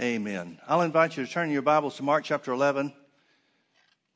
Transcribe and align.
Amen. 0.00 0.60
I'll 0.68 0.82
invite 0.82 1.16
you 1.16 1.26
to 1.26 1.32
turn 1.32 1.50
your 1.50 1.60
Bibles 1.60 1.96
to 1.96 2.04
Mark 2.04 2.22
chapter 2.22 2.52
11. 2.52 2.92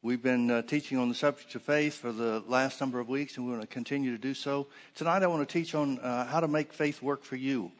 We've 0.01 0.23
been 0.23 0.49
uh, 0.49 0.63
teaching 0.63 0.97
on 0.97 1.09
the 1.09 1.15
subject 1.17 1.53
of 1.57 1.63
faith 1.63 1.95
for 1.95 2.13
the 2.13 2.41
last 2.47 2.81
number 2.81 3.01
of 3.01 3.09
weeks, 3.09 3.37
and 3.37 3.45
we 3.45 3.51
want 3.51 3.63
to 3.63 3.67
continue 3.67 4.13
to 4.13 4.19
do 4.19 4.33
so. 4.33 4.69
Tonight, 4.95 5.25
I 5.25 5.27
want 5.27 5.49
to 5.49 5.53
teach 5.53 5.75
on 5.75 5.99
uh, 5.99 6.25
how 6.27 6.39
to 6.39 6.47
make 6.47 6.73
faith 6.73 7.03
work 7.03 7.25
for 7.25 7.35
you. 7.35 7.73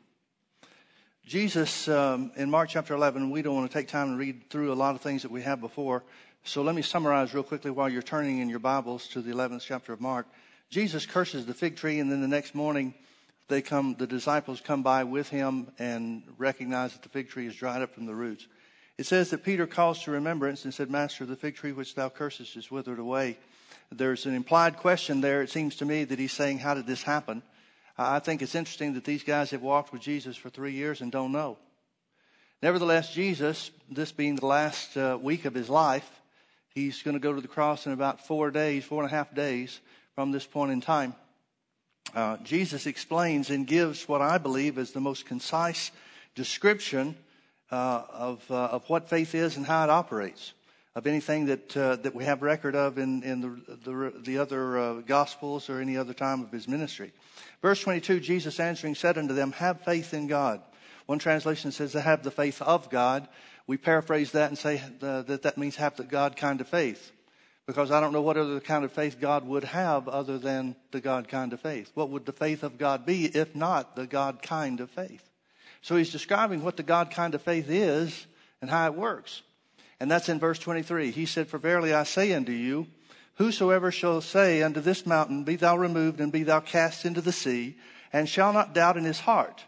Jesus, 1.25 1.87
um, 1.87 2.33
in 2.35 2.51
Mark 2.51 2.71
chapter 2.71 2.93
11, 2.93 3.31
we 3.31 3.41
don't 3.41 3.55
want 3.55 3.71
to 3.71 3.79
take 3.79 3.87
time 3.87 4.11
to 4.11 4.17
read 4.17 4.51
through 4.51 4.73
a 4.73 4.75
lot 4.75 4.97
of 4.97 5.01
things 5.01 5.23
that 5.23 5.31
we 5.31 5.43
have 5.43 5.61
before. 5.61 6.03
So 6.43 6.63
let 6.63 6.75
me 6.75 6.83
summarize 6.83 7.33
real 7.33 7.45
quickly 7.45 7.71
while 7.71 7.89
you're 7.89 8.03
turning 8.03 8.41
in 8.41 8.49
your 8.49 8.59
Bibles 8.59 9.07
to 9.11 9.23
the 9.23 9.31
11th 9.31 9.61
chapter 9.61 9.93
of 9.93 10.01
Mark. 10.01 10.27
Jesus 10.71 11.07
curses 11.07 11.47
the 11.47 11.55
fig 11.55 11.77
tree, 11.77 12.01
and 12.01 12.11
then 12.11 12.21
the 12.21 12.27
next 12.27 12.57
morning, 12.57 12.95
they 13.49 13.63
come, 13.63 13.97
the 13.99 14.07
disciples 14.07 14.61
come 14.61 14.83
by 14.83 15.05
with 15.05 15.29
him 15.29 15.69
and 15.79 16.23
recognize 16.39 16.93
that 16.93 17.03
the 17.03 17.09
fig 17.09 17.29
tree 17.29 17.47
is 17.47 17.55
dried 17.55 17.83
up 17.83 17.95
from 17.95 18.07
the 18.07 18.15
roots. 18.15 18.47
It 18.99 19.07
says 19.07 19.31
that 19.31 19.45
Peter 19.45 19.67
calls 19.67 20.03
to 20.03 20.11
remembrance 20.11 20.65
and 20.65 20.73
said, 20.73 20.91
Master, 20.91 21.27
the 21.27 21.37
fig 21.37 21.57
tree 21.57 21.73
which 21.73 21.95
thou 21.95 22.09
cursest 22.09 22.57
is 22.57 22.71
withered 22.71 22.99
away. 22.99 23.39
There's 23.91 24.27
an 24.27 24.35
implied 24.35 24.77
question 24.77 25.21
there. 25.21 25.43
It 25.43 25.51
seems 25.51 25.77
to 25.77 25.85
me 25.85 26.05
that 26.05 26.19
he's 26.19 26.33
saying, 26.33 26.59
How 26.59 26.75
did 26.75 26.87
this 26.87 27.03
happen? 27.03 27.43
I 27.99 28.21
think 28.21 28.41
it's 28.41 28.55
interesting 28.55 28.95
that 28.95 29.05
these 29.05 29.23
guys 29.23 29.51
have 29.51 29.63
walked 29.63 29.93
with 29.93 30.01
Jesus 30.01 30.37
for 30.37 30.49
three 30.49 30.73
years 30.73 31.01
and 31.01 31.13
don't 31.13 31.33
know. 31.33 31.59
Nevertheless, 32.63 33.13
Jesus, 33.13 33.71
this 33.91 34.13
being 34.13 34.37
the 34.37 34.47
last 34.47 34.97
uh, 34.97 35.19
week 35.21 35.45
of 35.45 35.53
his 35.53 35.69
life, 35.69 36.09
he's 36.75 37.03
going 37.03 37.15
to 37.15 37.21
go 37.21 37.35
to 37.35 37.41
the 37.41 37.49
cross 37.49 37.87
in 37.87 37.93
about 37.93 38.27
four 38.27 38.51
days, 38.51 38.85
four 38.85 39.03
and 39.03 39.13
a 39.13 39.15
half 39.15 39.35
days 39.35 39.81
from 40.15 40.33
this 40.33 40.47
point 40.47 40.73
in 40.73 40.81
time 40.81 41.15
uh, 42.15 42.37
Jesus 42.39 42.87
explains 42.87 43.51
and 43.51 43.67
gives 43.67 44.09
what 44.09 44.21
I 44.21 44.39
believe 44.39 44.79
is 44.79 44.93
the 44.93 45.01
most 45.01 45.27
concise 45.27 45.91
description 46.35 47.17
uh, 47.71 48.03
of, 48.13 48.51
uh, 48.51 48.67
of 48.67 48.89
what 48.91 49.09
faith 49.09 49.35
is 49.35 49.57
and 49.57 49.65
how 49.65 49.85
it 49.85 49.91
operates, 49.91 50.53
of 50.95 51.07
anything 51.07 51.47
that, 51.47 51.77
uh, 51.77 51.97
that 51.97 52.15
we 52.15 52.25
have 52.25 52.43
record 52.43 52.75
of 52.75 52.99
in, 52.99 53.23
in 53.23 53.41
the, 53.41 53.77
the, 53.85 54.13
the 54.25 54.39
other 54.39 54.79
uh, 54.79 54.95
Gospels 55.01 55.71
or 55.71 55.81
any 55.81 55.97
other 55.97 56.13
time 56.13 56.43
of 56.43 56.53
his 56.53 56.69
ministry. 56.69 57.13
Verse 57.63 57.81
22 57.81 58.21
Jesus 58.21 58.61
answering 58.61 58.95
said 58.95 59.17
unto 59.17 59.33
them, 59.33 59.53
Have 59.53 59.81
faith 59.81 60.13
in 60.13 60.27
God. 60.27 60.61
One 61.07 61.19
translation 61.19 61.73
says, 61.73 61.95
Have 61.95 62.23
the 62.23 62.31
faith 62.31 62.61
of 62.61 62.91
God. 62.91 63.27
We 63.67 63.79
paraphrase 63.79 64.33
that 64.33 64.49
and 64.49 64.59
say 64.59 64.83
uh, 65.01 65.23
that 65.23 65.43
that 65.43 65.57
means 65.57 65.77
have 65.77 65.97
the 65.97 66.05
God 66.05 66.37
kind 66.37 66.61
of 66.61 66.69
faith 66.69 67.13
because 67.67 67.91
I 67.91 68.01
don't 68.01 68.13
know 68.13 68.23
what 68.23 68.37
other 68.37 68.61
kind 68.61 68.85
of 68.85 68.93
faith 68.93 69.21
God 69.21 69.47
would 69.47 69.65
have 69.65 70.09
other 70.09 70.39
than 70.39 70.75
the 70.91 71.01
God 71.01 71.29
kind 71.29 71.53
of 71.53 71.61
faith. 71.61 71.91
What 71.95 72.11
would 72.11 72.27
the 72.27 72.33
faith 72.33 72.63
of 72.63 72.79
God 72.79 73.07
be 73.07 73.27
if 73.27 73.55
not 73.55 73.95
the 73.95 74.07
God 74.07 74.43
kind 74.43 74.81
of 74.81 74.91
faith? 74.91 75.29
So 75.81 75.97
he's 75.97 76.11
describing 76.11 76.63
what 76.63 76.77
the 76.77 76.83
God 76.83 77.11
kind 77.11 77.35
of 77.35 77.43
faith 77.43 77.69
is 77.69 78.27
and 78.61 78.71
how 78.71 78.87
it 78.87 78.95
works. 78.95 79.43
And 80.01 80.11
that's 80.11 80.29
in 80.29 80.39
verse 80.39 80.59
23. 80.59 81.11
He 81.13 81.27
said, 81.27 81.49
For 81.49 81.59
verily 81.59 81.93
I 81.95 82.05
say 82.05 82.33
unto 82.33 82.53
you, 82.53 82.89
whosoever 83.35 83.93
shall 83.93 84.21
say 84.21 84.63
unto 84.63 84.81
this 84.81 85.07
mountain, 85.07 85.45
Be 85.45 85.57
thou 85.57 85.77
removed 85.77 86.21
and 86.21 86.33
be 86.33 86.43
thou 86.43 86.61
cast 86.61 87.05
into 87.05 87.21
the 87.21 87.33
sea, 87.33 87.77
and 88.13 88.29
shall 88.29 88.53
not 88.53 88.75
doubt 88.75 88.97
in 88.97 89.05
his 89.05 89.21
heart, 89.21 89.65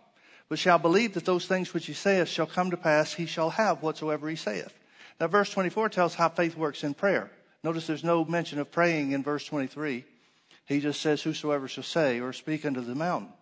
but 0.48 0.58
shall 0.58 0.78
believe 0.78 1.14
that 1.14 1.24
those 1.24 1.46
things 1.46 1.72
which 1.72 1.86
he 1.86 1.92
saith 1.92 2.28
shall 2.28 2.46
come 2.46 2.70
to 2.70 2.76
pass, 2.76 3.14
he 3.14 3.26
shall 3.26 3.50
have 3.50 3.82
whatsoever 3.82 4.28
he 4.28 4.36
saith. 4.36 4.74
Now, 5.20 5.28
verse 5.28 5.50
24 5.50 5.88
tells 5.90 6.14
how 6.16 6.28
faith 6.28 6.56
works 6.56 6.82
in 6.82 6.94
prayer. 6.94 7.30
Notice 7.64 7.86
there's 7.86 8.04
no 8.04 8.26
mention 8.26 8.58
of 8.58 8.70
praying 8.70 9.12
in 9.12 9.22
verse 9.22 9.46
23. 9.46 10.04
He 10.66 10.80
just 10.80 11.00
says, 11.00 11.22
Whosoever 11.22 11.66
shall 11.66 11.82
say 11.82 12.20
or 12.20 12.34
speak 12.34 12.66
unto 12.66 12.82
the 12.82 12.94
mountain. 12.94 13.32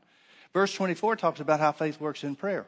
Verse 0.53 0.73
24 0.73 1.17
talks 1.17 1.41
about 1.41 1.59
how 1.59 1.73
faith 1.73 2.01
works 2.01 2.23
in 2.23 2.37
prayer. 2.37 2.65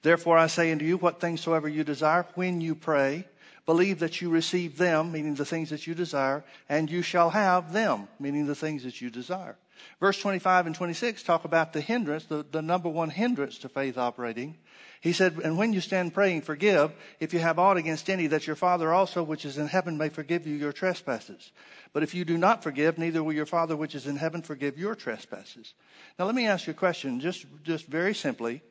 Therefore 0.00 0.38
I 0.38 0.46
say 0.46 0.72
unto 0.72 0.86
you, 0.86 0.96
what 0.96 1.20
things 1.20 1.42
soever 1.42 1.68
you 1.68 1.84
desire, 1.84 2.24
when 2.34 2.62
you 2.62 2.74
pray, 2.74 3.26
believe 3.66 3.98
that 3.98 4.22
you 4.22 4.30
receive 4.30 4.78
them, 4.78 5.12
meaning 5.12 5.34
the 5.34 5.44
things 5.44 5.68
that 5.68 5.86
you 5.86 5.94
desire, 5.94 6.44
and 6.68 6.90
you 6.90 7.02
shall 7.02 7.30
have 7.30 7.74
them, 7.74 8.08
meaning 8.18 8.46
the 8.46 8.54
things 8.54 8.84
that 8.84 9.02
you 9.02 9.10
desire. 9.10 9.56
Verse 10.00 10.18
25 10.20 10.66
and 10.66 10.74
26 10.74 11.22
talk 11.22 11.44
about 11.44 11.72
the 11.72 11.80
hindrance, 11.80 12.24
the, 12.24 12.44
the 12.50 12.62
number 12.62 12.88
one 12.88 13.10
hindrance 13.10 13.58
to 13.58 13.68
faith 13.68 13.96
operating, 13.96 14.56
he 15.00 15.12
said, 15.12 15.38
And 15.38 15.56
when 15.56 15.72
you 15.72 15.80
stand 15.80 16.14
praying, 16.14 16.42
forgive 16.42 16.92
if 17.20 17.32
you 17.32 17.40
have 17.40 17.58
aught 17.58 17.76
against 17.76 18.10
any, 18.10 18.26
that 18.28 18.46
your 18.46 18.56
Father 18.56 18.92
also, 18.92 19.22
which 19.22 19.44
is 19.44 19.58
in 19.58 19.68
heaven, 19.68 19.96
may 19.96 20.08
forgive 20.08 20.46
you 20.46 20.56
your 20.56 20.72
trespasses. 20.72 21.52
But 21.92 22.02
if 22.02 22.14
you 22.14 22.24
do 22.24 22.36
not 22.36 22.62
forgive, 22.62 22.98
neither 22.98 23.22
will 23.22 23.32
your 23.32 23.46
Father, 23.46 23.76
which 23.76 23.94
is 23.94 24.06
in 24.06 24.16
heaven, 24.16 24.42
forgive 24.42 24.78
your 24.78 24.94
trespasses. 24.94 25.74
Now, 26.18 26.24
let 26.24 26.34
me 26.34 26.46
ask 26.46 26.66
you 26.66 26.72
a 26.72 26.74
question, 26.74 27.20
just, 27.20 27.46
just 27.62 27.86
very 27.86 28.14
simply. 28.14 28.62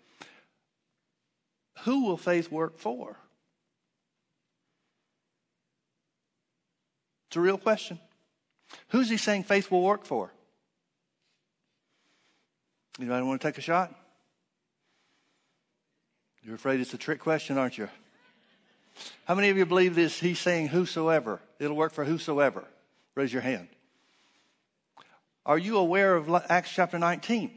Who 1.83 2.05
will 2.05 2.17
faith 2.17 2.51
work 2.51 2.79
for? 2.79 3.17
It's 7.29 7.37
a 7.37 7.41
real 7.41 7.57
question. 7.57 7.99
Who's 8.89 9.09
he 9.09 9.17
saying 9.17 9.43
faith 9.43 9.71
will 9.71 9.83
work 9.83 10.05
for? 10.05 10.31
Anybody 12.99 13.25
want 13.25 13.41
to 13.41 13.47
take 13.47 13.57
a 13.57 13.61
shot? 13.61 13.93
You're 16.43 16.55
afraid 16.55 16.79
it's 16.79 16.93
a 16.93 16.97
trick 16.97 17.19
question, 17.19 17.57
aren't 17.57 17.77
you? 17.77 17.89
How 19.25 19.35
many 19.35 19.49
of 19.49 19.57
you 19.57 19.65
believe 19.65 19.95
this? 19.95 20.19
He's 20.19 20.39
saying 20.39 20.69
whosoever. 20.69 21.41
It'll 21.59 21.75
work 21.75 21.91
for 21.91 22.05
whosoever. 22.05 22.63
Raise 23.15 23.33
your 23.33 23.41
hand. 23.41 23.67
Are 25.45 25.57
you 25.57 25.77
aware 25.77 26.15
of 26.15 26.29
Acts 26.49 26.71
chapter 26.71 26.97
19? 26.97 27.51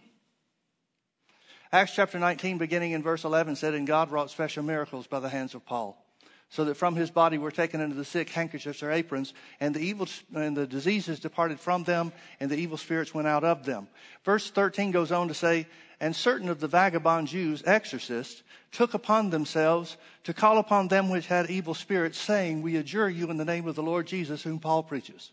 Acts 1.70 1.94
chapter 1.94 2.18
19, 2.18 2.58
beginning 2.58 2.92
in 2.92 3.02
verse 3.02 3.24
11, 3.24 3.56
said, 3.56 3.74
And 3.74 3.86
God 3.86 4.10
wrought 4.10 4.30
special 4.30 4.62
miracles 4.62 5.06
by 5.06 5.20
the 5.20 5.28
hands 5.28 5.54
of 5.54 5.66
Paul, 5.66 6.02
so 6.50 6.64
that 6.64 6.76
from 6.76 6.96
his 6.96 7.10
body 7.10 7.36
were 7.36 7.50
taken 7.50 7.80
into 7.80 7.94
the 7.94 8.04
sick 8.04 8.30
handkerchiefs 8.30 8.82
or 8.82 8.90
aprons, 8.90 9.34
and 9.60 9.74
the 9.74 9.80
evil 9.80 10.06
and 10.34 10.56
the 10.56 10.66
diseases 10.66 11.20
departed 11.20 11.60
from 11.60 11.84
them, 11.84 12.12
and 12.40 12.50
the 12.50 12.56
evil 12.56 12.78
spirits 12.78 13.12
went 13.12 13.28
out 13.28 13.44
of 13.44 13.64
them. 13.64 13.88
Verse 14.24 14.50
13 14.50 14.90
goes 14.90 15.12
on 15.12 15.28
to 15.28 15.34
say, 15.34 15.66
and 16.00 16.14
certain 16.14 16.48
of 16.48 16.60
the 16.60 16.68
vagabond 16.68 17.28
Jews, 17.28 17.62
exorcists, 17.66 18.42
took 18.70 18.94
upon 18.94 19.30
themselves 19.30 19.96
to 20.24 20.32
call 20.32 20.58
upon 20.58 20.88
them 20.88 21.10
which 21.10 21.26
had 21.26 21.50
evil 21.50 21.74
spirits, 21.74 22.18
saying, 22.18 22.62
We 22.62 22.76
adjure 22.76 23.08
you 23.08 23.30
in 23.30 23.36
the 23.36 23.44
name 23.44 23.66
of 23.66 23.74
the 23.74 23.82
Lord 23.82 24.06
Jesus, 24.06 24.42
whom 24.42 24.60
Paul 24.60 24.84
preaches. 24.84 25.32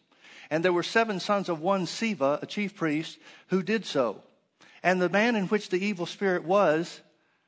And 0.49 0.63
there 0.63 0.73
were 0.73 0.83
seven 0.83 1.19
sons 1.19 1.49
of 1.49 1.61
one 1.61 1.85
Sceva, 1.85 2.41
a 2.41 2.45
chief 2.45 2.75
priest, 2.75 3.19
who 3.47 3.61
did 3.61 3.85
so. 3.85 4.21
And 4.81 5.01
the 5.01 5.09
man 5.09 5.35
in 5.35 5.47
which 5.47 5.69
the 5.69 5.83
evil 5.83 6.05
spirit 6.05 6.43
was 6.43 7.01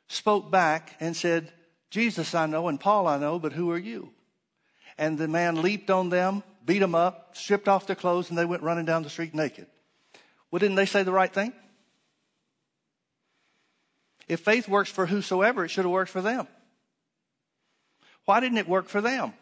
spoke 0.08 0.52
back 0.52 0.96
and 1.00 1.16
said, 1.16 1.52
Jesus 1.90 2.36
I 2.36 2.46
know 2.46 2.68
and 2.68 2.80
Paul 2.80 3.08
I 3.08 3.18
know, 3.18 3.40
but 3.40 3.54
who 3.54 3.72
are 3.72 3.78
you? 3.78 4.12
And 4.98 5.18
the 5.18 5.28
man 5.28 5.62
leaped 5.62 5.90
on 5.90 6.10
them, 6.10 6.44
beat 6.66 6.80
them 6.80 6.96
up, 6.96 7.36
stripped 7.36 7.68
off 7.68 7.88
their 7.88 7.96
clothes, 7.96 8.30
and 8.30 8.38
they 8.38 8.46
went 8.46 8.64
running 8.64 8.86
down 8.86 9.04
the 9.04 9.10
street 9.10 9.34
naked. 9.34 9.68
Well, 10.52 10.60
didn't 10.60 10.76
they 10.76 10.86
say 10.86 11.04
the 11.04 11.12
right 11.12 11.32
thing? 11.32 11.54
If 14.28 14.42
faith 14.42 14.68
works 14.68 14.90
for 14.90 15.06
whosoever, 15.06 15.64
it 15.64 15.70
should 15.70 15.86
have 15.86 15.92
worked 15.92 16.12
for 16.12 16.22
them. 16.22 16.48
Why 18.26 18.40
didn't 18.42 18.58
it 18.58 18.68
work 18.68 18.90
for 18.90 19.00
them? 19.00 19.34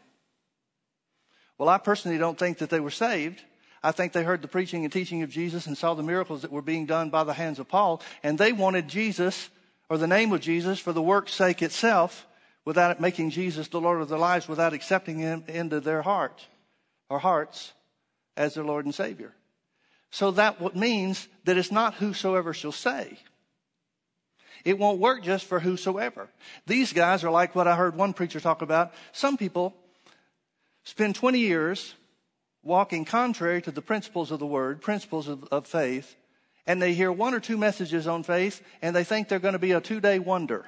Well, 1.58 1.70
I 1.70 1.78
personally 1.78 2.18
don't 2.18 2.38
think 2.38 2.60
that 2.60 2.70
they 2.70 2.80
were 2.80 2.92
saved. 2.92 3.42
I 3.82 3.92
think 3.92 4.14
they 4.14 4.24
heard 4.24 4.42
the 4.42 4.48
preaching 4.48 4.84
and 4.84 4.94
teaching 4.94 5.24
of 5.24 5.30
Jesus 5.30 5.68
and 5.68 5.78
saw 5.78 5.94
the 5.94 6.04
miracles 6.04 6.42
that 6.42 6.52
were 6.52 6.62
being 6.62 6.86
done 6.86 7.10
by 7.10 7.24
the 7.24 7.34
hands 7.34 7.60
of 7.60 7.68
Paul, 7.68 8.02
and 8.24 8.38
they 8.38 8.52
wanted 8.52 8.88
Jesus 8.88 9.50
or 9.90 9.98
the 9.98 10.08
name 10.08 10.34
of 10.34 10.42
Jesus 10.42 10.80
for 10.80 10.92
the 10.92 11.02
work's 11.02 11.34
sake 11.34 11.62
itself 11.62 12.28
without 12.66 13.00
making 13.00 13.30
Jesus 13.30 13.68
the 13.68 13.80
Lord 13.80 14.02
of 14.02 14.10
their 14.10 14.20
lives, 14.20 14.48
without 14.48 14.74
accepting 14.74 15.20
him 15.20 15.44
into 15.48 15.80
their 15.80 16.02
heart 16.02 16.46
or 17.10 17.20
hearts 17.20 17.74
as 18.36 18.56
their 18.56 18.64
Lord 18.64 18.86
and 18.86 18.94
Savior. 18.94 19.34
So 20.10 20.32
that 20.32 20.76
means 20.76 21.28
that 21.46 21.58
it's 21.58 21.72
not 21.72 21.96
whosoever 21.96 22.54
shall 22.54 22.72
say. 22.72 23.20
It 24.64 24.80
won't 24.80 25.00
work 25.00 25.22
just 25.22 25.46
for 25.46 25.60
whosoever. 25.60 26.28
These 26.66 26.92
guys 26.92 27.24
are 27.24 27.30
like 27.30 27.54
what 27.54 27.68
I 27.68 27.76
heard 27.76 27.96
one 27.96 28.14
preacher 28.14 28.40
talk 28.40 28.64
about. 28.64 28.94
Some 29.12 29.38
people 29.38 29.76
spend 30.84 31.16
20 31.16 31.40
years 31.40 31.94
walking 32.64 33.06
contrary 33.06 33.62
to 33.62 33.72
the 33.72 33.82
principles 33.82 34.32
of 34.32 34.40
the 34.40 34.46
word, 34.46 34.82
principles 34.82 35.28
of, 35.28 35.44
of 35.52 35.68
faith, 35.68 36.16
and 36.66 36.82
they 36.82 36.96
hear 36.96 37.12
one 37.12 37.36
or 37.36 37.40
two 37.40 37.58
messages 37.58 38.08
on 38.08 38.24
faith 38.24 38.62
and 38.82 38.96
they 38.96 39.04
think 39.04 39.28
they're 39.28 39.38
going 39.38 39.54
to 39.54 39.60
be 39.60 39.72
a 39.72 39.82
two 39.82 40.00
day 40.00 40.18
wonder. 40.18 40.66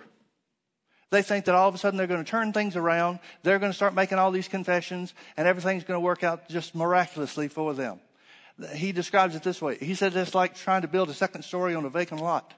They 1.10 1.22
think 1.22 1.46
that 1.46 1.56
all 1.56 1.70
of 1.70 1.76
a 1.76 1.78
sudden 1.78 1.98
they're 1.98 2.08
going 2.08 2.24
to 2.24 2.30
turn 2.30 2.52
things 2.52 2.76
around. 2.76 3.20
They're 3.44 3.60
going 3.60 3.72
to 3.72 3.76
start 3.76 3.94
making 3.94 4.18
all 4.18 4.32
these 4.32 4.48
confessions 4.48 5.14
and 5.38 5.48
everything's 5.48 5.84
going 5.84 5.96
to 5.96 6.02
work 6.04 6.24
out 6.24 6.50
just 6.50 6.76
miraculously 6.76 7.48
for 7.48 7.74
them. 7.74 8.00
He 8.76 8.92
describes 8.92 9.36
it 9.36 9.44
this 9.44 9.62
way. 9.62 9.78
He 9.78 9.96
said 9.96 10.16
it's 10.16 10.36
like 10.36 10.56
trying 10.56 10.82
to 10.82 10.88
build 10.88 11.10
a 11.10 11.14
second 11.14 11.44
story 11.44 11.76
on 11.76 11.86
a 11.86 11.90
vacant 11.90 12.22
lot. 12.22 12.54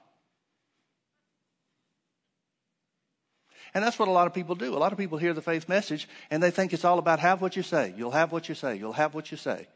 And 3.72 3.84
that's 3.84 4.00
what 4.00 4.08
a 4.08 4.10
lot 4.10 4.26
of 4.26 4.34
people 4.34 4.56
do. 4.56 4.74
A 4.74 4.78
lot 4.78 4.90
of 4.90 4.98
people 4.98 5.18
hear 5.18 5.32
the 5.32 5.42
faith 5.42 5.68
message 5.68 6.08
and 6.30 6.42
they 6.42 6.50
think 6.50 6.72
it's 6.72 6.84
all 6.84 6.98
about 6.98 7.20
have 7.20 7.40
what 7.40 7.54
you 7.54 7.62
say. 7.62 7.94
You'll 7.96 8.10
have 8.10 8.32
what 8.32 8.48
you 8.48 8.56
say. 8.56 8.76
You'll 8.76 8.94
have 8.94 9.14
what 9.14 9.30
you 9.30 9.36
say. 9.36 9.68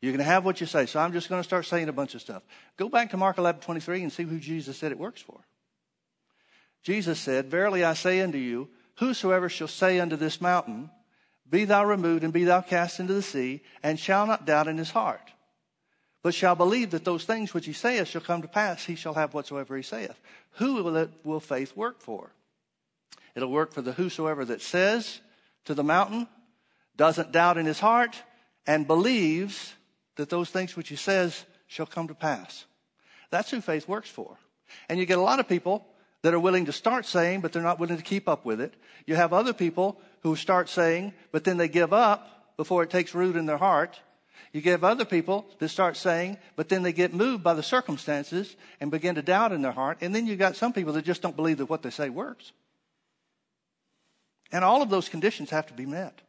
You 0.00 0.10
can 0.10 0.20
have 0.20 0.44
what 0.44 0.60
you 0.60 0.66
say. 0.66 0.86
So 0.86 0.98
I'm 0.98 1.12
just 1.12 1.28
going 1.28 1.40
to 1.40 1.44
start 1.44 1.66
saying 1.66 1.88
a 1.88 1.92
bunch 1.92 2.14
of 2.16 2.20
stuff. 2.20 2.42
Go 2.76 2.88
back 2.88 3.10
to 3.10 3.16
Mark 3.16 3.38
11, 3.38 3.60
23 3.60 4.02
and 4.02 4.12
see 4.12 4.24
who 4.24 4.38
Jesus 4.40 4.76
said 4.76 4.90
it 4.90 4.98
works 4.98 5.20
for. 5.20 5.38
Jesus 6.82 7.18
said, 7.18 7.50
Verily 7.50 7.84
I 7.84 7.94
say 7.94 8.20
unto 8.20 8.38
you, 8.38 8.68
whosoever 8.96 9.48
shall 9.48 9.68
say 9.68 10.00
unto 10.00 10.16
this 10.16 10.40
mountain, 10.40 10.90
Be 11.48 11.64
thou 11.64 11.84
removed 11.84 12.24
and 12.24 12.32
be 12.32 12.44
thou 12.44 12.60
cast 12.60 13.00
into 13.00 13.14
the 13.14 13.22
sea, 13.22 13.62
and 13.82 13.98
shall 13.98 14.26
not 14.26 14.46
doubt 14.46 14.68
in 14.68 14.78
his 14.78 14.90
heart, 14.90 15.32
but 16.22 16.34
shall 16.34 16.54
believe 16.54 16.90
that 16.90 17.04
those 17.04 17.24
things 17.24 17.54
which 17.54 17.66
he 17.66 17.72
saith 17.72 18.08
shall 18.08 18.20
come 18.20 18.42
to 18.42 18.48
pass, 18.48 18.84
he 18.84 18.94
shall 18.94 19.14
have 19.14 19.34
whatsoever 19.34 19.76
he 19.76 19.82
saith. 19.82 20.20
Who 20.52 20.82
will, 20.82 20.96
it, 20.96 21.10
will 21.24 21.40
faith 21.40 21.76
work 21.76 22.00
for? 22.00 22.30
It'll 23.34 23.50
work 23.50 23.72
for 23.72 23.82
the 23.82 23.92
whosoever 23.92 24.44
that 24.46 24.62
says 24.62 25.20
to 25.64 25.74
the 25.74 25.84
mountain, 25.84 26.26
doesn't 26.96 27.30
doubt 27.30 27.58
in 27.58 27.66
his 27.66 27.78
heart, 27.78 28.20
and 28.66 28.86
believes 28.86 29.74
that 30.16 30.28
those 30.28 30.50
things 30.50 30.76
which 30.76 30.88
he 30.88 30.96
says 30.96 31.44
shall 31.66 31.86
come 31.86 32.08
to 32.08 32.14
pass. 32.14 32.64
That's 33.30 33.50
who 33.50 33.60
faith 33.60 33.86
works 33.86 34.10
for. 34.10 34.36
And 34.88 34.98
you 34.98 35.06
get 35.06 35.18
a 35.18 35.22
lot 35.22 35.40
of 35.40 35.48
people 35.48 35.86
that 36.22 36.34
are 36.34 36.40
willing 36.40 36.66
to 36.66 36.72
start 36.72 37.06
saying, 37.06 37.40
but 37.40 37.52
they're 37.52 37.62
not 37.62 37.78
willing 37.78 37.96
to 37.96 38.02
keep 38.02 38.28
up 38.28 38.44
with 38.44 38.60
it. 38.60 38.74
You 39.06 39.14
have 39.16 39.32
other 39.32 39.52
people 39.52 40.00
who 40.22 40.36
start 40.36 40.68
saying, 40.68 41.12
but 41.32 41.44
then 41.44 41.56
they 41.56 41.68
give 41.68 41.92
up 41.92 42.56
before 42.56 42.82
it 42.82 42.90
takes 42.90 43.14
root 43.14 43.36
in 43.36 43.46
their 43.46 43.58
heart. 43.58 44.00
You 44.52 44.60
give 44.60 44.82
other 44.82 45.04
people 45.04 45.46
that 45.58 45.68
start 45.68 45.96
saying, 45.96 46.38
but 46.56 46.68
then 46.68 46.82
they 46.82 46.92
get 46.92 47.14
moved 47.14 47.44
by 47.44 47.54
the 47.54 47.62
circumstances 47.62 48.56
and 48.80 48.90
begin 48.90 49.14
to 49.14 49.22
doubt 49.22 49.52
in 49.52 49.62
their 49.62 49.72
heart. 49.72 49.98
And 50.00 50.14
then 50.14 50.26
you've 50.26 50.38
got 50.38 50.56
some 50.56 50.72
people 50.72 50.92
that 50.94 51.04
just 51.04 51.22
don't 51.22 51.36
believe 51.36 51.58
that 51.58 51.66
what 51.66 51.82
they 51.82 51.90
say 51.90 52.08
works. 52.08 52.52
And 54.50 54.64
all 54.64 54.82
of 54.82 54.90
those 54.90 55.08
conditions 55.08 55.50
have 55.50 55.66
to 55.66 55.74
be 55.74 55.86
met. 55.86 56.22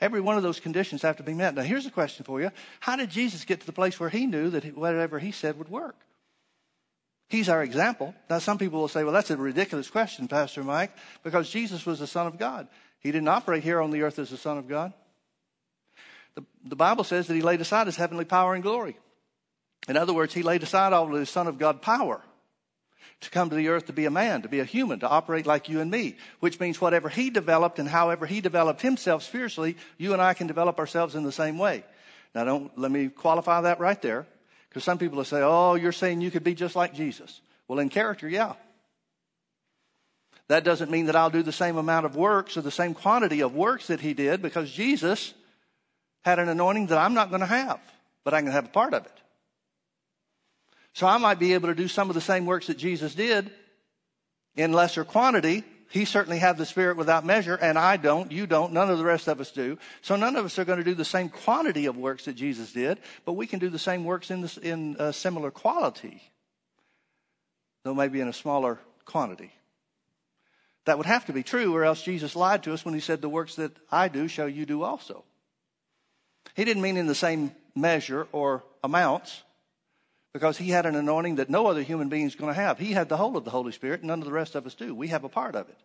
Every 0.00 0.20
one 0.20 0.36
of 0.36 0.42
those 0.42 0.58
conditions 0.58 1.02
have 1.02 1.18
to 1.18 1.22
be 1.22 1.34
met. 1.34 1.54
Now, 1.54 1.62
here's 1.62 1.86
a 1.86 1.90
question 1.90 2.24
for 2.24 2.40
you. 2.40 2.50
How 2.80 2.96
did 2.96 3.10
Jesus 3.10 3.44
get 3.44 3.60
to 3.60 3.66
the 3.66 3.72
place 3.72 4.00
where 4.00 4.08
he 4.08 4.26
knew 4.26 4.50
that 4.50 4.76
whatever 4.76 5.20
he 5.20 5.30
said 5.30 5.56
would 5.56 5.68
work? 5.68 5.96
He's 7.34 7.48
our 7.48 7.64
example. 7.64 8.14
Now, 8.30 8.38
some 8.38 8.58
people 8.58 8.78
will 8.78 8.86
say, 8.86 9.02
well, 9.02 9.12
that's 9.12 9.32
a 9.32 9.36
ridiculous 9.36 9.90
question, 9.90 10.28
Pastor 10.28 10.62
Mike, 10.62 10.92
because 11.24 11.50
Jesus 11.50 11.84
was 11.84 11.98
the 11.98 12.06
Son 12.06 12.28
of 12.28 12.38
God. 12.38 12.68
He 13.00 13.10
didn't 13.10 13.26
operate 13.26 13.64
here 13.64 13.80
on 13.80 13.90
the 13.90 14.02
earth 14.02 14.20
as 14.20 14.30
the 14.30 14.36
Son 14.36 14.56
of 14.56 14.68
God. 14.68 14.92
The, 16.36 16.44
the 16.64 16.76
Bible 16.76 17.02
says 17.02 17.26
that 17.26 17.34
he 17.34 17.42
laid 17.42 17.60
aside 17.60 17.88
his 17.88 17.96
heavenly 17.96 18.24
power 18.24 18.54
and 18.54 18.62
glory. 18.62 18.96
In 19.88 19.96
other 19.96 20.12
words, 20.12 20.32
he 20.32 20.44
laid 20.44 20.62
aside 20.62 20.92
all 20.92 21.12
of 21.12 21.18
his 21.18 21.28
Son 21.28 21.48
of 21.48 21.58
God 21.58 21.82
power 21.82 22.20
to 23.22 23.30
come 23.30 23.50
to 23.50 23.56
the 23.56 23.66
earth 23.66 23.86
to 23.86 23.92
be 23.92 24.04
a 24.04 24.12
man, 24.12 24.42
to 24.42 24.48
be 24.48 24.60
a 24.60 24.64
human, 24.64 25.00
to 25.00 25.08
operate 25.08 25.44
like 25.44 25.68
you 25.68 25.80
and 25.80 25.90
me, 25.90 26.16
which 26.38 26.60
means 26.60 26.80
whatever 26.80 27.08
he 27.08 27.30
developed 27.30 27.80
and 27.80 27.88
however 27.88 28.26
he 28.26 28.40
developed 28.40 28.80
himself 28.80 29.24
spiritually, 29.24 29.76
you 29.98 30.12
and 30.12 30.22
I 30.22 30.34
can 30.34 30.46
develop 30.46 30.78
ourselves 30.78 31.16
in 31.16 31.24
the 31.24 31.32
same 31.32 31.58
way. 31.58 31.82
Now 32.32 32.44
don't, 32.44 32.78
let 32.78 32.92
me 32.92 33.08
qualify 33.08 33.62
that 33.62 33.80
right 33.80 34.00
there. 34.00 34.28
Because 34.74 34.82
some 34.82 34.98
people 34.98 35.18
will 35.18 35.24
say, 35.24 35.40
oh, 35.40 35.76
you're 35.76 35.92
saying 35.92 36.20
you 36.20 36.32
could 36.32 36.42
be 36.42 36.52
just 36.52 36.74
like 36.74 36.94
Jesus. 36.94 37.40
Well, 37.68 37.78
in 37.78 37.90
character, 37.90 38.28
yeah. 38.28 38.54
That 40.48 40.64
doesn't 40.64 40.90
mean 40.90 41.06
that 41.06 41.14
I'll 41.14 41.30
do 41.30 41.44
the 41.44 41.52
same 41.52 41.76
amount 41.76 42.06
of 42.06 42.16
works 42.16 42.56
or 42.56 42.60
the 42.60 42.72
same 42.72 42.92
quantity 42.92 43.40
of 43.40 43.54
works 43.54 43.86
that 43.86 44.00
he 44.00 44.14
did 44.14 44.42
because 44.42 44.68
Jesus 44.72 45.32
had 46.24 46.40
an 46.40 46.48
anointing 46.48 46.88
that 46.88 46.98
I'm 46.98 47.14
not 47.14 47.28
going 47.28 47.40
to 47.40 47.46
have, 47.46 47.78
but 48.24 48.34
I 48.34 48.42
can 48.42 48.50
have 48.50 48.64
a 48.64 48.70
part 48.70 48.94
of 48.94 49.06
it. 49.06 49.12
So 50.92 51.06
I 51.06 51.18
might 51.18 51.38
be 51.38 51.54
able 51.54 51.68
to 51.68 51.74
do 51.76 51.86
some 51.86 52.10
of 52.10 52.14
the 52.14 52.20
same 52.20 52.44
works 52.44 52.66
that 52.66 52.76
Jesus 52.76 53.14
did 53.14 53.52
in 54.56 54.72
lesser 54.72 55.04
quantity, 55.04 55.62
he 55.94 56.04
certainly 56.04 56.40
had 56.40 56.58
the 56.58 56.66
Spirit 56.66 56.96
without 56.96 57.24
measure, 57.24 57.54
and 57.54 57.78
I 57.78 57.96
don't, 57.96 58.32
you 58.32 58.48
don't, 58.48 58.72
none 58.72 58.90
of 58.90 58.98
the 58.98 59.04
rest 59.04 59.28
of 59.28 59.40
us 59.40 59.52
do. 59.52 59.78
So 60.02 60.16
none 60.16 60.34
of 60.34 60.44
us 60.44 60.58
are 60.58 60.64
going 60.64 60.80
to 60.80 60.84
do 60.84 60.94
the 60.96 61.04
same 61.04 61.28
quantity 61.28 61.86
of 61.86 61.96
works 61.96 62.24
that 62.24 62.34
Jesus 62.34 62.72
did, 62.72 62.98
but 63.24 63.34
we 63.34 63.46
can 63.46 63.60
do 63.60 63.68
the 63.68 63.78
same 63.78 64.04
works 64.04 64.32
in, 64.32 64.50
in 64.60 65.12
similar 65.12 65.52
quality, 65.52 66.20
though 67.84 67.94
maybe 67.94 68.20
in 68.20 68.26
a 68.26 68.32
smaller 68.32 68.80
quantity. 69.04 69.52
That 70.86 70.98
would 70.98 71.06
have 71.06 71.26
to 71.26 71.32
be 71.32 71.44
true, 71.44 71.72
or 71.72 71.84
else 71.84 72.02
Jesus 72.02 72.34
lied 72.34 72.64
to 72.64 72.74
us 72.74 72.84
when 72.84 72.94
he 72.94 73.00
said, 73.00 73.20
The 73.20 73.28
works 73.28 73.54
that 73.54 73.70
I 73.88 74.08
do 74.08 74.26
shall 74.26 74.48
you 74.48 74.66
do 74.66 74.82
also. 74.82 75.22
He 76.56 76.64
didn't 76.64 76.82
mean 76.82 76.96
in 76.96 77.06
the 77.06 77.14
same 77.14 77.52
measure 77.76 78.26
or 78.32 78.64
amounts 78.82 79.44
because 80.34 80.58
he 80.58 80.70
had 80.70 80.84
an 80.84 80.96
anointing 80.96 81.36
that 81.36 81.48
no 81.48 81.68
other 81.68 81.82
human 81.82 82.08
being 82.08 82.26
is 82.26 82.34
going 82.34 82.52
to 82.52 82.60
have. 82.60 82.76
He 82.76 82.92
had 82.92 83.08
the 83.08 83.16
whole 83.16 83.36
of 83.36 83.44
the 83.44 83.52
Holy 83.52 83.70
Spirit, 83.70 84.02
none 84.02 84.18
of 84.18 84.24
the 84.26 84.32
rest 84.32 84.56
of 84.56 84.66
us 84.66 84.74
do. 84.74 84.92
We 84.92 85.08
have 85.08 85.22
a 85.22 85.28
part 85.28 85.54
of 85.54 85.68
it. 85.68 85.78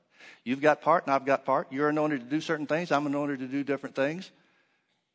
You've 0.43 0.59
got 0.59 0.81
part, 0.81 1.05
and 1.05 1.13
I've 1.13 1.23
got 1.23 1.45
part. 1.45 1.71
You're 1.71 1.89
anointed 1.89 2.21
to 2.21 2.25
do 2.25 2.41
certain 2.41 2.65
things. 2.65 2.91
I'm 2.91 3.05
anointed 3.05 3.39
to 3.39 3.47
do 3.47 3.63
different 3.63 3.95
things. 3.95 4.31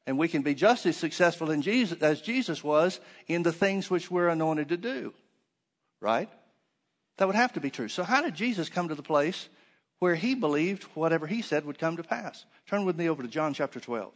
And 0.07 0.19
we 0.19 0.29
can 0.29 0.43
be 0.43 0.55
just 0.55 0.87
as 0.87 0.97
successful 0.97 1.51
in 1.51 1.63
Jesus 1.63 2.01
as 2.01 2.21
Jesus 2.21 2.63
was 2.63 3.01
in 3.27 3.43
the 3.43 3.53
things 3.53 3.91
which 3.91 4.09
we're 4.09 4.29
anointed 4.29 4.69
to 4.69 4.77
do. 4.77 5.13
Right? 6.01 6.31
That 7.17 7.27
would 7.27 7.37
have 7.37 7.55
to 7.55 7.61
be 7.61 7.71
true. 7.71 7.89
So 7.89 8.05
how 8.05 8.23
did 8.23 8.37
Jesus 8.37 8.69
come 8.69 8.89
to 8.89 8.95
the 8.95 9.03
place 9.03 9.49
where 9.99 10.15
he 10.15 10.37
believed 10.37 10.85
whatever 10.95 11.27
he 11.27 11.43
said 11.43 11.65
would 11.65 11.79
come 11.79 11.97
to 11.97 12.05
pass? 12.05 12.45
Turn 12.69 12.85
with 12.85 12.97
me 12.97 13.09
over 13.09 13.23
to 13.23 13.29
John 13.29 13.53
chapter 13.53 13.81
12. 13.81 14.13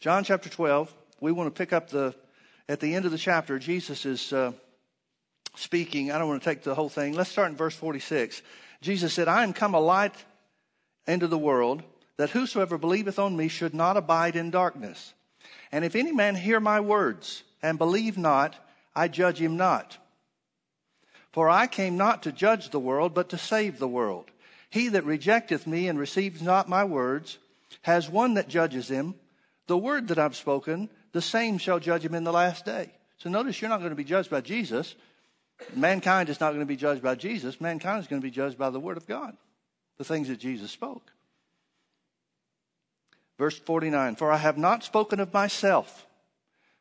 John 0.00 0.22
chapter 0.22 0.48
12, 0.48 0.94
we 1.20 1.32
want 1.32 1.52
to 1.52 1.58
pick 1.58 1.72
up 1.72 1.90
the, 1.90 2.14
at 2.68 2.78
the 2.78 2.94
end 2.94 3.04
of 3.04 3.10
the 3.10 3.18
chapter, 3.18 3.58
Jesus 3.58 4.06
is 4.06 4.32
uh, 4.32 4.52
speaking. 5.56 6.12
I 6.12 6.18
don't 6.18 6.28
want 6.28 6.40
to 6.40 6.48
take 6.48 6.62
the 6.62 6.76
whole 6.76 6.88
thing. 6.88 7.14
Let's 7.14 7.30
start 7.30 7.50
in 7.50 7.56
verse 7.56 7.74
46. 7.74 8.40
Jesus 8.80 9.12
said, 9.12 9.26
I 9.26 9.42
am 9.42 9.52
come 9.52 9.74
a 9.74 9.80
light 9.80 10.14
into 11.08 11.26
the 11.26 11.36
world, 11.36 11.82
that 12.16 12.30
whosoever 12.30 12.78
believeth 12.78 13.18
on 13.18 13.36
me 13.36 13.48
should 13.48 13.74
not 13.74 13.96
abide 13.96 14.36
in 14.36 14.52
darkness. 14.52 15.14
And 15.72 15.84
if 15.84 15.96
any 15.96 16.12
man 16.12 16.36
hear 16.36 16.60
my 16.60 16.78
words 16.78 17.42
and 17.60 17.76
believe 17.76 18.16
not, 18.16 18.54
I 18.94 19.08
judge 19.08 19.40
him 19.40 19.56
not. 19.56 19.98
For 21.32 21.50
I 21.50 21.66
came 21.66 21.96
not 21.96 22.22
to 22.22 22.30
judge 22.30 22.70
the 22.70 22.78
world, 22.78 23.14
but 23.14 23.30
to 23.30 23.38
save 23.38 23.80
the 23.80 23.88
world. 23.88 24.26
He 24.70 24.90
that 24.90 25.04
rejecteth 25.04 25.66
me 25.66 25.88
and 25.88 25.98
receives 25.98 26.40
not 26.40 26.68
my 26.68 26.84
words 26.84 27.38
has 27.82 28.08
one 28.08 28.34
that 28.34 28.48
judges 28.48 28.88
him. 28.88 29.16
The 29.68 29.78
word 29.78 30.08
that 30.08 30.18
I've 30.18 30.34
spoken, 30.34 30.90
the 31.12 31.22
same 31.22 31.58
shall 31.58 31.78
judge 31.78 32.04
him 32.04 32.14
in 32.14 32.24
the 32.24 32.32
last 32.32 32.64
day. 32.64 32.90
So 33.18 33.28
notice 33.30 33.60
you're 33.60 33.68
not 33.68 33.80
going 33.80 33.90
to 33.90 33.96
be 33.96 34.02
judged 34.02 34.30
by 34.30 34.40
Jesus. 34.40 34.94
Mankind 35.74 36.30
is 36.30 36.40
not 36.40 36.50
going 36.50 36.60
to 36.60 36.66
be 36.66 36.76
judged 36.76 37.02
by 37.02 37.14
Jesus. 37.14 37.60
Mankind 37.60 38.00
is 38.00 38.08
going 38.08 38.20
to 38.20 38.26
be 38.26 38.30
judged 38.30 38.58
by 38.58 38.70
the 38.70 38.80
word 38.80 38.96
of 38.96 39.06
God, 39.06 39.36
the 39.98 40.04
things 40.04 40.28
that 40.28 40.38
Jesus 40.38 40.70
spoke. 40.70 41.12
Verse 43.38 43.58
49 43.58 44.16
For 44.16 44.32
I 44.32 44.38
have 44.38 44.56
not 44.56 44.84
spoken 44.84 45.20
of 45.20 45.32
myself. 45.34 46.06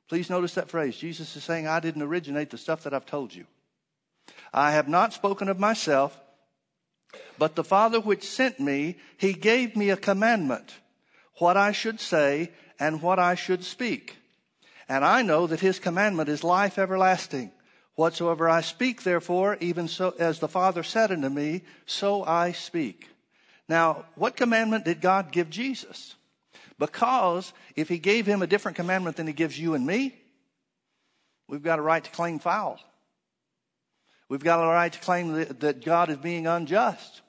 Please 0.07 0.29
notice 0.29 0.53
that 0.53 0.69
phrase. 0.69 0.95
Jesus 0.95 1.35
is 1.35 1.43
saying, 1.43 1.67
I 1.67 1.81
didn't 1.81 2.01
originate 2.01 2.49
the 2.51 2.57
stuff 2.57 2.83
that 2.83 2.93
I've 2.93 3.05
told 3.05 3.35
you. 3.35 3.45
I 4.53 4.71
have 4.71 4.87
not 4.87 5.11
spoken 5.11 5.49
of 5.49 5.59
myself, 5.59 6.17
but 7.37 7.55
the 7.55 7.63
Father 7.65 7.99
which 7.99 8.23
sent 8.23 8.61
me, 8.61 8.97
he 9.17 9.33
gave 9.33 9.75
me 9.75 9.89
a 9.89 9.97
commandment, 9.97 10.75
what 11.39 11.57
I 11.57 11.73
should 11.73 11.99
say 11.99 12.51
and 12.79 13.01
what 13.01 13.19
I 13.19 13.35
should 13.35 13.63
speak. 13.63 14.17
And 14.89 15.03
I 15.03 15.21
know 15.21 15.47
that 15.47 15.59
his 15.59 15.79
commandment 15.79 16.29
is 16.29 16.43
life 16.43 16.77
everlasting. 16.77 17.51
Whatsoever 17.95 18.47
I 18.47 18.61
speak, 18.61 19.03
therefore, 19.03 19.57
even 19.59 19.87
so 19.87 20.13
as 20.19 20.39
the 20.39 20.47
Father 20.47 20.83
said 20.83 21.11
unto 21.11 21.29
me, 21.29 21.63
so 21.85 22.23
I 22.23 22.51
speak. 22.51 23.09
Now, 23.67 24.05
what 24.15 24.37
commandment 24.37 24.85
did 24.85 25.01
God 25.01 25.31
give 25.31 25.49
Jesus? 25.49 26.15
Because 26.79 27.53
if 27.75 27.89
he 27.89 27.97
gave 27.97 28.25
him 28.25 28.41
a 28.41 28.47
different 28.47 28.77
commandment 28.77 29.17
than 29.17 29.27
he 29.27 29.33
gives 29.33 29.59
you 29.59 29.73
and 29.73 29.85
me, 29.85 30.15
we've 31.47 31.63
got 31.63 31.79
a 31.79 31.81
right 31.81 32.03
to 32.03 32.11
claim 32.11 32.39
foul. 32.39 32.79
We've 34.29 34.43
got 34.43 34.63
a 34.63 34.67
right 34.67 34.91
to 34.91 34.99
claim 34.99 35.33
that 35.33 35.83
God 35.83 36.09
is 36.09 36.17
being 36.17 36.47
unjust. 36.47 37.21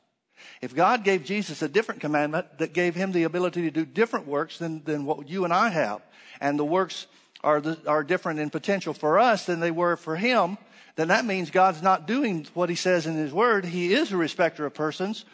If 0.61 0.75
God 0.75 1.05
gave 1.05 1.25
Jesus 1.25 1.63
a 1.63 1.69
different 1.69 2.01
commandment 2.01 2.59
that 2.59 2.73
gave 2.73 2.95
him 2.95 3.13
the 3.13 3.23
ability 3.23 3.63
to 3.63 3.71
do 3.71 3.85
different 3.85 4.27
works 4.27 4.59
than, 4.59 4.83
than 4.85 5.05
what 5.05 5.29
you 5.29 5.45
and 5.45 5.53
I 5.53 5.69
have, 5.69 6.03
and 6.41 6.59
the 6.59 6.65
works 6.65 7.07
are, 7.45 7.61
the, 7.61 7.79
are 7.87 8.03
different 8.03 8.41
in 8.41 8.51
potential 8.51 8.93
for 8.93 9.19
us 9.19 9.47
than 9.47 9.61
they 9.61 9.71
were 9.71 9.97
for 9.97 10.17
him, 10.17 10.59
then 10.97 11.09
that 11.09 11.25
means 11.25 11.51
God's 11.51 11.81
not 11.81 12.09
doing 12.09 12.47
what 12.55 12.69
he 12.69 12.75
says 12.75 13.07
in 13.07 13.15
his 13.15 13.33
word. 13.33 13.65
He 13.65 13.95
is 13.95 14.11
a 14.11 14.17
respecter 14.17 14.67
of 14.67 14.75
persons 14.75 15.25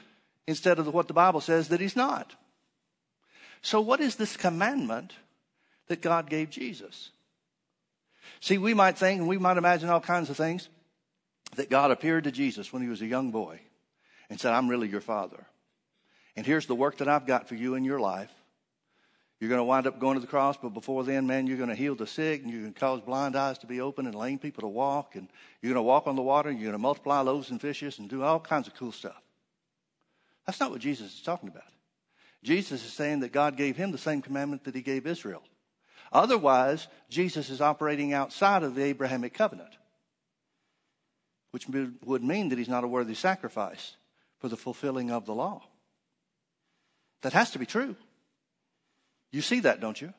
instead 0.47 0.79
of 0.79 0.93
what 0.93 1.09
the 1.09 1.15
Bible 1.15 1.41
says 1.41 1.69
that 1.69 1.81
he's 1.81 1.97
not. 1.97 2.35
So, 3.63 3.81
what 3.81 4.01
is 4.01 4.17
this 4.17 4.37
commandment 4.37 5.15
that 5.87 6.03
God 6.03 6.29
gave 6.29 6.51
Jesus? 6.51 7.13
See, 8.41 8.59
we 8.59 8.75
might 8.75 8.99
think 8.99 9.21
and 9.21 9.29
we 9.29 9.39
might 9.39 9.57
imagine 9.57 9.89
all 9.89 10.01
kinds 10.01 10.29
of 10.29 10.37
things 10.37 10.69
that 11.57 11.71
God 11.71 11.91
appeared 11.91 12.25
to 12.25 12.33
Jesus 12.33 12.71
when 12.71 12.83
he 12.83 12.89
was 12.89 13.01
a 13.01 13.07
young 13.07 13.31
boy 13.31 13.61
and 14.31 14.41
said, 14.41 14.53
I'm 14.53 14.69
really 14.69 14.89
your 14.89 15.01
father. 15.01 15.47
And 16.37 16.45
here's 16.45 16.67
the 16.67 16.75
work 16.75 16.99
that 16.99 17.09
I've 17.09 17.27
got 17.27 17.49
for 17.49 17.55
you 17.55 17.75
in 17.75 17.85
your 17.85 18.01
life. 18.01 18.31
You're 19.41 19.49
going 19.49 19.61
to 19.61 19.65
wind 19.65 19.87
up 19.87 19.99
going 19.99 20.15
to 20.15 20.21
the 20.21 20.27
cross, 20.27 20.57
but 20.57 20.71
before 20.71 21.05
then, 21.05 21.27
man, 21.27 21.47
you're 21.47 21.59
going 21.59 21.69
to 21.69 21.75
heal 21.75 21.95
the 21.95 22.07
sick 22.07 22.43
and 22.43 22.51
you're 22.51 22.63
going 22.63 22.73
to 22.73 22.81
cause 22.81 23.01
blind 23.01 23.37
eyes 23.37 23.59
to 23.59 23.67
be 23.67 23.81
open 23.81 24.07
and 24.07 24.15
lame 24.15 24.39
people 24.39 24.63
to 24.63 24.69
walk. 24.69 25.17
And 25.17 25.29
you're 25.61 25.73
going 25.73 25.85
to 25.85 25.87
walk 25.87 26.07
on 26.07 26.17
the 26.17 26.23
water 26.23 26.49
and 26.49 26.59
you're 26.59 26.71
going 26.71 26.79
to 26.79 26.83
multiply 26.83 27.21
loaves 27.21 27.51
and 27.51 27.61
fishes 27.61 27.99
and 27.99 28.09
do 28.09 28.23
all 28.23 28.41
kinds 28.41 28.69
of 28.69 28.75
cool 28.75 28.93
stuff. 28.93 29.21
That's 30.47 30.61
not 30.61 30.71
what 30.71 30.81
Jesus 30.81 31.15
is 31.15 31.23
talking 31.23 31.49
about. 31.49 31.65
Jesus 32.43 32.85
is 32.85 32.93
saying 32.93 33.21
that 33.21 33.33
God 33.33 33.57
gave 33.57 33.77
him 33.77 33.93
the 33.93 33.99
same 33.99 34.23
commandment 34.23 34.65
that 34.65 34.75
he 34.75 34.83
gave 34.83 35.07
Israel. 35.07 35.43
Otherwise, 36.13 36.87
Jesus 37.09 37.51
is 37.51 37.61
operating 37.61 38.13
outside 38.13 38.63
of 38.63 38.75
the 38.75 38.85
Abrahamic 38.85 39.35
covenant, 39.35 39.77
which 41.51 41.67
would 41.69 42.23
mean 42.23 42.51
that 42.51 42.59
he's 42.59 42.69
not 42.69 42.85
a 42.85 42.89
worthy 42.89 43.15
sacrifice 43.15 43.97
for 44.45 44.51
the 44.51 44.59
fulfilling 44.59 45.11
of 45.11 45.25
the 45.25 45.35
law. 45.35 45.63
That 47.23 47.33
has 47.33 47.53
to 47.53 47.59
be 47.59 47.65
true. 47.65 47.97
You 49.33 49.41
see 49.41 49.61
that, 49.61 49.81
don't 49.81 49.99
you? 49.99 50.13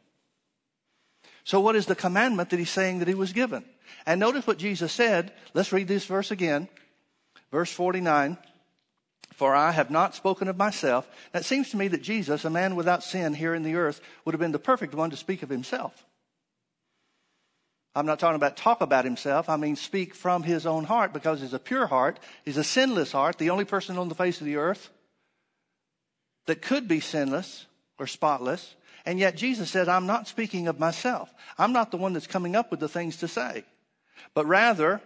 So, 1.44 1.60
what 1.60 1.76
is 1.76 1.86
the 1.86 1.96
commandment 1.96 2.50
that 2.50 2.58
he's 2.58 2.72
saying 2.72 2.98
that 2.98 3.08
he 3.08 3.14
was 3.14 3.34
given? 3.34 3.64
And 4.04 4.20
notice 4.20 4.48
what 4.48 4.58
Jesus 4.58 4.92
said. 4.92 5.32
Let's 5.54 5.72
read 5.72 5.88
this 5.88 6.08
verse 6.08 6.32
again. 6.32 6.70
Verse 7.52 7.72
49 7.72 8.40
For 9.36 9.54
I 9.54 9.70
have 9.70 9.92
not 9.92 10.16
spoken 10.16 10.48
of 10.48 10.58
myself. 10.58 11.08
Now, 11.32 11.42
it 11.42 11.46
seems 11.46 11.70
to 11.70 11.78
me 11.78 11.88
that 11.90 12.02
Jesus, 12.02 12.46
a 12.46 12.50
man 12.50 12.76
without 12.76 13.04
sin 13.04 13.36
here 13.36 13.54
in 13.54 13.62
the 13.62 13.76
earth, 13.76 14.02
would 14.26 14.34
have 14.34 14.42
been 14.42 14.54
the 14.54 14.58
perfect 14.58 14.96
one 14.96 15.12
to 15.12 15.18
speak 15.18 15.44
of 15.44 15.50
himself. 15.50 16.04
I'm 17.96 18.06
not 18.06 18.20
talking 18.20 18.36
about 18.36 18.58
talk 18.58 18.82
about 18.82 19.06
himself. 19.06 19.48
I 19.48 19.56
mean, 19.56 19.78
speak 19.78 20.14
from 20.14 20.44
his 20.44 20.66
own 20.66 20.84
heart 20.84 21.14
because 21.14 21.40
he's 21.40 21.54
a 21.54 21.60
pure 21.60 21.88
heart. 21.88 22.20
He's 22.44 22.58
a 22.58 22.64
sinless 22.64 23.14
heart, 23.14 23.38
the 23.38 23.50
only 23.50 23.64
person 23.64 23.98
on 23.98 24.10
the 24.10 24.16
face 24.16 24.42
of 24.42 24.46
the 24.46 24.58
earth 24.58 24.90
that 26.46 26.62
could 26.62 26.88
be 26.88 27.00
sinless 27.00 27.66
or 27.98 28.06
spotless. 28.06 28.76
And 29.06 29.18
yet 29.18 29.38
Jesus 29.38 29.70
said, 29.70 29.88
I'm 29.88 30.08
not 30.08 30.28
speaking 30.28 30.68
of 30.68 30.80
myself. 30.80 31.34
I'm 31.58 31.72
not 31.72 31.92
the 31.92 31.98
one 31.98 32.14
that's 32.14 32.28
coming 32.28 32.56
up 32.56 32.70
with 32.70 32.80
the 32.80 32.90
things 32.90 33.18
to 33.18 33.28
say. 33.28 33.64
But 34.34 34.46
rather, 34.46 35.02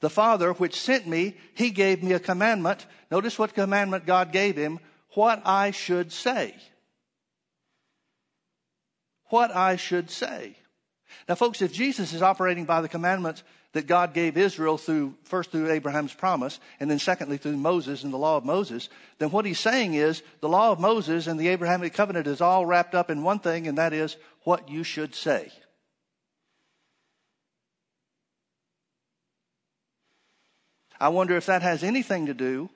the 0.00 0.10
Father 0.10 0.52
which 0.52 0.80
sent 0.80 1.06
me, 1.06 1.36
he 1.54 1.70
gave 1.70 2.02
me 2.02 2.12
a 2.12 2.20
commandment. 2.20 2.86
Notice 3.10 3.38
what 3.38 3.54
commandment 3.54 4.06
God 4.06 4.30
gave 4.30 4.56
him, 4.56 4.78
what 5.14 5.42
I 5.44 5.72
should 5.72 6.12
say. 6.12 6.54
What 9.30 9.54
I 9.54 9.76
should 9.76 10.10
say. 10.10 10.56
Now, 11.28 11.34
folks, 11.34 11.60
if 11.60 11.72
Jesus 11.72 12.14
is 12.14 12.22
operating 12.22 12.64
by 12.64 12.80
the 12.80 12.88
commandments 12.88 13.42
that 13.72 13.86
God 13.86 14.14
gave 14.14 14.38
Israel 14.38 14.78
through, 14.78 15.14
first 15.24 15.50
through 15.50 15.70
Abraham's 15.70 16.14
promise, 16.14 16.58
and 16.80 16.90
then 16.90 16.98
secondly 16.98 17.36
through 17.36 17.58
Moses 17.58 18.02
and 18.02 18.12
the 18.12 18.16
law 18.16 18.38
of 18.38 18.46
Moses, 18.46 18.88
then 19.18 19.30
what 19.30 19.44
he's 19.44 19.60
saying 19.60 19.92
is 19.92 20.22
the 20.40 20.48
law 20.48 20.72
of 20.72 20.80
Moses 20.80 21.26
and 21.26 21.38
the 21.38 21.48
Abrahamic 21.48 21.92
covenant 21.92 22.26
is 22.26 22.40
all 22.40 22.64
wrapped 22.64 22.94
up 22.94 23.10
in 23.10 23.22
one 23.22 23.40
thing, 23.40 23.66
and 23.66 23.76
that 23.76 23.92
is 23.92 24.16
what 24.44 24.70
you 24.70 24.82
should 24.82 25.14
say. 25.14 25.52
I 30.98 31.10
wonder 31.10 31.36
if 31.36 31.46
that 31.46 31.62
has 31.62 31.84
anything 31.84 32.26
to 32.26 32.34
do 32.34 32.70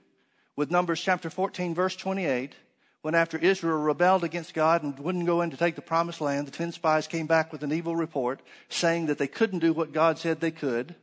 with 0.56 0.70
Numbers 0.70 1.00
chapter 1.00 1.30
14, 1.30 1.74
verse 1.74 1.96
28, 1.96 2.54
when 3.02 3.14
after 3.16 3.36
Israel 3.36 3.78
rebelled 3.78 4.24
against 4.24 4.54
God 4.54 4.82
and 4.82 4.98
wouldn't 4.98 5.26
go 5.26 5.42
in 5.42 5.50
to 5.50 5.56
take 5.56 5.74
the 5.74 5.82
promised 5.82 6.20
land, 6.20 6.46
the 6.46 6.52
ten 6.52 6.72
spies 6.72 7.08
came 7.08 7.26
back 7.26 7.52
with 7.52 7.62
an 7.62 7.72
evil 7.72 7.96
report 7.96 8.40
saying 8.68 9.06
that 9.06 9.18
they 9.18 9.26
couldn't 9.26 9.58
do 9.58 9.72
what 9.72 9.92
God 9.92 10.18
said 10.18 10.40
they 10.40 10.52
could. 10.52 10.94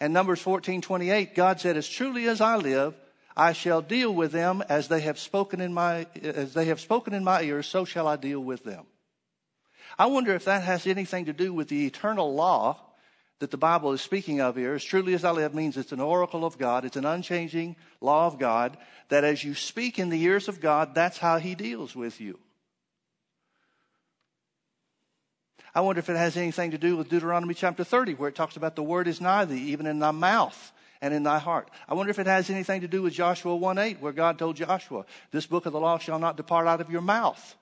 And 0.00 0.12
Numbers 0.12 0.40
14, 0.40 0.82
28, 0.82 1.36
God 1.36 1.60
said, 1.60 1.76
as 1.76 1.88
truly 1.88 2.26
as 2.26 2.40
I 2.40 2.56
live, 2.56 2.94
I 3.36 3.52
shall 3.52 3.80
deal 3.80 4.12
with 4.12 4.32
them 4.32 4.62
as 4.68 4.88
they 4.88 5.00
have 5.02 5.18
spoken 5.18 5.60
in 5.60 5.72
my, 5.72 6.06
as 6.20 6.52
they 6.52 6.66
have 6.66 6.80
spoken 6.80 7.14
in 7.14 7.22
my 7.22 7.42
ears, 7.42 7.66
so 7.66 7.84
shall 7.84 8.08
I 8.08 8.16
deal 8.16 8.40
with 8.40 8.64
them. 8.64 8.84
I 9.98 10.06
wonder 10.06 10.34
if 10.34 10.44
that 10.46 10.64
has 10.64 10.86
anything 10.86 11.26
to 11.26 11.32
do 11.32 11.54
with 11.54 11.68
the 11.68 11.86
eternal 11.86 12.34
law 12.34 12.80
that 13.42 13.50
the 13.50 13.56
Bible 13.56 13.90
is 13.90 14.00
speaking 14.00 14.40
of 14.40 14.54
here, 14.54 14.74
as 14.74 14.84
truly 14.84 15.14
as 15.14 15.24
I 15.24 15.32
live, 15.32 15.52
means 15.52 15.76
it's 15.76 15.90
an 15.90 15.98
oracle 15.98 16.44
of 16.44 16.58
God. 16.58 16.84
It's 16.84 16.96
an 16.96 17.04
unchanging 17.04 17.74
law 18.00 18.28
of 18.28 18.38
God 18.38 18.76
that 19.08 19.24
as 19.24 19.42
you 19.42 19.56
speak 19.56 19.98
in 19.98 20.10
the 20.10 20.22
ears 20.22 20.46
of 20.46 20.60
God, 20.60 20.94
that's 20.94 21.18
how 21.18 21.38
He 21.38 21.56
deals 21.56 21.96
with 21.96 22.20
you. 22.20 22.38
I 25.74 25.80
wonder 25.80 25.98
if 25.98 26.08
it 26.08 26.14
has 26.14 26.36
anything 26.36 26.70
to 26.70 26.78
do 26.78 26.96
with 26.96 27.08
Deuteronomy 27.08 27.54
chapter 27.54 27.82
30, 27.82 28.14
where 28.14 28.28
it 28.28 28.36
talks 28.36 28.56
about 28.56 28.76
the 28.76 28.82
word 28.84 29.08
is 29.08 29.20
nigh 29.20 29.44
thee, 29.44 29.72
even 29.72 29.86
in 29.86 29.98
thy 29.98 30.12
mouth 30.12 30.72
and 31.00 31.12
in 31.12 31.24
thy 31.24 31.40
heart. 31.40 31.68
I 31.88 31.94
wonder 31.94 32.10
if 32.10 32.20
it 32.20 32.28
has 32.28 32.48
anything 32.48 32.82
to 32.82 32.88
do 32.88 33.02
with 33.02 33.12
Joshua 33.12 33.56
1 33.56 33.76
8, 33.76 34.00
where 34.00 34.12
God 34.12 34.38
told 34.38 34.54
Joshua, 34.54 35.04
This 35.32 35.46
book 35.46 35.66
of 35.66 35.72
the 35.72 35.80
law 35.80 35.98
shall 35.98 36.20
not 36.20 36.36
depart 36.36 36.68
out 36.68 36.80
of 36.80 36.92
your 36.92 37.02
mouth, 37.02 37.56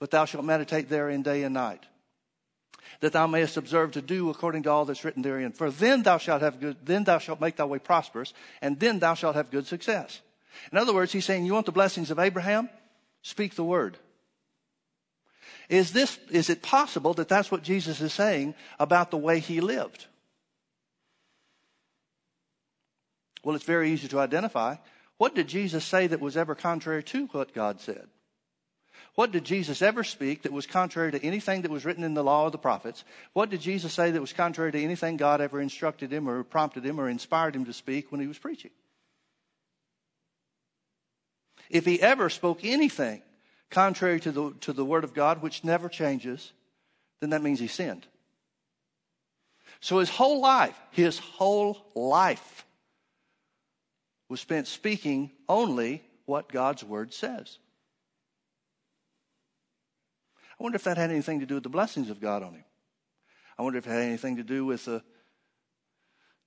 but 0.00 0.10
thou 0.10 0.24
shalt 0.24 0.44
meditate 0.44 0.88
therein 0.88 1.22
day 1.22 1.44
and 1.44 1.54
night 1.54 1.86
that 3.04 3.12
thou 3.12 3.26
mayest 3.26 3.58
observe 3.58 3.92
to 3.92 4.00
do 4.00 4.30
according 4.30 4.62
to 4.62 4.70
all 4.70 4.86
that's 4.86 5.04
written 5.04 5.20
therein. 5.20 5.52
For 5.52 5.70
then 5.70 6.04
thou 6.04 6.16
shalt 6.16 6.40
have 6.40 6.58
good, 6.58 6.78
then 6.86 7.04
thou 7.04 7.18
shalt 7.18 7.38
make 7.38 7.54
thy 7.54 7.66
way 7.66 7.78
prosperous, 7.78 8.32
and 8.62 8.80
then 8.80 8.98
thou 8.98 9.12
shalt 9.12 9.36
have 9.36 9.50
good 9.50 9.66
success. 9.66 10.22
In 10.72 10.78
other 10.78 10.94
words, 10.94 11.12
he's 11.12 11.26
saying, 11.26 11.44
you 11.44 11.52
want 11.52 11.66
the 11.66 11.72
blessings 11.72 12.10
of 12.10 12.18
Abraham? 12.18 12.70
Speak 13.20 13.56
the 13.56 13.62
word. 13.62 13.98
Is 15.68 15.92
this, 15.92 16.18
is 16.30 16.48
it 16.48 16.62
possible 16.62 17.12
that 17.12 17.28
that's 17.28 17.50
what 17.50 17.62
Jesus 17.62 18.00
is 18.00 18.14
saying 18.14 18.54
about 18.80 19.10
the 19.10 19.18
way 19.18 19.38
he 19.38 19.60
lived? 19.60 20.06
Well, 23.44 23.54
it's 23.54 23.66
very 23.66 23.90
easy 23.90 24.08
to 24.08 24.18
identify. 24.18 24.76
What 25.18 25.34
did 25.34 25.48
Jesus 25.48 25.84
say 25.84 26.06
that 26.06 26.22
was 26.22 26.38
ever 26.38 26.54
contrary 26.54 27.02
to 27.02 27.26
what 27.26 27.52
God 27.52 27.82
said? 27.82 28.08
What 29.14 29.30
did 29.30 29.44
Jesus 29.44 29.80
ever 29.80 30.02
speak 30.02 30.42
that 30.42 30.52
was 30.52 30.66
contrary 30.66 31.12
to 31.12 31.24
anything 31.24 31.62
that 31.62 31.70
was 31.70 31.84
written 31.84 32.02
in 32.02 32.14
the 32.14 32.24
law 32.24 32.46
of 32.46 32.52
the 32.52 32.58
prophets? 32.58 33.04
What 33.32 33.48
did 33.48 33.60
Jesus 33.60 33.92
say 33.92 34.10
that 34.10 34.20
was 34.20 34.32
contrary 34.32 34.72
to 34.72 34.82
anything 34.82 35.16
God 35.16 35.40
ever 35.40 35.60
instructed 35.60 36.12
him 36.12 36.28
or 36.28 36.42
prompted 36.42 36.84
him 36.84 37.00
or 37.00 37.08
inspired 37.08 37.54
him 37.54 37.64
to 37.66 37.72
speak 37.72 38.10
when 38.10 38.20
he 38.20 38.26
was 38.26 38.38
preaching? 38.38 38.72
If 41.70 41.84
he 41.84 42.02
ever 42.02 42.28
spoke 42.28 42.60
anything 42.64 43.22
contrary 43.70 44.20
to 44.20 44.32
the, 44.32 44.54
to 44.60 44.72
the 44.72 44.84
word 44.84 45.04
of 45.04 45.14
God, 45.14 45.42
which 45.42 45.64
never 45.64 45.88
changes, 45.88 46.52
then 47.20 47.30
that 47.30 47.42
means 47.42 47.60
he 47.60 47.68
sinned. 47.68 48.06
So 49.80 49.98
his 49.98 50.10
whole 50.10 50.40
life, 50.40 50.78
his 50.90 51.18
whole 51.18 51.84
life 51.94 52.66
was 54.28 54.40
spent 54.40 54.66
speaking 54.66 55.30
only 55.48 56.02
what 56.26 56.50
God's 56.50 56.82
word 56.82 57.12
says. 57.12 57.58
I 60.53 60.53
wonder 60.64 60.76
if 60.76 60.84
that 60.84 60.96
had 60.96 61.10
anything 61.10 61.40
to 61.40 61.46
do 61.46 61.56
with 61.56 61.62
the 61.62 61.68
blessings 61.68 62.08
of 62.08 62.22
God 62.22 62.42
on 62.42 62.54
him. 62.54 62.64
I 63.58 63.62
wonder 63.62 63.78
if 63.78 63.86
it 63.86 63.90
had 63.90 64.00
anything 64.00 64.36
to 64.36 64.42
do 64.42 64.64
with 64.64 64.86
the, 64.86 65.02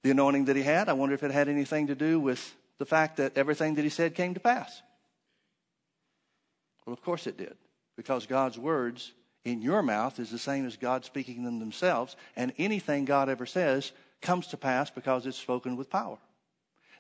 the 0.02 0.10
anointing 0.10 0.46
that 0.46 0.56
he 0.56 0.64
had. 0.64 0.90
I 0.90 0.94
wonder 0.94 1.14
if 1.14 1.22
it 1.22 1.30
had 1.30 1.48
anything 1.48 1.86
to 1.86 1.94
do 1.94 2.20
with 2.20 2.56
the 2.80 2.86
fact 2.86 3.18
that 3.18 3.38
everything 3.38 3.76
that 3.76 3.84
he 3.84 3.90
said 3.90 4.16
came 4.16 4.34
to 4.34 4.40
pass. 4.40 4.82
Well, 6.84 6.96
of 6.96 7.04
course 7.04 7.28
it 7.28 7.38
did, 7.38 7.58
because 7.96 8.26
God's 8.26 8.58
words 8.58 9.14
in 9.46 9.62
your 9.62 9.84
mouth 9.84 10.20
is 10.20 10.32
the 10.32 10.40
same 10.40 10.66
as 10.66 10.78
God 10.78 11.06
speaking 11.06 11.44
them 11.44 11.60
themselves, 11.60 12.16
and 12.36 12.54
anything 12.58 13.06
God 13.06 13.30
ever 13.30 13.46
says 13.46 13.92
comes 14.24 14.48
to 14.48 14.58
pass 14.58 14.90
because 14.90 15.28
it's 15.28 15.38
spoken 15.38 15.76
with 15.76 15.92
power. 15.92 16.18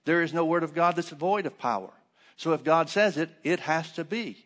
There 0.05 0.21
is 0.21 0.35
no 0.35 0.45
word 0.45 0.61
of 0.61 0.75
God 0.75 0.95
that's 0.95 1.09
void 1.09 1.47
of 1.47 1.57
power. 1.57 1.89
So 2.35 2.53
if 2.53 2.63
God 2.63 2.91
says 2.91 3.17
it, 3.17 3.31
it 3.43 3.61
has 3.61 3.91
to 3.93 4.03
be. 4.03 4.45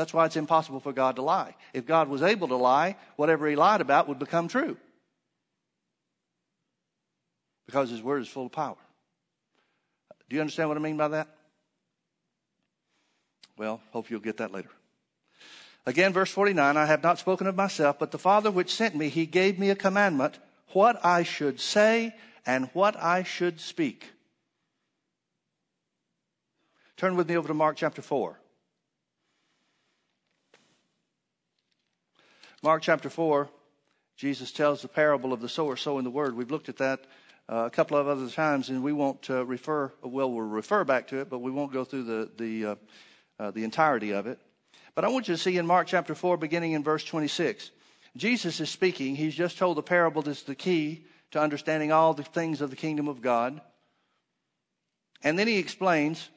That's 0.00 0.14
why 0.14 0.24
it's 0.24 0.36
impossible 0.36 0.80
for 0.80 0.94
God 0.94 1.16
to 1.16 1.22
lie. 1.22 1.54
If 1.74 1.84
God 1.84 2.08
was 2.08 2.22
able 2.22 2.48
to 2.48 2.56
lie, 2.56 2.96
whatever 3.16 3.46
he 3.46 3.54
lied 3.54 3.82
about 3.82 4.08
would 4.08 4.18
become 4.18 4.48
true. 4.48 4.78
Because 7.66 7.90
his 7.90 8.02
word 8.02 8.22
is 8.22 8.28
full 8.28 8.46
of 8.46 8.52
power. 8.52 8.78
Do 10.30 10.36
you 10.36 10.40
understand 10.40 10.70
what 10.70 10.78
I 10.78 10.80
mean 10.80 10.96
by 10.96 11.08
that? 11.08 11.28
Well, 13.58 13.82
hope 13.90 14.08
you'll 14.08 14.20
get 14.20 14.38
that 14.38 14.52
later. 14.52 14.70
Again, 15.84 16.14
verse 16.14 16.30
49 16.30 16.78
I 16.78 16.86
have 16.86 17.02
not 17.02 17.18
spoken 17.18 17.46
of 17.46 17.54
myself, 17.54 17.98
but 17.98 18.10
the 18.10 18.18
Father 18.18 18.50
which 18.50 18.74
sent 18.74 18.94
me, 18.96 19.10
he 19.10 19.26
gave 19.26 19.58
me 19.58 19.68
a 19.68 19.76
commandment, 19.76 20.38
what 20.68 21.04
I 21.04 21.24
should 21.24 21.60
say 21.60 22.14
and 22.46 22.70
what 22.72 22.96
I 22.96 23.22
should 23.22 23.60
speak. 23.60 24.12
Turn 26.96 27.16
with 27.16 27.28
me 27.28 27.36
over 27.36 27.48
to 27.48 27.54
Mark 27.54 27.76
chapter 27.76 28.00
4. 28.00 28.39
Mark 32.62 32.82
chapter 32.82 33.08
4, 33.08 33.48
Jesus 34.18 34.52
tells 34.52 34.82
the 34.82 34.88
parable 34.88 35.32
of 35.32 35.40
the 35.40 35.48
sower 35.48 35.76
sowing 35.76 36.04
the 36.04 36.10
word. 36.10 36.36
We've 36.36 36.50
looked 36.50 36.68
at 36.68 36.76
that 36.76 37.06
uh, 37.48 37.64
a 37.64 37.70
couple 37.70 37.96
of 37.96 38.06
other 38.06 38.28
times, 38.28 38.68
and 38.68 38.82
we 38.82 38.92
won't 38.92 39.30
uh, 39.30 39.46
refer, 39.46 39.90
well, 40.02 40.30
we'll 40.30 40.42
refer 40.42 40.84
back 40.84 41.08
to 41.08 41.20
it, 41.20 41.30
but 41.30 41.38
we 41.38 41.50
won't 41.50 41.72
go 41.72 41.84
through 41.84 42.04
the, 42.04 42.30
the, 42.36 42.66
uh, 42.66 42.74
uh 43.38 43.50
the 43.50 43.64
entirety 43.64 44.10
of 44.10 44.26
it. 44.26 44.38
But 44.94 45.06
I 45.06 45.08
want 45.08 45.26
you 45.26 45.34
to 45.34 45.40
see 45.40 45.56
in 45.56 45.66
Mark 45.66 45.86
chapter 45.86 46.14
4, 46.14 46.36
beginning 46.36 46.72
in 46.72 46.84
verse 46.84 47.02
26, 47.02 47.70
Jesus 48.14 48.60
is 48.60 48.68
speaking. 48.68 49.16
He's 49.16 49.34
just 49.34 49.56
told 49.56 49.78
the 49.78 49.82
parable 49.82 50.20
that's 50.20 50.42
the 50.42 50.54
key 50.54 51.06
to 51.30 51.40
understanding 51.40 51.92
all 51.92 52.12
the 52.12 52.24
things 52.24 52.60
of 52.60 52.68
the 52.68 52.76
kingdom 52.76 53.08
of 53.08 53.22
God. 53.22 53.58
And 55.22 55.38
then 55.38 55.46
he 55.46 55.56
explains, 55.56 56.28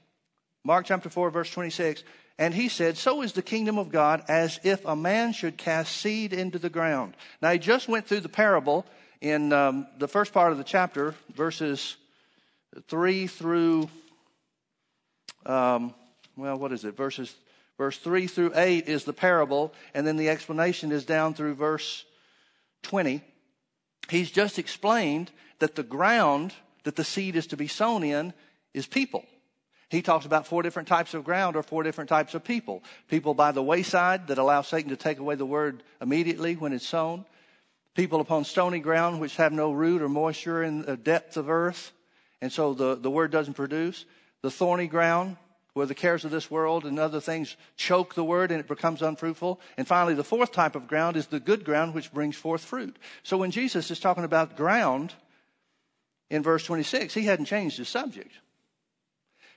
Mark 0.64 0.86
chapter 0.86 1.10
4, 1.10 1.32
verse 1.32 1.52
26, 1.52 2.06
and 2.38 2.54
he 2.54 2.70
said, 2.70 2.98
So 2.98 3.22
is 3.22 3.34
the 3.34 3.42
kingdom 3.42 3.78
of 3.78 3.90
God 3.90 4.24
as 4.28 4.60
if 4.64 4.84
a 4.86 4.96
man 4.96 5.34
should 5.34 5.58
cast 5.58 5.98
seed 5.98 6.34
into 6.34 6.60
the 6.60 6.70
ground. 6.70 7.16
Now, 7.42 7.52
he 7.52 7.60
just 7.60 7.88
went 7.88 8.08
through 8.08 8.22
the 8.22 8.30
parable 8.30 8.86
in 9.22 9.54
um, 9.54 9.88
the 10.00 10.08
first 10.08 10.34
part 10.34 10.52
of 10.52 10.58
the 10.58 10.64
chapter, 10.64 11.16
verses 11.34 11.96
3 12.88 13.28
through, 13.28 13.90
um, 15.46 15.94
well, 16.36 16.58
what 16.58 16.72
is 16.72 16.84
it? 16.84 16.98
Verses 16.98 17.36
Verse 17.78 17.98
3 17.98 18.28
through 18.28 18.52
8 18.56 18.88
is 18.88 19.04
the 19.04 19.14
parable, 19.14 19.74
and 19.94 20.06
then 20.06 20.18
the 20.18 20.30
explanation 20.30 20.92
is 20.92 21.06
down 21.06 21.34
through 21.34 21.56
verse 21.56 22.06
20. 22.84 23.22
He's 24.10 24.32
just 24.32 24.60
explained 24.60 25.32
that 25.60 25.76
the 25.76 25.84
ground 25.84 26.54
that 26.84 26.96
the 26.96 27.04
seed 27.04 27.36
is 27.36 27.48
to 27.48 27.58
be 27.58 27.68
sown 27.68 28.04
in 28.04 28.34
is 28.74 28.86
people. 28.86 29.26
He 29.94 30.02
talks 30.02 30.26
about 30.26 30.48
four 30.48 30.64
different 30.64 30.88
types 30.88 31.14
of 31.14 31.24
ground 31.24 31.56
or 31.56 31.62
four 31.62 31.84
different 31.84 32.10
types 32.10 32.34
of 32.34 32.44
people. 32.44 32.84
People 33.10 33.36
by 33.36 33.52
the 33.52 33.62
wayside 33.62 34.26
that 34.28 34.40
allow 34.40 34.64
Satan 34.64 34.90
to 34.90 34.96
take 34.96 35.20
away 35.20 35.36
the 35.36 35.46
word 35.46 35.84
immediately 36.02 36.56
when 36.56 36.74
it's 36.74 36.88
sown. 36.88 37.26
People 37.94 38.20
upon 38.20 38.44
stony 38.44 38.80
ground 38.80 39.22
which 39.22 39.36
have 39.36 39.54
no 39.54 39.72
root 39.72 40.02
or 40.02 40.10
moisture 40.10 40.64
in 40.64 40.82
the 40.82 40.98
depth 40.98 41.38
of 41.38 41.48
earth. 41.48 41.92
And 42.42 42.52
so 42.52 42.74
the, 42.74 42.96
the 42.96 43.12
word 43.12 43.30
doesn't 43.30 43.54
produce. 43.54 44.06
The 44.42 44.50
thorny 44.50 44.88
ground 44.88 45.38
where 45.74 45.86
the 45.86 45.94
cares 45.94 46.26
of 46.26 46.32
this 46.32 46.50
world 46.50 46.86
and 46.86 46.98
other 46.98 47.22
things 47.22 47.56
choke 47.76 48.16
the 48.16 48.24
word 48.24 48.50
and 48.50 48.60
it 48.60 48.68
becomes 48.68 49.04
unfruitful. 49.04 49.62
And 49.78 49.88
finally, 49.88 50.16
the 50.16 50.24
fourth 50.24 50.52
type 50.52 50.76
of 50.76 50.88
ground 50.88 51.18
is 51.18 51.28
the 51.28 51.40
good 51.40 51.64
ground 51.64 51.94
which 51.94 52.12
brings 52.12 52.36
forth 52.36 52.66
fruit. 52.66 52.98
So 53.22 53.38
when 53.38 53.52
Jesus 53.52 53.92
is 53.92 54.00
talking 54.00 54.24
about 54.24 54.58
ground 54.58 55.14
in 56.32 56.42
verse 56.42 56.66
26, 56.66 57.14
he 57.14 57.26
hadn't 57.26 57.46
changed 57.46 57.78
his 57.78 57.90
subject. 57.90 58.32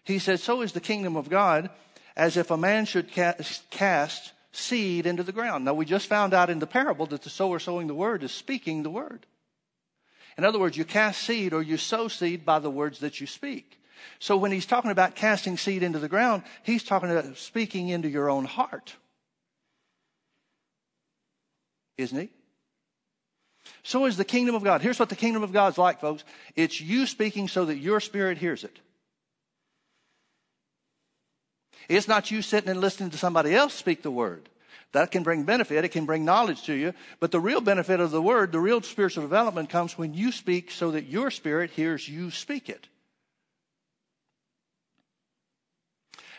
He 0.07 0.21
said, 0.21 0.39
So 0.41 0.63
is 0.63 0.73
the 0.73 0.81
kingdom 0.81 1.17
of 1.17 1.29
God 1.29 1.69
as 2.17 2.37
if 2.37 2.51
a 2.51 2.57
man 2.57 2.87
should 2.87 3.11
cast 3.11 4.33
seed 4.53 5.05
into 5.05 5.23
the 5.23 5.33
ground. 5.33 5.65
Now, 5.65 5.75
we 5.75 5.85
just 5.85 6.07
found 6.07 6.33
out 6.33 6.49
in 6.49 6.61
the 6.61 6.67
parable 6.67 7.07
that 7.07 7.23
the 7.23 7.29
sower 7.29 7.59
sowing 7.59 7.89
the 7.89 7.95
word 7.95 8.23
is 8.23 8.33
speaking 8.33 8.83
the 8.83 8.91
word. 8.91 9.27
In 10.39 10.45
other 10.45 10.59
words, 10.61 10.77
you 10.77 10.85
cast 10.85 11.23
seed 11.23 11.53
or 11.53 11.61
you 11.61 11.77
sow 11.77 12.09
seed 12.09 12.47
by 12.47 12.61
the 12.61 12.71
words 12.71 13.01
that 13.01 13.21
you 13.21 13.27
speak. 13.27 13.83
So 14.19 14.37
when 14.37 14.53
he's 14.53 14.65
talking 14.65 14.93
about 14.93 15.17
casting 15.17 15.57
seed 15.57 15.83
into 15.83 15.99
the 15.99 16.09
ground, 16.09 16.45
he's 16.63 16.85
talking 16.85 17.11
about 17.11 17.37
speaking 17.37 17.89
into 17.89 18.09
your 18.09 18.31
own 18.31 18.45
heart. 18.45 18.95
Isn't 21.99 22.19
he? 22.19 22.31
So 23.83 24.05
is 24.05 24.17
the 24.17 24.25
kingdom 24.25 24.55
of 24.55 24.63
God. 24.63 24.83
Here's 24.83 25.01
what 25.01 25.09
the 25.09 25.17
kingdom 25.17 25.43
of 25.43 25.53
God's 25.53 25.79
like, 25.79 26.01
folks. 26.01 26.23
It's 26.55 26.81
you 26.81 27.07
speaking 27.07 27.49
so 27.49 27.65
that 27.65 27.79
your 27.79 27.99
spirit 27.99 28.39
hears 28.39 28.63
it. 28.63 28.79
It's 31.88 32.09
not 32.09 32.31
you 32.31 32.43
sitting 32.43 32.71
and 32.71 32.81
listening 32.81 33.11
to 33.11 33.19
somebody 33.19 33.55
else 33.55 33.75
speak 33.75 34.02
the 34.02 34.11
word. 34.11 34.49
That 34.93 35.11
can 35.11 35.23
bring 35.23 35.45
benefit. 35.45 35.85
It 35.85 35.90
can 35.90 36.07
bring 36.07 36.25
knowledge 36.25 36.62
to 36.64 36.73
you. 36.73 36.95
But 37.21 37.31
the 37.31 37.40
real 37.40 37.61
benefit 37.61 38.00
of 38.00 38.11
the 38.11 38.23
word, 38.23 38.52
the 38.52 38.61
real 38.61 38.81
spiritual 38.83 39.23
development 39.23 39.69
comes 39.69 39.99
when 39.99 40.14
you 40.14 40.33
speak 40.33 40.71
so 40.71 40.93
that 40.93 41.07
your 41.07 41.31
spirit 41.31 41.71
hears 41.71 42.09
you 42.09 42.31
speak 42.31 42.69
it. 42.69 42.88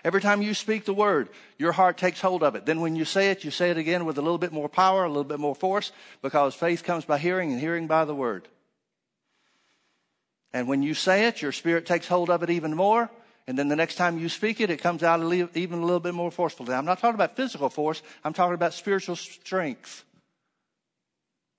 Every 0.03 0.21
time 0.21 0.41
you 0.41 0.53
speak 0.53 0.85
the 0.85 0.93
word, 0.93 1.29
your 1.57 1.73
heart 1.73 1.97
takes 1.97 2.21
hold 2.21 2.41
of 2.41 2.55
it. 2.55 2.65
Then 2.65 2.81
when 2.81 2.95
you 2.95 3.03
say 3.03 3.29
it, 3.29 3.43
you 3.43 3.51
say 3.51 3.71
it 3.71 3.77
again 3.77 4.05
with 4.05 4.17
a 4.17 4.21
little 4.21 4.37
bit 4.37 4.53
more 4.53 4.69
power, 4.69 5.03
a 5.03 5.09
little 5.09 5.23
bit 5.23 5.39
more 5.39 5.55
force, 5.55 5.91
because 6.21 6.55
faith 6.55 6.83
comes 6.83 7.03
by 7.03 7.17
hearing 7.17 7.51
and 7.51 7.59
hearing 7.59 7.87
by 7.87 8.05
the 8.05 8.15
word. 8.15 8.47
And 10.53 10.67
when 10.67 10.81
you 10.81 10.93
say 10.93 11.27
it, 11.27 11.41
your 11.41 11.51
spirit 11.51 11.85
takes 11.85 12.07
hold 12.07 12.29
of 12.29 12.41
it 12.41 12.49
even 12.49 12.75
more. 12.75 13.09
And 13.47 13.57
then 13.57 13.69
the 13.69 13.77
next 13.77 13.95
time 13.95 14.19
you 14.19 14.27
speak 14.27 14.59
it, 14.59 14.69
it 14.69 14.77
comes 14.77 15.03
out 15.03 15.21
even 15.55 15.79
a 15.79 15.85
little 15.85 16.01
bit 16.01 16.13
more 16.13 16.31
forcefully. 16.31 16.73
I'm 16.73 16.85
not 16.85 16.99
talking 16.99 17.15
about 17.15 17.37
physical 17.37 17.69
force. 17.69 18.01
I'm 18.23 18.33
talking 18.33 18.53
about 18.53 18.73
spiritual 18.73 19.15
strength. 19.15 20.03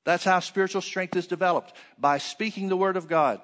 That's 0.04 0.25
how 0.25 0.40
spiritual 0.40 0.83
strength 0.83 1.16
is 1.16 1.26
developed 1.26 1.73
by 1.99 2.18
speaking 2.18 2.68
the 2.68 2.76
word 2.76 2.97
of 2.97 3.09
God. 3.09 3.40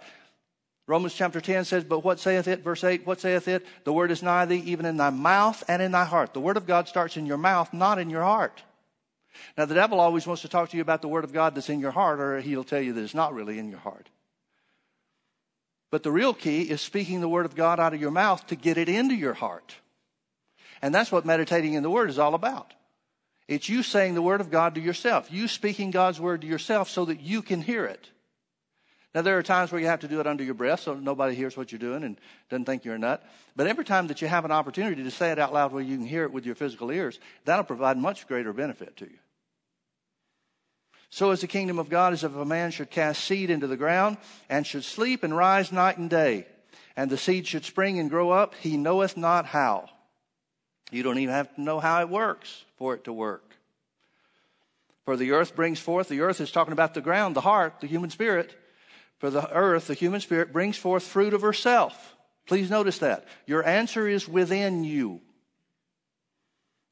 Romans 0.86 1.14
chapter 1.14 1.40
10 1.40 1.64
says, 1.64 1.84
But 1.84 2.04
what 2.04 2.20
saith 2.20 2.46
it? 2.46 2.62
Verse 2.62 2.84
8, 2.84 3.06
what 3.06 3.20
saith 3.20 3.48
it? 3.48 3.66
The 3.84 3.92
word 3.92 4.10
is 4.10 4.22
nigh 4.22 4.44
thee, 4.44 4.62
even 4.66 4.84
in 4.84 4.98
thy 4.98 5.10
mouth 5.10 5.64
and 5.66 5.80
in 5.80 5.92
thy 5.92 6.04
heart. 6.04 6.34
The 6.34 6.40
word 6.40 6.58
of 6.58 6.66
God 6.66 6.88
starts 6.88 7.16
in 7.16 7.24
your 7.24 7.38
mouth, 7.38 7.72
not 7.72 7.98
in 7.98 8.10
your 8.10 8.22
heart. 8.22 8.62
Now, 9.56 9.64
the 9.64 9.74
devil 9.74 9.98
always 9.98 10.26
wants 10.26 10.42
to 10.42 10.48
talk 10.48 10.70
to 10.70 10.76
you 10.76 10.82
about 10.82 11.00
the 11.00 11.08
word 11.08 11.24
of 11.24 11.32
God 11.32 11.54
that's 11.54 11.70
in 11.70 11.80
your 11.80 11.90
heart, 11.90 12.20
or 12.20 12.40
he'll 12.40 12.64
tell 12.64 12.82
you 12.82 12.92
that 12.92 13.02
it's 13.02 13.14
not 13.14 13.32
really 13.32 13.58
in 13.58 13.70
your 13.70 13.78
heart. 13.78 14.08
But 15.94 16.02
the 16.02 16.10
real 16.10 16.34
key 16.34 16.62
is 16.62 16.80
speaking 16.80 17.20
the 17.20 17.28
word 17.28 17.46
of 17.46 17.54
God 17.54 17.78
out 17.78 17.94
of 17.94 18.00
your 18.00 18.10
mouth 18.10 18.44
to 18.48 18.56
get 18.56 18.78
it 18.78 18.88
into 18.88 19.14
your 19.14 19.32
heart. 19.32 19.76
And 20.82 20.92
that's 20.92 21.12
what 21.12 21.25
meditating 21.25 21.75
in 21.75 21.84
the 21.84 21.88
word 21.88 22.10
is 22.10 22.19
all 22.19 22.34
about. 22.34 22.75
It's 23.47 23.69
you 23.69 23.84
saying 23.84 24.16
the 24.16 24.21
word 24.21 24.40
of 24.40 24.50
God 24.50 24.75
to 24.75 24.80
yourself, 24.80 25.30
you 25.30 25.47
speaking 25.47 25.92
God's 25.92 26.19
word 26.19 26.40
to 26.40 26.49
yourself 26.49 26.88
so 26.88 27.04
that 27.04 27.21
you 27.21 27.42
can 27.42 27.62
hear 27.62 27.84
it. 27.84 28.10
Now, 29.14 29.23
there 29.23 29.38
are 29.38 29.42
times 29.45 29.71
where 29.71 29.80
you 29.80 29.86
have 29.86 30.00
to 30.00 30.08
do 30.08 30.19
it 30.19 30.26
under 30.26 30.42
your 30.42 30.54
breath 30.54 30.80
so 30.80 30.95
nobody 30.95 31.36
hears 31.36 31.56
what 31.56 31.71
you're 31.71 31.78
doing 31.78 32.02
and 32.02 32.19
doesn't 32.50 32.64
think 32.64 32.84
you're 32.84 32.97
a 32.97 32.99
nut. 32.99 33.25
But 33.54 33.69
every 33.69 33.84
time 33.84 34.08
that 34.08 34.21
you 34.21 34.26
have 34.26 34.45
an 34.45 34.50
opportunity 34.50 35.04
to 35.04 35.10
say 35.12 35.30
it 35.30 35.38
out 35.38 35.54
loud 35.54 35.71
where 35.71 35.80
you 35.80 35.97
can 35.97 36.06
hear 36.08 36.25
it 36.25 36.32
with 36.32 36.45
your 36.45 36.56
physical 36.56 36.90
ears, 36.90 37.21
that'll 37.45 37.62
provide 37.62 37.99
much 37.99 38.26
greater 38.26 38.52
benefit 38.52 38.97
to 38.97 39.04
you. 39.04 39.19
So 41.14 41.30
is 41.30 41.42
the 41.42 41.46
kingdom 41.46 41.78
of 41.78 41.88
God 41.88 42.12
as 42.12 42.24
if 42.24 42.34
a 42.34 42.44
man 42.44 42.72
should 42.72 42.90
cast 42.90 43.22
seed 43.22 43.48
into 43.48 43.68
the 43.68 43.76
ground 43.76 44.16
and 44.48 44.66
should 44.66 44.82
sleep 44.82 45.22
and 45.22 45.36
rise 45.36 45.70
night 45.70 45.96
and 45.96 46.10
day. 46.10 46.44
And 46.96 47.08
the 47.08 47.16
seed 47.16 47.46
should 47.46 47.64
spring 47.64 48.00
and 48.00 48.10
grow 48.10 48.32
up. 48.32 48.56
He 48.56 48.76
knoweth 48.76 49.16
not 49.16 49.46
how. 49.46 49.88
You 50.90 51.04
don't 51.04 51.18
even 51.18 51.32
have 51.32 51.54
to 51.54 51.60
know 51.60 51.78
how 51.78 52.00
it 52.00 52.08
works 52.08 52.64
for 52.78 52.94
it 52.94 53.04
to 53.04 53.12
work. 53.12 53.54
For 55.04 55.16
the 55.16 55.30
earth 55.30 55.54
brings 55.54 55.78
forth, 55.78 56.08
the 56.08 56.22
earth 56.22 56.40
is 56.40 56.50
talking 56.50 56.72
about 56.72 56.94
the 56.94 57.00
ground, 57.00 57.36
the 57.36 57.42
heart, 57.42 57.74
the 57.78 57.86
human 57.86 58.10
spirit 58.10 58.52
for 59.18 59.30
the 59.30 59.48
earth, 59.52 59.86
the 59.86 59.94
human 59.94 60.20
spirit, 60.20 60.52
brings 60.52 60.76
forth 60.76 61.04
fruit 61.04 61.32
of 61.32 61.42
herself. 61.42 62.16
Please 62.44 62.70
notice 62.70 62.98
that. 62.98 63.24
Your 63.46 63.64
answer 63.64 64.08
is 64.08 64.28
within 64.28 64.82
you. 64.82 65.20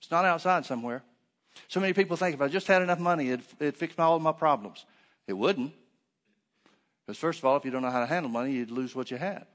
It's 0.00 0.12
not 0.12 0.24
outside 0.24 0.64
somewhere. 0.64 1.02
So 1.69 1.81
many 1.81 1.93
people 1.93 2.17
think 2.17 2.35
if 2.35 2.41
I 2.41 2.49
just 2.49 2.67
had 2.67 2.83
enough 2.83 2.99
money, 2.99 3.31
it'd, 3.31 3.45
it'd 3.61 3.77
fix 3.77 3.99
all 3.99 4.17
of 4.17 4.23
my 4.23 4.33
problems. 4.33 4.85
It 5.27 5.35
wouldn't. 5.35 5.73
Because, 7.07 7.19
first 7.19 7.38
of 7.38 7.45
all, 7.45 7.57
if 7.57 7.65
you 7.65 7.71
don't 7.71 7.83
know 7.83 7.91
how 7.91 8.01
to 8.01 8.07
handle 8.07 8.31
money, 8.31 8.53
you'd 8.53 8.71
lose 8.71 8.95
what 8.95 9.11
you 9.11 9.17
had. 9.17 9.47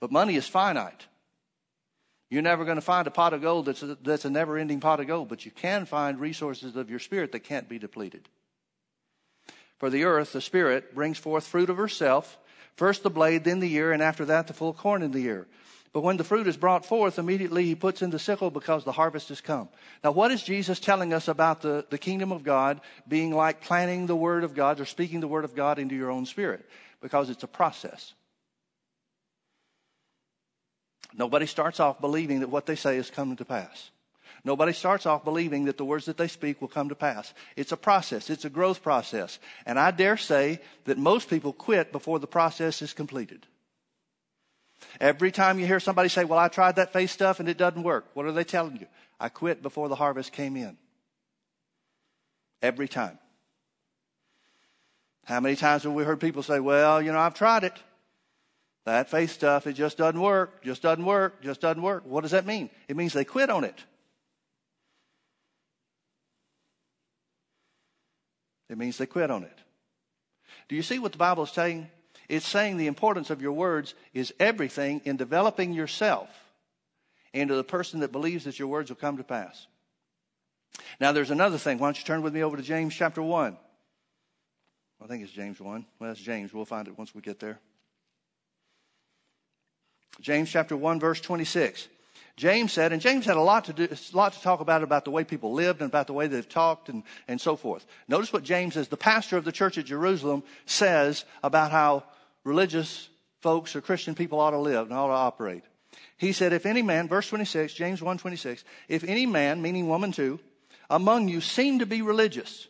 But 0.00 0.12
money 0.12 0.36
is 0.36 0.46
finite. 0.46 1.06
You're 2.30 2.42
never 2.42 2.64
going 2.64 2.76
to 2.76 2.82
find 2.82 3.06
a 3.06 3.10
pot 3.10 3.32
of 3.32 3.40
gold 3.40 3.66
that's 3.66 3.82
a, 3.82 3.96
that's 4.02 4.24
a 4.24 4.30
never 4.30 4.58
ending 4.58 4.80
pot 4.80 5.00
of 5.00 5.06
gold, 5.06 5.28
but 5.28 5.44
you 5.44 5.50
can 5.50 5.86
find 5.86 6.20
resources 6.20 6.76
of 6.76 6.90
your 6.90 6.98
spirit 6.98 7.32
that 7.32 7.40
can't 7.40 7.68
be 7.68 7.78
depleted. 7.78 8.28
For 9.78 9.90
the 9.90 10.04
earth, 10.04 10.32
the 10.32 10.40
Spirit, 10.40 10.94
brings 10.94 11.18
forth 11.18 11.46
fruit 11.46 11.70
of 11.70 11.76
herself, 11.76 12.38
first 12.76 13.02
the 13.02 13.10
blade, 13.10 13.44
then 13.44 13.60
the 13.60 13.72
ear, 13.74 13.92
and 13.92 14.02
after 14.02 14.24
that 14.26 14.46
the 14.46 14.52
full 14.52 14.74
corn 14.74 15.02
in 15.02 15.12
the 15.12 15.24
ear. 15.24 15.46
But 15.98 16.04
when 16.04 16.16
the 16.16 16.22
fruit 16.22 16.46
is 16.46 16.56
brought 16.56 16.86
forth, 16.86 17.18
immediately 17.18 17.64
he 17.64 17.74
puts 17.74 18.02
in 18.02 18.10
the 18.10 18.20
sickle 18.20 18.52
because 18.52 18.84
the 18.84 18.92
harvest 18.92 19.30
has 19.30 19.40
come. 19.40 19.68
Now, 20.04 20.12
what 20.12 20.30
is 20.30 20.44
Jesus 20.44 20.78
telling 20.78 21.12
us 21.12 21.26
about 21.26 21.60
the, 21.60 21.86
the 21.90 21.98
kingdom 21.98 22.30
of 22.30 22.44
God 22.44 22.80
being 23.08 23.34
like 23.34 23.62
planting 23.62 24.06
the 24.06 24.14
word 24.14 24.44
of 24.44 24.54
God 24.54 24.78
or 24.78 24.84
speaking 24.84 25.18
the 25.18 25.26
word 25.26 25.44
of 25.44 25.56
God 25.56 25.80
into 25.80 25.96
your 25.96 26.12
own 26.12 26.24
spirit? 26.24 26.64
Because 27.02 27.30
it's 27.30 27.42
a 27.42 27.48
process. 27.48 28.14
Nobody 31.12 31.46
starts 31.46 31.80
off 31.80 32.00
believing 32.00 32.38
that 32.40 32.48
what 32.48 32.66
they 32.66 32.76
say 32.76 32.96
is 32.96 33.10
coming 33.10 33.34
to 33.38 33.44
pass. 33.44 33.90
Nobody 34.44 34.74
starts 34.74 35.04
off 35.04 35.24
believing 35.24 35.64
that 35.64 35.78
the 35.78 35.84
words 35.84 36.04
that 36.04 36.16
they 36.16 36.28
speak 36.28 36.60
will 36.60 36.68
come 36.68 36.90
to 36.90 36.94
pass. 36.94 37.34
It's 37.56 37.72
a 37.72 37.76
process. 37.76 38.30
It's 38.30 38.44
a 38.44 38.50
growth 38.50 38.84
process. 38.84 39.40
And 39.66 39.80
I 39.80 39.90
dare 39.90 40.16
say 40.16 40.60
that 40.84 40.96
most 40.96 41.28
people 41.28 41.52
quit 41.52 41.90
before 41.90 42.20
the 42.20 42.28
process 42.28 42.82
is 42.82 42.92
completed. 42.92 43.48
Every 45.00 45.30
time 45.30 45.58
you 45.58 45.66
hear 45.66 45.80
somebody 45.80 46.08
say, 46.08 46.24
well, 46.24 46.38
I 46.38 46.48
tried 46.48 46.76
that 46.76 46.92
faith 46.92 47.10
stuff 47.10 47.40
and 47.40 47.48
it 47.48 47.56
doesn't 47.56 47.82
work. 47.82 48.06
What 48.14 48.26
are 48.26 48.32
they 48.32 48.44
telling 48.44 48.76
you? 48.76 48.86
I 49.20 49.28
quit 49.28 49.62
before 49.62 49.88
the 49.88 49.94
harvest 49.94 50.32
came 50.32 50.56
in. 50.56 50.76
Every 52.62 52.88
time. 52.88 53.18
How 55.24 55.40
many 55.40 55.56
times 55.56 55.82
have 55.82 55.92
we 55.92 56.04
heard 56.04 56.20
people 56.20 56.42
say, 56.42 56.58
well, 56.58 57.02
you 57.02 57.12
know, 57.12 57.18
I've 57.18 57.34
tried 57.34 57.64
it. 57.64 57.74
That 58.84 59.10
faith 59.10 59.30
stuff, 59.30 59.66
it 59.66 59.74
just 59.74 59.98
doesn't 59.98 60.20
work, 60.20 60.62
just 60.64 60.80
doesn't 60.80 61.04
work, 61.04 61.42
just 61.42 61.60
doesn't 61.60 61.82
work. 61.82 62.04
What 62.06 62.22
does 62.22 62.30
that 62.30 62.46
mean? 62.46 62.70
It 62.88 62.96
means 62.96 63.12
they 63.12 63.24
quit 63.24 63.50
on 63.50 63.64
it. 63.64 63.84
It 68.70 68.78
means 68.78 68.96
they 68.96 69.06
quit 69.06 69.30
on 69.30 69.42
it. 69.42 69.58
Do 70.68 70.76
you 70.76 70.82
see 70.82 70.98
what 70.98 71.12
the 71.12 71.18
Bible 71.18 71.44
is 71.44 71.50
saying? 71.50 71.90
It's 72.28 72.46
saying 72.46 72.76
the 72.76 72.86
importance 72.86 73.30
of 73.30 73.40
your 73.40 73.52
words 73.52 73.94
is 74.12 74.34
everything 74.38 75.00
in 75.04 75.16
developing 75.16 75.72
yourself 75.72 76.28
into 77.32 77.54
the 77.54 77.64
person 77.64 78.00
that 78.00 78.12
believes 78.12 78.44
that 78.44 78.58
your 78.58 78.68
words 78.68 78.90
will 78.90 78.96
come 78.96 79.16
to 79.16 79.24
pass. 79.24 79.66
Now, 81.00 81.12
there's 81.12 81.30
another 81.30 81.58
thing. 81.58 81.78
Why 81.78 81.88
don't 81.88 81.98
you 81.98 82.04
turn 82.04 82.22
with 82.22 82.34
me 82.34 82.42
over 82.42 82.56
to 82.56 82.62
James 82.62 82.94
chapter 82.94 83.22
1? 83.22 83.56
I 85.02 85.06
think 85.06 85.22
it's 85.22 85.32
James 85.32 85.60
1. 85.60 85.86
Well, 85.98 86.10
that's 86.10 86.20
James. 86.20 86.52
We'll 86.52 86.64
find 86.64 86.88
it 86.88 86.98
once 86.98 87.14
we 87.14 87.22
get 87.22 87.38
there. 87.38 87.58
James 90.20 90.50
chapter 90.50 90.76
1, 90.76 90.98
verse 90.98 91.20
26. 91.20 91.88
James 92.36 92.72
said, 92.72 92.92
and 92.92 93.02
James 93.02 93.24
had 93.24 93.36
a 93.36 93.42
lot 93.42 93.64
to 93.64 93.72
do, 93.72 93.88
a 93.90 94.16
lot 94.16 94.32
to 94.32 94.40
talk 94.40 94.60
about 94.60 94.82
about 94.82 95.04
the 95.04 95.10
way 95.10 95.24
people 95.24 95.52
lived 95.52 95.80
and 95.80 95.90
about 95.90 96.06
the 96.06 96.12
way 96.12 96.26
they've 96.26 96.48
talked 96.48 96.88
and, 96.88 97.02
and 97.26 97.40
so 97.40 97.56
forth. 97.56 97.84
Notice 98.06 98.32
what 98.32 98.44
James, 98.44 98.76
as 98.76 98.88
the 98.88 98.96
pastor 98.96 99.36
of 99.36 99.44
the 99.44 99.52
church 99.52 99.78
at 99.78 99.86
Jerusalem, 99.86 100.42
says 100.66 101.24
about 101.42 101.72
how 101.72 102.04
religious 102.44 103.08
folks 103.40 103.76
or 103.76 103.80
Christian 103.80 104.14
people 104.14 104.40
ought 104.40 104.50
to 104.50 104.58
live 104.58 104.86
and 104.86 104.92
ought 104.92 105.08
to 105.08 105.12
operate. 105.12 105.64
He 106.16 106.32
said, 106.32 106.52
if 106.52 106.66
any 106.66 106.82
man, 106.82 107.08
verse 107.08 107.28
26, 107.28 107.74
James 107.74 108.02
1 108.02 108.18
26, 108.18 108.64
if 108.88 109.04
any 109.04 109.26
man, 109.26 109.62
meaning 109.62 109.88
woman 109.88 110.12
too, 110.12 110.40
among 110.90 111.28
you 111.28 111.40
seem 111.40 111.78
to 111.78 111.86
be 111.86 112.02
religious, 112.02 112.66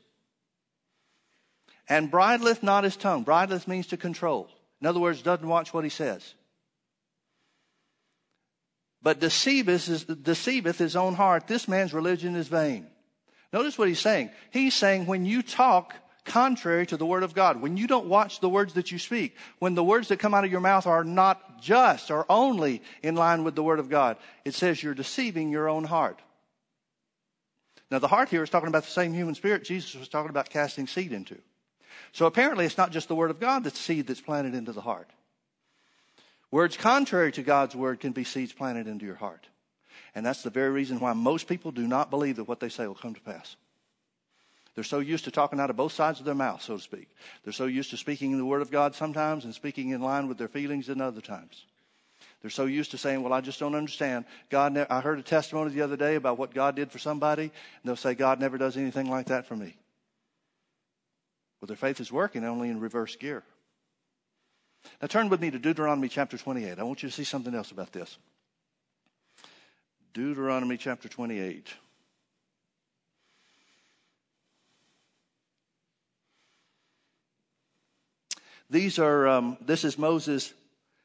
and 1.88 2.11
bridleth 2.11 2.62
not 2.62 2.85
his 2.85 2.96
tongue. 2.96 3.24
Bridleth 3.24 3.66
means 3.66 3.87
to 3.88 3.96
control. 3.96 4.48
In 4.81 4.87
other 4.87 5.00
words, 5.00 5.22
doesn't 5.22 5.48
watch 5.48 5.72
what 5.72 5.85
he 5.85 5.90
says. 5.90 6.35
But 9.00 9.20
deceiveth, 9.20 10.22
deceiveth 10.22 10.78
his 10.78 10.96
own 10.96 11.14
heart. 11.14 11.46
This 11.46 11.68
man's 11.68 11.94
religion 11.94 12.37
is 12.37 12.48
vain. 12.48 12.87
Notice 13.52 13.78
what 13.78 13.88
he's 13.88 14.00
saying. 14.00 14.31
He's 14.50 14.74
saying 14.74 15.07
when 15.07 15.24
you 15.24 15.42
talk 15.42 15.94
contrary 16.29 16.87
to 16.87 16.97
the 16.97 17.07
word 17.07 17.25
of 17.25 17.35
God, 17.35 17.61
when 17.61 17.77
you 17.77 17.87
don't 17.87 18.07
watch 18.07 18.38
the 18.38 18.49
words 18.49 18.75
that 18.75 18.93
you 18.93 18.99
speak, 18.99 19.37
when 19.59 19.75
the 19.75 19.83
words 19.83 20.09
that 20.09 20.19
come 20.19 20.35
out 20.35 20.45
of 20.45 20.53
your 20.53 20.61
mouth 20.61 20.87
are 20.87 21.03
not 21.03 21.61
just 21.61 22.11
or 22.11 22.25
only 22.29 22.83
in 23.03 23.17
line 23.17 23.43
with 23.43 23.57
the 23.57 23.62
word 23.62 23.81
of 23.81 23.88
God, 23.88 24.17
it 24.45 24.55
says 24.55 24.83
you're 24.83 24.95
deceiving 24.95 25.51
your 25.51 25.69
own 25.69 25.85
heart. 25.85 26.21
Now, 27.91 27.99
the 27.99 28.09
heart 28.09 28.29
here 28.29 28.43
is 28.43 28.51
talking 28.51 28.69
about 28.69 28.85
the 28.85 28.91
same 28.91 29.12
human 29.12 29.35
spirit 29.35 29.64
Jesus 29.64 29.95
was 29.95 30.09
talking 30.09 30.31
about 30.31 30.51
casting 30.51 30.87
seed 30.87 31.12
into. 31.12 31.38
So 32.12 32.27
apparently, 32.27 32.67
it's 32.67 32.79
not 32.79 32.93
just 32.93 33.09
the 33.09 33.14
word 33.14 33.31
of 33.31 33.41
God 33.41 33.64
that's 33.64 33.81
seed 33.81 34.07
that's 34.07 34.21
planted 34.21 34.55
into 34.55 34.73
the 34.73 34.83
heart. 34.83 35.09
Words 36.51 36.77
contrary 36.77 37.33
to 37.33 37.43
God's 37.43 37.75
word 37.75 38.01
can 38.01 38.12
be 38.12 38.25
seeds 38.25 38.53
planted 38.53 38.87
into 38.87 39.05
your 39.05 39.17
heart. 39.17 39.47
And 40.14 40.25
that's 40.25 40.43
the 40.43 40.51
very 40.51 40.71
reason 40.71 41.01
why 41.01 41.12
most 41.12 41.47
people 41.47 41.73
do 41.73 41.87
not 41.87 42.11
believe 42.11 42.37
that 42.37 42.45
what 42.45 42.61
they 42.61 42.69
say 42.69 42.87
will 42.87 42.95
come 42.95 43.14
to 43.14 43.21
pass. 43.21 43.57
They're 44.79 44.85
so 44.85 45.01
used 45.01 45.25
to 45.25 45.33
talking 45.33 45.59
out 45.59 45.71
of 45.71 45.77
both 45.77 45.91
sides 45.91 46.21
of 46.21 46.25
their 46.25 46.37
mouth, 46.37 46.62
so 46.62 46.77
to 46.77 46.81
speak. 46.81 47.09
They're 47.43 47.53
so 47.53 47.67
used 47.67 47.91
to 47.91 47.97
speaking 47.97 48.38
the 48.38 48.45
word 48.45 48.62
of 48.62 48.71
God 48.71 48.95
sometimes 48.95 49.45
and 49.45 49.53
speaking 49.53 49.91
in 49.91 50.01
line 50.01 50.29
with 50.29 50.38
their 50.38 50.47
feelings 50.47 50.88
in 50.88 51.01
other 51.01 51.21
times. 51.21 51.67
They're 52.43 52.51
so 52.53 52.67
used 52.67 52.93
to 52.93 52.97
saying, 52.97 53.25
Well, 53.25 53.33
I 53.33 53.41
just 53.41 53.59
don't 53.59 53.75
understand. 53.75 54.25
God, 54.51 54.75
ne- 54.75 54.87
I 54.88 55.01
heard 55.01 55.19
a 55.19 55.23
testimony 55.25 55.73
the 55.73 55.83
other 55.83 55.97
day 55.97 56.14
about 56.14 56.38
what 56.38 56.55
God 56.55 56.77
did 56.77 56.93
for 56.93 57.01
somebody, 57.01 57.43
and 57.43 57.51
they'll 57.85 57.97
say, 57.97 58.14
God 58.14 58.38
never 58.38 58.57
does 58.57 58.77
anything 58.77 59.11
like 59.11 59.27
that 59.27 59.49
for 59.49 59.57
me. 59.57 59.75
Well, 61.61 61.67
their 61.67 61.77
faith 61.77 61.99
is 61.99 62.12
working 62.12 62.45
only 62.45 62.69
in 62.69 62.79
reverse 62.79 63.17
gear. 63.17 63.43
Now 65.03 65.09
turn 65.09 65.29
with 65.29 65.41
me 65.41 65.51
to 65.51 65.59
Deuteronomy 65.59 66.09
chapter 66.09 66.38
28. 66.38 66.79
I 66.79 66.85
want 66.85 67.03
you 67.03 67.09
to 67.09 67.14
see 67.17 67.25
something 67.25 67.53
else 67.53 67.73
about 67.73 67.91
this. 67.91 68.17
Deuteronomy 70.14 70.77
chapter 70.77 71.09
28. 71.09 71.67
These 78.70 78.98
are, 78.98 79.26
um, 79.28 79.57
this 79.61 79.85
is 79.85 79.96
Moses 79.98 80.52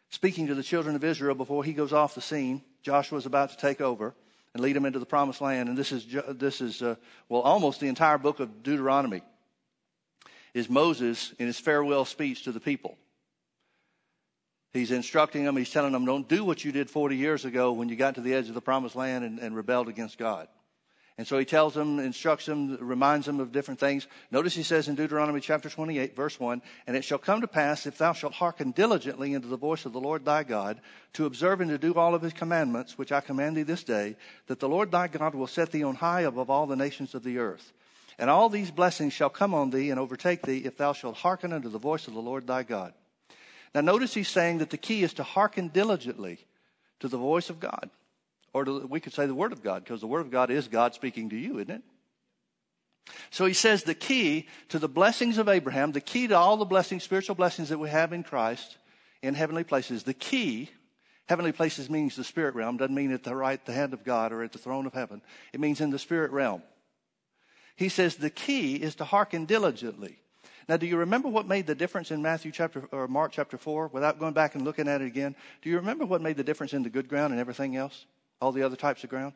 speaking 0.10 0.48
to 0.48 0.56
the 0.56 0.64
children 0.64 0.96
of 0.96 1.04
Israel 1.04 1.36
before 1.36 1.64
he 1.64 1.74
goes 1.74 1.94
off 1.94 2.16
the 2.16 2.22
scene. 2.22 2.62
Joshua 2.82 3.18
is 3.18 3.26
about 3.26 3.52
to 3.52 3.58
take 3.58 3.80
over 3.80 4.14
and 4.54 4.62
lead 4.62 4.76
them 4.76 4.86
into 4.86 5.00
the 5.00 5.06
promised 5.06 5.42
land. 5.42 5.70
And 5.70 5.78
this 5.78 5.92
is, 5.92 6.06
this 6.28 6.62
is 6.62 6.82
uh, 6.82 6.96
well, 7.30 7.42
almost 7.42 7.80
the 7.80 7.88
entire 7.88 8.18
book 8.18 8.40
of 8.40 8.64
Deuteronomy 8.64 9.22
is 10.54 10.70
Moses 10.70 11.34
in 11.40 11.48
his 11.48 11.60
farewell 11.60 12.06
speech 12.06 12.44
to 12.44 12.52
the 12.52 12.60
people. 12.60 12.98
He's 14.74 14.92
instructing 14.92 15.46
them, 15.46 15.56
he's 15.56 15.70
telling 15.70 15.92
them, 15.92 16.04
don't 16.04 16.28
do 16.28 16.44
what 16.44 16.66
you 16.66 16.72
did 16.72 16.90
40 16.90 17.16
years 17.16 17.46
ago 17.46 17.74
when 17.74 17.90
you 17.90 17.96
got 17.96 18.16
to 18.16 18.22
the 18.22 18.34
edge 18.34 18.50
of 18.50 18.56
the 18.56 18.62
promised 18.62 18.96
land 18.96 19.24
and, 19.24 19.40
and 19.40 19.56
rebelled 19.56 19.88
against 19.88 20.18
God. 20.18 20.48
And 21.18 21.28
so 21.28 21.38
he 21.38 21.46
tells 21.46 21.76
them, 21.76 22.00
instructs 22.00 22.48
them, 22.48 22.76
reminds 22.82 23.28
them 23.28 23.40
of 23.40 23.52
different 23.52 23.80
things. 23.80 24.08
Notice 24.32 24.56
he 24.56 24.64
says 24.64 24.88
in 24.88 24.96
Deuteronomy 24.96 25.42
chapter 25.42 25.70
28, 25.70 26.16
verse 26.16 26.40
1, 26.40 26.60
And 26.88 26.98
it 26.98 27.04
shall 27.04 27.20
come 27.20 27.42
to 27.42 27.48
pass, 27.48 27.86
if 27.86 28.00
thou 28.00 28.14
shalt 28.14 28.34
hearken 28.34 28.72
diligently 28.72 29.36
unto 29.36 29.48
the 29.48 29.56
voice 29.56 29.86
of 29.86 29.94
the 29.94 30.00
Lord 30.00 30.26
thy 30.26 30.42
God, 30.42 30.82
to 31.14 31.28
observe 31.28 31.62
and 31.62 31.70
to 31.70 31.78
do 31.78 31.94
all 31.94 32.16
of 32.16 32.24
his 32.24 32.34
commandments, 32.34 32.98
which 32.98 33.12
I 33.12 33.22
command 33.22 33.56
thee 33.56 33.64
this 33.64 33.84
day, 33.84 34.16
that 34.48 34.60
the 34.60 34.70
Lord 34.70 34.90
thy 34.90 35.08
God 35.08 35.36
will 35.36 35.46
set 35.46 35.72
thee 35.72 35.84
on 35.84 35.96
high 35.96 36.22
above 36.22 36.50
all 36.50 36.66
the 36.66 36.76
nations 36.76 37.14
of 37.14 37.24
the 37.24 37.38
earth. 37.38 37.74
And 38.18 38.28
all 38.28 38.50
these 38.50 38.72
blessings 38.72 39.14
shall 39.14 39.30
come 39.30 39.54
on 39.54 39.70
thee 39.70 39.92
and 39.92 40.00
overtake 40.00 40.42
thee, 40.42 40.66
if 40.66 40.78
thou 40.78 40.94
shalt 40.94 41.18
hearken 41.18 41.54
unto 41.54 41.70
the 41.70 41.78
voice 41.78 42.08
of 42.08 42.16
the 42.16 42.22
Lord 42.22 42.48
thy 42.48 42.64
God. 42.64 42.94
Now 43.76 43.82
notice 43.82 44.16
he's 44.16 44.28
saying 44.30 44.60
that 44.60 44.72
the 44.72 44.78
key 44.78 45.04
is 45.04 45.14
to 45.14 45.24
hearken 45.24 45.68
diligently 45.68 46.40
to 47.02 47.08
the 47.08 47.18
voice 47.18 47.52
of 47.52 47.60
God. 47.60 47.92
Or 48.54 48.66
to, 48.66 48.86
we 48.88 49.00
could 49.00 49.14
say 49.14 49.26
the 49.26 49.36
Word 49.36 49.52
of 49.52 49.64
God, 49.64 49.84
because 49.84 50.02
the 50.02 50.08
Word 50.08 50.22
of 50.22 50.32
God 50.32 50.52
is 50.52 50.68
God 50.68 50.94
speaking 50.94 51.30
to 51.32 51.36
you, 51.36 51.58
isn't 51.58 51.72
it? 51.72 51.82
So 53.32 53.46
he 53.46 53.54
says 53.54 53.84
the 53.84 53.96
key 53.96 54.48
to 54.70 54.80
the 54.80 54.88
blessings 54.88 55.38
of 55.38 55.50
Abraham, 55.50 55.92
the 55.92 56.02
key 56.02 56.28
to 56.28 56.38
all 56.38 56.58
the 56.58 56.66
blessings, 56.66 57.04
spiritual 57.04 57.36
blessings 57.36 57.70
that 57.70 57.80
we 57.80 57.90
have 57.90 58.14
in 58.14 58.24
Christ 58.24 58.78
in 59.22 59.34
heavenly 59.34 59.64
places, 59.64 60.04
the 60.04 60.14
key, 60.14 60.70
heavenly 61.28 61.52
places 61.52 61.90
means 61.90 62.16
the 62.16 62.24
spirit 62.24 62.56
realm, 62.56 62.78
doesn't 62.78 62.96
mean 62.96 63.12
at 63.12 63.24
the 63.24 63.36
right 63.36 63.66
the 63.66 63.74
hand 63.74 63.94
of 63.94 64.04
God 64.04 64.32
or 64.32 64.44
at 64.44 64.52
the 64.52 64.58
throne 64.58 64.86
of 64.86 64.94
heaven. 64.94 65.22
It 65.54 65.60
means 65.60 65.82
in 65.82 65.90
the 65.90 66.00
spirit 66.00 66.32
realm. 66.32 66.62
He 67.76 67.90
says 67.90 68.16
the 68.16 68.30
key 68.30 68.76
is 68.76 68.96
to 68.96 69.06
hearken 69.06 69.46
diligently. 69.46 70.20
Now, 70.70 70.78
do 70.78 70.86
you 70.86 70.98
remember 70.98 71.28
what 71.28 71.48
made 71.48 71.68
the 71.68 71.76
difference 71.76 72.12
in 72.12 72.22
Matthew 72.22 72.52
chapter 72.52 72.88
or 72.92 73.08
Mark 73.08 73.32
chapter 73.34 73.58
4 73.58 73.88
without 73.88 74.20
going 74.20 74.34
back 74.34 74.56
and 74.56 74.64
looking 74.64 74.88
at 74.88 75.02
it 75.02 75.08
again? 75.08 75.36
Do 75.62 75.70
you 75.70 75.78
remember 75.78 76.06
what 76.06 76.22
made 76.22 76.38
the 76.38 76.44
difference 76.44 76.74
in 76.74 76.84
the 76.84 76.90
good 76.90 77.10
ground 77.10 77.34
and 77.34 77.40
everything 77.40 77.76
else? 77.76 78.06
All 78.44 78.52
the 78.52 78.64
other 78.64 78.76
types 78.76 79.06
of 79.06 79.10
ground? 79.10 79.36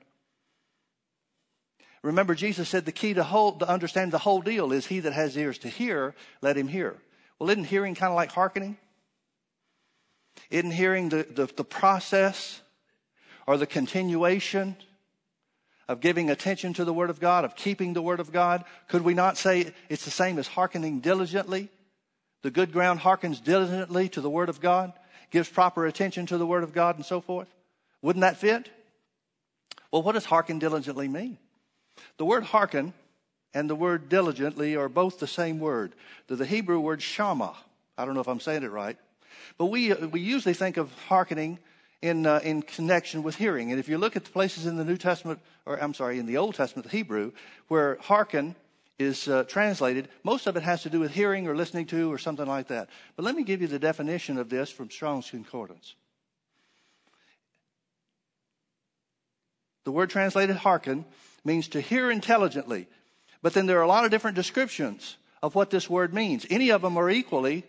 Remember, 2.01 2.35
Jesus 2.35 2.67
said 2.67 2.83
the 2.83 2.91
key 2.91 3.13
to, 3.13 3.23
hold, 3.23 3.61
to 3.61 3.69
understand 3.69 4.11
the 4.11 4.17
whole 4.17 4.41
deal 4.41 4.73
is 4.73 4.87
he 4.87 4.99
that 4.99 5.13
has 5.13 5.37
ears 5.37 5.57
to 5.59 5.69
hear, 5.69 6.13
let 6.41 6.57
him 6.57 6.67
hear. 6.67 6.97
Well, 7.39 7.49
isn't 7.49 7.63
hearing 7.63 7.95
kind 7.95 8.11
of 8.11 8.17
like 8.17 8.33
hearkening? 8.33 8.75
Isn't 10.49 10.71
hearing 10.71 11.07
the, 11.07 11.25
the, 11.29 11.45
the 11.45 11.63
process 11.63 12.59
or 13.47 13.55
the 13.55 13.65
continuation 13.65 14.75
of 15.87 16.01
giving 16.01 16.29
attention 16.29 16.73
to 16.73 16.83
the 16.83 16.91
Word 16.91 17.09
of 17.09 17.21
God, 17.21 17.45
of 17.45 17.55
keeping 17.55 17.93
the 17.93 18.01
Word 18.01 18.19
of 18.19 18.33
God? 18.33 18.65
Could 18.89 19.03
we 19.03 19.13
not 19.13 19.37
say 19.37 19.71
it's 19.87 20.03
the 20.03 20.11
same 20.11 20.37
as 20.37 20.47
hearkening 20.47 20.99
diligently? 20.99 21.69
The 22.41 22.51
good 22.51 22.73
ground 22.73 22.99
hearkens 22.99 23.39
diligently 23.39 24.09
to 24.09 24.19
the 24.19 24.29
Word 24.29 24.49
of 24.49 24.59
God, 24.59 24.91
gives 25.31 25.47
proper 25.47 25.85
attention 25.85 26.25
to 26.25 26.37
the 26.37 26.45
Word 26.45 26.63
of 26.63 26.73
God, 26.73 26.97
and 26.97 27.05
so 27.05 27.21
forth. 27.21 27.47
Wouldn't 28.01 28.21
that 28.23 28.35
fit? 28.35 28.69
Well, 29.97 30.03
what 30.03 30.11
does 30.11 30.25
hearken 30.25 30.59
diligently 30.59 31.07
mean? 31.07 31.39
The 32.17 32.25
word 32.25 32.43
hearken 32.43 32.93
and 33.55 33.67
the 33.67 33.73
word 33.73 34.09
diligently 34.09 34.75
are 34.75 34.89
both 34.89 35.17
the 35.17 35.25
same 35.25 35.57
word. 35.57 35.95
They're 36.27 36.37
the 36.37 36.45
Hebrew 36.45 36.79
word 36.79 37.01
shama. 37.01 37.55
I 37.97 38.05
don't 38.05 38.13
know 38.13 38.21
if 38.21 38.27
I'm 38.27 38.39
saying 38.39 38.61
it 38.61 38.69
right. 38.69 38.95
But 39.57 39.65
we, 39.65 39.91
we 39.95 40.19
usually 40.19 40.53
think 40.53 40.77
of 40.77 40.93
hearkening 41.07 41.57
in, 42.03 42.27
uh, 42.27 42.41
in 42.43 42.61
connection 42.61 43.23
with 43.23 43.37
hearing. 43.37 43.71
And 43.71 43.79
if 43.79 43.89
you 43.89 43.97
look 43.97 44.15
at 44.15 44.23
the 44.23 44.29
places 44.29 44.67
in 44.67 44.77
the 44.77 44.85
New 44.85 44.97
Testament, 44.97 45.39
or 45.65 45.81
I'm 45.81 45.95
sorry, 45.95 46.19
in 46.19 46.27
the 46.27 46.37
Old 46.37 46.53
Testament, 46.53 46.87
the 46.87 46.95
Hebrew, 46.95 47.31
where 47.67 47.97
hearken 47.99 48.55
is 48.99 49.27
uh, 49.27 49.45
translated, 49.45 50.09
most 50.23 50.45
of 50.45 50.55
it 50.55 50.61
has 50.61 50.83
to 50.83 50.91
do 50.91 50.99
with 50.99 51.09
hearing 51.09 51.47
or 51.47 51.55
listening 51.55 51.87
to 51.87 52.13
or 52.13 52.19
something 52.19 52.45
like 52.45 52.67
that. 52.67 52.87
But 53.15 53.25
let 53.25 53.35
me 53.35 53.41
give 53.41 53.61
you 53.61 53.67
the 53.67 53.79
definition 53.79 54.37
of 54.37 54.49
this 54.49 54.69
from 54.69 54.91
Strong's 54.91 55.31
Concordance. 55.31 55.95
The 59.87 59.93
word 59.93 60.09
translated 60.09 60.57
hearken 60.57 61.05
means 61.45 61.69
to 61.69 61.79
hear 61.79 62.11
intelligently. 62.11 62.87
But 63.41 63.53
then 63.53 63.67
there 63.67 63.79
are 63.79 63.83
a 63.83 63.87
lot 63.87 64.03
of 64.03 64.11
different 64.11 64.35
descriptions 64.35 65.15
of 65.41 65.55
what 65.55 65.69
this 65.69 65.89
word 65.89 66.13
means. 66.13 66.45
Any 66.49 66.71
of 66.71 66.81
them 66.81 66.97
are 66.97 67.09
equally 67.09 67.63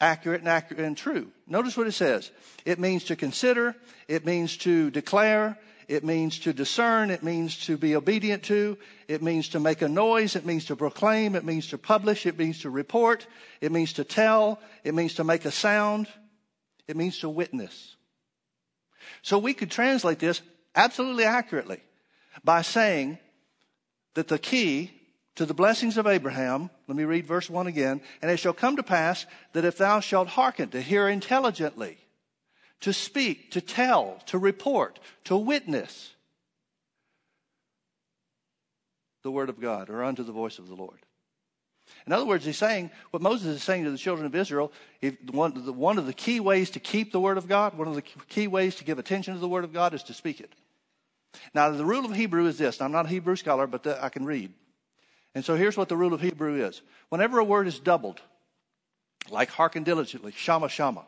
accurate 0.00 0.42
and 0.42 0.48
accurate 0.48 0.84
and 0.84 0.96
true. 0.96 1.32
Notice 1.48 1.76
what 1.76 1.88
it 1.88 1.92
says. 1.94 2.30
It 2.64 2.78
means 2.78 3.02
to 3.06 3.16
consider, 3.16 3.74
it 4.06 4.24
means 4.24 4.58
to 4.58 4.92
declare, 4.92 5.58
it 5.88 6.04
means 6.04 6.38
to 6.38 6.52
discern, 6.52 7.10
it 7.10 7.24
means 7.24 7.66
to 7.66 7.76
be 7.76 7.96
obedient 7.96 8.44
to, 8.44 8.78
it 9.08 9.20
means 9.20 9.48
to 9.48 9.58
make 9.58 9.82
a 9.82 9.88
noise, 9.88 10.36
it 10.36 10.46
means 10.46 10.66
to 10.66 10.76
proclaim, 10.76 11.34
it 11.34 11.44
means 11.44 11.66
to 11.70 11.78
publish, 11.78 12.26
it 12.26 12.38
means 12.38 12.60
to 12.60 12.70
report, 12.70 13.26
it 13.60 13.72
means 13.72 13.94
to 13.94 14.04
tell, 14.04 14.60
it 14.84 14.94
means 14.94 15.14
to 15.14 15.24
make 15.24 15.44
a 15.46 15.50
sound, 15.50 16.06
it 16.86 16.96
means 16.96 17.18
to 17.18 17.28
witness. 17.28 17.96
So 19.22 19.36
we 19.36 19.52
could 19.52 19.72
translate 19.72 20.20
this 20.20 20.42
absolutely 20.74 21.24
accurately 21.24 21.80
by 22.44 22.62
saying 22.62 23.18
that 24.14 24.28
the 24.28 24.38
key 24.38 24.92
to 25.38 25.46
the 25.46 25.54
blessings 25.54 25.96
of 25.96 26.08
Abraham, 26.08 26.68
let 26.88 26.96
me 26.96 27.04
read 27.04 27.24
verse 27.24 27.48
1 27.48 27.68
again. 27.68 28.00
And 28.20 28.28
it 28.28 28.38
shall 28.38 28.52
come 28.52 28.74
to 28.74 28.82
pass 28.82 29.24
that 29.52 29.64
if 29.64 29.78
thou 29.78 30.00
shalt 30.00 30.26
hearken 30.26 30.68
to 30.70 30.80
hear 30.80 31.08
intelligently, 31.08 31.96
to 32.80 32.92
speak, 32.92 33.52
to 33.52 33.60
tell, 33.60 34.20
to 34.26 34.36
report, 34.36 34.98
to 35.24 35.36
witness 35.36 36.12
the 39.22 39.30
word 39.30 39.48
of 39.48 39.60
God 39.60 39.90
or 39.90 40.02
unto 40.02 40.24
the 40.24 40.32
voice 40.32 40.58
of 40.58 40.66
the 40.66 40.74
Lord. 40.74 40.98
In 42.08 42.12
other 42.14 42.24
words, 42.24 42.46
he's 42.46 42.56
saying 42.56 42.90
what 43.10 43.20
Moses 43.20 43.56
is 43.56 43.62
saying 43.62 43.84
to 43.84 43.90
the 43.90 43.98
children 43.98 44.24
of 44.24 44.34
Israel. 44.34 44.72
One, 45.30 45.52
one 45.76 45.98
of 45.98 46.06
the 46.06 46.14
key 46.14 46.40
ways 46.40 46.70
to 46.70 46.80
keep 46.80 47.12
the 47.12 47.20
word 47.20 47.36
of 47.36 47.46
God, 47.46 47.76
one 47.76 47.86
of 47.86 47.94
the 47.94 48.00
key 48.00 48.46
ways 48.46 48.76
to 48.76 48.84
give 48.84 48.98
attention 48.98 49.34
to 49.34 49.40
the 49.40 49.46
word 49.46 49.62
of 49.62 49.74
God 49.74 49.92
is 49.92 50.02
to 50.04 50.14
speak 50.14 50.40
it. 50.40 50.50
Now, 51.52 51.68
the 51.68 51.84
rule 51.84 52.06
of 52.06 52.16
Hebrew 52.16 52.46
is 52.46 52.56
this. 52.56 52.80
I'm 52.80 52.92
not 52.92 53.04
a 53.04 53.10
Hebrew 53.10 53.36
scholar, 53.36 53.66
but 53.66 53.82
the, 53.82 54.02
I 54.02 54.08
can 54.08 54.24
read. 54.24 54.54
And 55.34 55.44
so 55.44 55.54
here's 55.54 55.76
what 55.76 55.90
the 55.90 55.98
rule 55.98 56.14
of 56.14 56.22
Hebrew 56.22 56.64
is. 56.64 56.80
Whenever 57.10 57.40
a 57.40 57.44
word 57.44 57.66
is 57.66 57.78
doubled, 57.78 58.22
like 59.28 59.50
hearken 59.50 59.82
diligently, 59.82 60.32
shama 60.32 60.70
shama, 60.70 61.04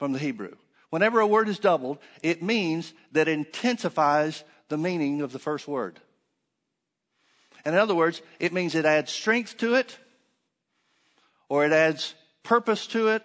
from 0.00 0.10
the 0.10 0.18
Hebrew. 0.18 0.56
Whenever 0.90 1.20
a 1.20 1.28
word 1.28 1.48
is 1.48 1.60
doubled, 1.60 1.98
it 2.24 2.42
means 2.42 2.92
that 3.12 3.28
intensifies 3.28 4.42
the 4.68 4.78
meaning 4.78 5.20
of 5.20 5.30
the 5.30 5.38
first 5.38 5.68
word. 5.68 6.00
And 7.64 7.74
in 7.74 7.80
other 7.80 7.94
words, 7.94 8.22
it 8.38 8.52
means 8.52 8.74
it 8.74 8.84
adds 8.84 9.12
strength 9.12 9.56
to 9.58 9.74
it, 9.74 9.98
or 11.48 11.64
it 11.64 11.72
adds 11.72 12.14
purpose 12.42 12.86
to 12.88 13.08
it, 13.08 13.22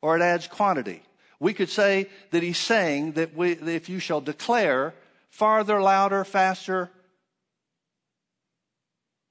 or 0.00 0.16
it 0.16 0.22
adds 0.22 0.46
quantity. 0.46 1.02
We 1.38 1.52
could 1.52 1.68
say 1.68 2.08
that 2.30 2.42
he's 2.42 2.58
saying 2.58 3.12
that, 3.12 3.34
we, 3.34 3.54
that 3.54 3.74
if 3.74 3.88
you 3.88 3.98
shall 3.98 4.20
declare 4.20 4.94
farther, 5.28 5.80
louder, 5.82 6.24
faster, 6.24 6.90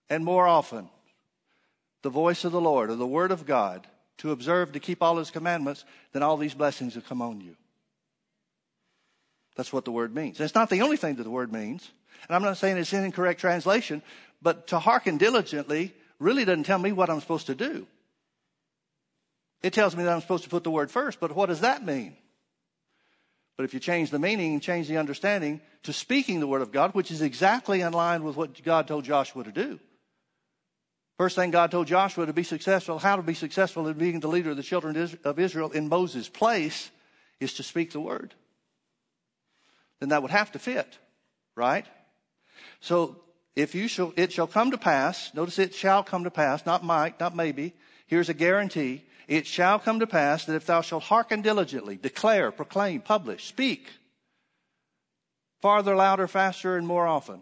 and 0.10 0.24
more 0.24 0.48
often 0.48 0.90
the 2.04 2.10
voice 2.10 2.46
of 2.46 2.52
the 2.52 2.62
Lord 2.62 2.92
or 2.92 2.96
the 2.96 3.08
word 3.08 3.32
of 3.32 3.46
God 3.46 3.88
to 4.18 4.32
observe, 4.32 4.72
to 4.74 4.80
keep 4.80 5.02
all 5.02 5.18
his 5.18 5.32
commandments, 5.32 5.84
then 6.14 6.22
all 6.22 6.38
these 6.38 6.54
blessings 6.54 6.96
will 6.96 7.02
come 7.02 7.22
on 7.22 7.42
you. 7.42 7.56
That's 9.56 9.74
what 9.74 9.86
the 9.86 9.92
word 9.92 10.14
means. 10.14 10.40
it's 10.40 10.56
not 10.56 10.70
the 10.70 10.82
only 10.82 10.98
thing 10.98 11.16
that 11.16 11.24
the 11.24 11.30
word 11.30 11.52
means. 11.52 11.90
And 12.28 12.36
I'm 12.36 12.44
not 12.44 12.58
saying 12.58 12.78
it's 12.78 12.94
an 12.94 13.04
incorrect 13.04 13.40
translation, 13.40 14.02
but 14.42 14.68
to 14.68 14.80
hearken 14.80 15.18
diligently 15.18 15.94
really 16.20 16.46
doesn't 16.46 16.64
tell 16.64 16.80
me 16.80 16.92
what 16.92 17.10
I'm 17.10 17.20
supposed 17.20 17.48
to 17.48 17.56
do. 17.56 17.88
It 19.62 19.74
tells 19.74 19.96
me 19.96 20.04
that 20.04 20.14
I'm 20.14 20.22
supposed 20.22 20.44
to 20.44 20.50
put 20.50 20.64
the 20.64 20.72
word 20.72 20.92
first, 20.92 21.20
but 21.20 21.36
what 21.36 21.48
does 21.48 21.62
that 21.62 21.84
mean? 21.84 22.16
But 23.58 23.64
if 23.64 23.74
you 23.74 23.80
change 23.80 24.12
the 24.12 24.20
meaning 24.20 24.54
and 24.54 24.62
change 24.62 24.88
the 24.88 24.98
understanding 24.98 25.62
to 25.84 25.94
speaking 25.94 26.40
the 26.40 26.48
word 26.48 26.62
of 26.62 26.72
God, 26.72 26.94
which 26.94 27.10
is 27.10 27.22
exactly 27.22 27.82
in 27.82 27.94
line 27.94 28.24
with 28.24 28.36
what 28.36 28.62
God 28.64 28.88
told 28.88 29.06
Joshua 29.06 29.44
to 29.44 29.52
do. 29.52 29.80
First 31.18 31.38
thing 31.38 31.52
God 31.52 31.72
told 31.72 31.88
Joshua 31.88 32.26
to 32.26 32.34
be 32.34 32.44
successful, 32.44 33.00
how 33.00 33.16
to 33.16 33.22
be 33.22 33.34
successful 33.34 33.88
in 33.88 33.98
being 33.98 34.20
the 34.20 34.28
leader 34.28 34.52
of 34.52 34.58
the 34.58 34.64
children 34.64 34.98
of 35.24 35.40
Israel 35.40 35.72
in 35.72 35.88
Moses' 35.88 36.28
place 36.28 36.92
is 37.40 37.54
to 37.54 37.64
speak 37.64 37.92
the 37.92 38.02
word. 38.02 38.34
Then 40.00 40.10
that 40.10 40.22
would 40.22 40.32
have 40.32 40.52
to 40.52 40.60
fit, 40.60 40.98
right? 41.56 41.86
So 42.86 43.16
if 43.56 43.74
you 43.74 43.88
shall, 43.88 44.14
it 44.16 44.32
shall 44.32 44.46
come 44.46 44.70
to 44.70 44.78
pass, 44.78 45.34
notice 45.34 45.58
it 45.58 45.74
shall 45.74 46.04
come 46.04 46.24
to 46.24 46.30
pass, 46.30 46.68
not 46.68 46.84
might, 46.84 47.20
not 47.20 47.36
maybe. 47.36 47.74
Here's 48.06 48.30
a 48.30 48.34
guarantee. 48.36 49.02
It 49.28 49.48
shall 49.48 49.80
come 49.80 50.02
to 50.02 50.06
pass 50.06 50.46
that 50.46 50.56
if 50.56 50.68
thou 50.68 50.82
shalt 50.82 51.06
hearken 51.06 51.42
diligently, 51.42 51.98
declare, 51.98 52.52
proclaim, 52.52 53.02
publish, 53.02 53.46
speak, 53.48 53.90
farther, 55.64 55.96
louder, 55.96 56.28
faster, 56.28 56.78
and 56.78 56.86
more 56.86 57.08
often, 57.08 57.42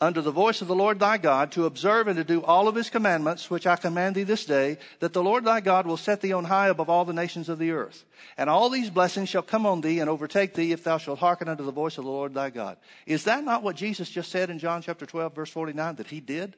under 0.00 0.20
the 0.20 0.30
voice 0.30 0.62
of 0.62 0.68
the 0.68 0.74
Lord 0.74 0.98
thy 0.98 1.18
God, 1.18 1.52
to 1.52 1.66
observe 1.66 2.08
and 2.08 2.16
to 2.16 2.24
do 2.24 2.42
all 2.42 2.68
of 2.68 2.74
his 2.74 2.90
commandments, 2.90 3.50
which 3.50 3.66
I 3.66 3.76
command 3.76 4.14
thee 4.14 4.22
this 4.22 4.44
day, 4.44 4.78
that 5.00 5.12
the 5.12 5.22
Lord 5.22 5.44
thy 5.44 5.60
God 5.60 5.86
will 5.86 5.96
set 5.96 6.20
thee 6.20 6.32
on 6.32 6.44
high 6.44 6.68
above 6.68 6.90
all 6.90 7.04
the 7.04 7.12
nations 7.12 7.48
of 7.48 7.58
the 7.58 7.70
earth. 7.70 8.04
And 8.36 8.50
all 8.50 8.68
these 8.70 8.90
blessings 8.90 9.28
shall 9.28 9.42
come 9.42 9.66
on 9.66 9.80
thee 9.80 10.00
and 10.00 10.10
overtake 10.10 10.54
thee 10.54 10.72
if 10.72 10.84
thou 10.84 10.98
shalt 10.98 11.18
hearken 11.18 11.48
unto 11.48 11.64
the 11.64 11.72
voice 11.72 11.98
of 11.98 12.04
the 12.04 12.10
Lord 12.10 12.34
thy 12.34 12.50
God. 12.50 12.76
Is 13.06 13.24
that 13.24 13.44
not 13.44 13.62
what 13.62 13.76
Jesus 13.76 14.10
just 14.10 14.30
said 14.30 14.50
in 14.50 14.58
John 14.58 14.82
chapter 14.82 15.06
12, 15.06 15.34
verse 15.34 15.50
49, 15.50 15.96
that 15.96 16.08
he 16.08 16.20
did? 16.20 16.56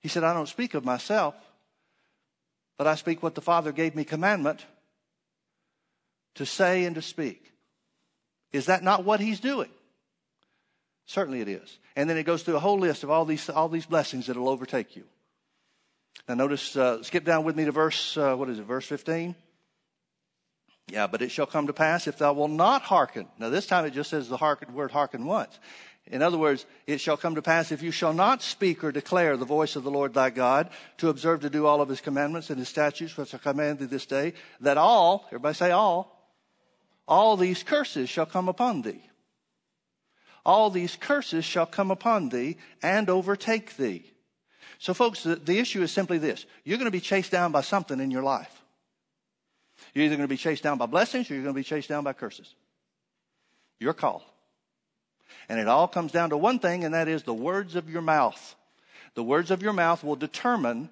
He 0.00 0.08
said, 0.08 0.24
I 0.24 0.34
don't 0.34 0.48
speak 0.48 0.74
of 0.74 0.84
myself, 0.84 1.34
but 2.78 2.86
I 2.86 2.96
speak 2.96 3.22
what 3.22 3.34
the 3.34 3.40
Father 3.40 3.72
gave 3.72 3.94
me 3.94 4.04
commandment 4.04 4.64
to 6.34 6.46
say 6.46 6.84
and 6.84 6.94
to 6.96 7.02
speak. 7.02 7.52
Is 8.52 8.66
that 8.66 8.82
not 8.82 9.04
what 9.04 9.20
he's 9.20 9.40
doing? 9.40 9.70
Certainly 11.06 11.40
it 11.40 11.48
is. 11.48 11.78
And 11.96 12.08
then 12.08 12.16
it 12.16 12.24
goes 12.24 12.42
through 12.42 12.56
a 12.56 12.60
whole 12.60 12.78
list 12.78 13.02
of 13.02 13.10
all 13.10 13.24
these, 13.24 13.48
all 13.48 13.68
these 13.68 13.86
blessings 13.86 14.26
that 14.26 14.36
will 14.36 14.48
overtake 14.48 14.96
you. 14.96 15.04
Now 16.28 16.34
notice, 16.34 16.76
uh, 16.76 17.02
skip 17.02 17.24
down 17.24 17.44
with 17.44 17.56
me 17.56 17.64
to 17.64 17.72
verse, 17.72 18.16
uh, 18.16 18.34
what 18.34 18.48
is 18.48 18.58
it, 18.58 18.64
verse 18.64 18.86
15? 18.86 19.34
Yeah, 20.88 21.06
but 21.06 21.22
it 21.22 21.30
shall 21.30 21.46
come 21.46 21.66
to 21.66 21.72
pass 21.72 22.06
if 22.06 22.18
thou 22.18 22.32
wilt 22.32 22.50
not 22.50 22.82
hearken. 22.82 23.26
Now 23.38 23.48
this 23.48 23.66
time 23.66 23.84
it 23.84 23.92
just 23.92 24.10
says 24.10 24.28
the 24.28 24.36
hearken, 24.36 24.74
word 24.74 24.90
hearken 24.90 25.24
once. 25.24 25.58
In 26.06 26.20
other 26.20 26.38
words, 26.38 26.66
it 26.86 27.00
shall 27.00 27.16
come 27.16 27.36
to 27.36 27.42
pass 27.42 27.70
if 27.70 27.82
you 27.82 27.92
shall 27.92 28.12
not 28.12 28.42
speak 28.42 28.82
or 28.82 28.90
declare 28.90 29.36
the 29.36 29.44
voice 29.44 29.76
of 29.76 29.84
the 29.84 29.90
Lord 29.90 30.14
thy 30.14 30.30
God 30.30 30.68
to 30.98 31.08
observe 31.08 31.40
to 31.42 31.50
do 31.50 31.64
all 31.66 31.80
of 31.80 31.88
his 31.88 32.00
commandments 32.00 32.50
and 32.50 32.58
his 32.58 32.68
statutes 32.68 33.16
which 33.16 33.34
I 33.34 33.38
command 33.38 33.78
thee 33.78 33.86
this 33.86 34.06
day, 34.06 34.34
that 34.60 34.76
all, 34.76 35.24
everybody 35.28 35.54
say 35.54 35.70
all, 35.70 36.34
all 37.06 37.36
these 37.36 37.62
curses 37.62 38.08
shall 38.08 38.26
come 38.26 38.48
upon 38.48 38.82
thee. 38.82 39.02
All 40.44 40.70
these 40.70 40.96
curses 40.96 41.44
shall 41.44 41.66
come 41.66 41.90
upon 41.90 42.30
thee 42.30 42.56
and 42.82 43.08
overtake 43.08 43.76
thee. 43.76 44.04
So 44.78 44.94
folks, 44.94 45.22
the, 45.22 45.36
the 45.36 45.58
issue 45.58 45.82
is 45.82 45.92
simply 45.92 46.18
this. 46.18 46.44
You're 46.64 46.78
going 46.78 46.86
to 46.86 46.90
be 46.90 47.00
chased 47.00 47.30
down 47.30 47.52
by 47.52 47.60
something 47.60 48.00
in 48.00 48.10
your 48.10 48.24
life. 48.24 48.62
You're 49.94 50.04
either 50.04 50.16
going 50.16 50.28
to 50.28 50.32
be 50.32 50.36
chased 50.36 50.62
down 50.62 50.78
by 50.78 50.86
blessings 50.86 51.30
or 51.30 51.34
you're 51.34 51.42
going 51.42 51.54
to 51.54 51.58
be 51.58 51.64
chased 51.64 51.88
down 51.88 52.02
by 52.02 52.12
curses. 52.12 52.54
Your 53.78 53.92
call. 53.92 54.24
And 55.48 55.60
it 55.60 55.68
all 55.68 55.88
comes 55.88 56.12
down 56.12 56.30
to 56.30 56.36
one 56.36 56.58
thing, 56.58 56.84
and 56.84 56.94
that 56.94 57.08
is 57.08 57.22
the 57.22 57.34
words 57.34 57.76
of 57.76 57.88
your 57.88 58.02
mouth. 58.02 58.56
The 59.14 59.22
words 59.22 59.50
of 59.50 59.62
your 59.62 59.72
mouth 59.72 60.02
will 60.02 60.16
determine 60.16 60.90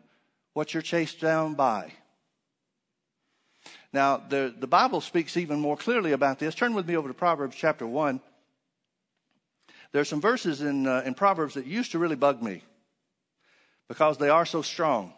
what 0.53 0.75
you're 0.75 0.83
chased 0.83 1.21
down 1.21 1.55
by. 1.55 1.93
Now, 3.93 4.19
the, 4.19 4.55
the 4.57 4.67
Bible 4.67 5.01
speaks 5.01 5.37
even 5.37 5.61
more 5.61 5.77
clearly 5.77 6.13
about 6.13 6.39
this. 6.39 6.55
Turn 6.55 6.75
with 6.75 6.87
me 6.87 6.97
over 6.97 7.09
to 7.09 7.15
Proverbs 7.15 7.57
chapter 7.57 7.87
1. 7.87 8.21
There 9.93 10.01
are 10.01 10.05
some 10.07 10.21
verses 10.21 10.61
in, 10.61 10.87
uh, 10.87 11.03
in 11.05 11.15
Proverbs 11.15 11.55
that 11.55 11.67
used 11.67 11.93
to 11.93 11.99
really 11.99 12.17
bug 12.17 12.43
me 12.43 12.63
because 13.89 14.19
they 14.19 14.29
are 14.29 14.47
so 14.47 14.63
strong. 14.63 15.13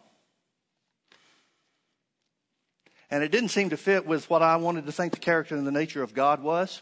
And 3.11 3.23
it 3.23 3.31
didn't 3.31 3.49
seem 3.49 3.69
to 3.69 3.77
fit 3.77 4.07
with 4.07 4.27
what 4.29 4.41
I 4.41 4.55
wanted 4.55 4.87
to 4.87 4.91
think 4.91 5.13
the 5.13 5.19
character 5.19 5.55
and 5.55 5.67
the 5.67 5.71
nature 5.71 6.01
of 6.01 6.15
God 6.15 6.41
was. 6.41 6.81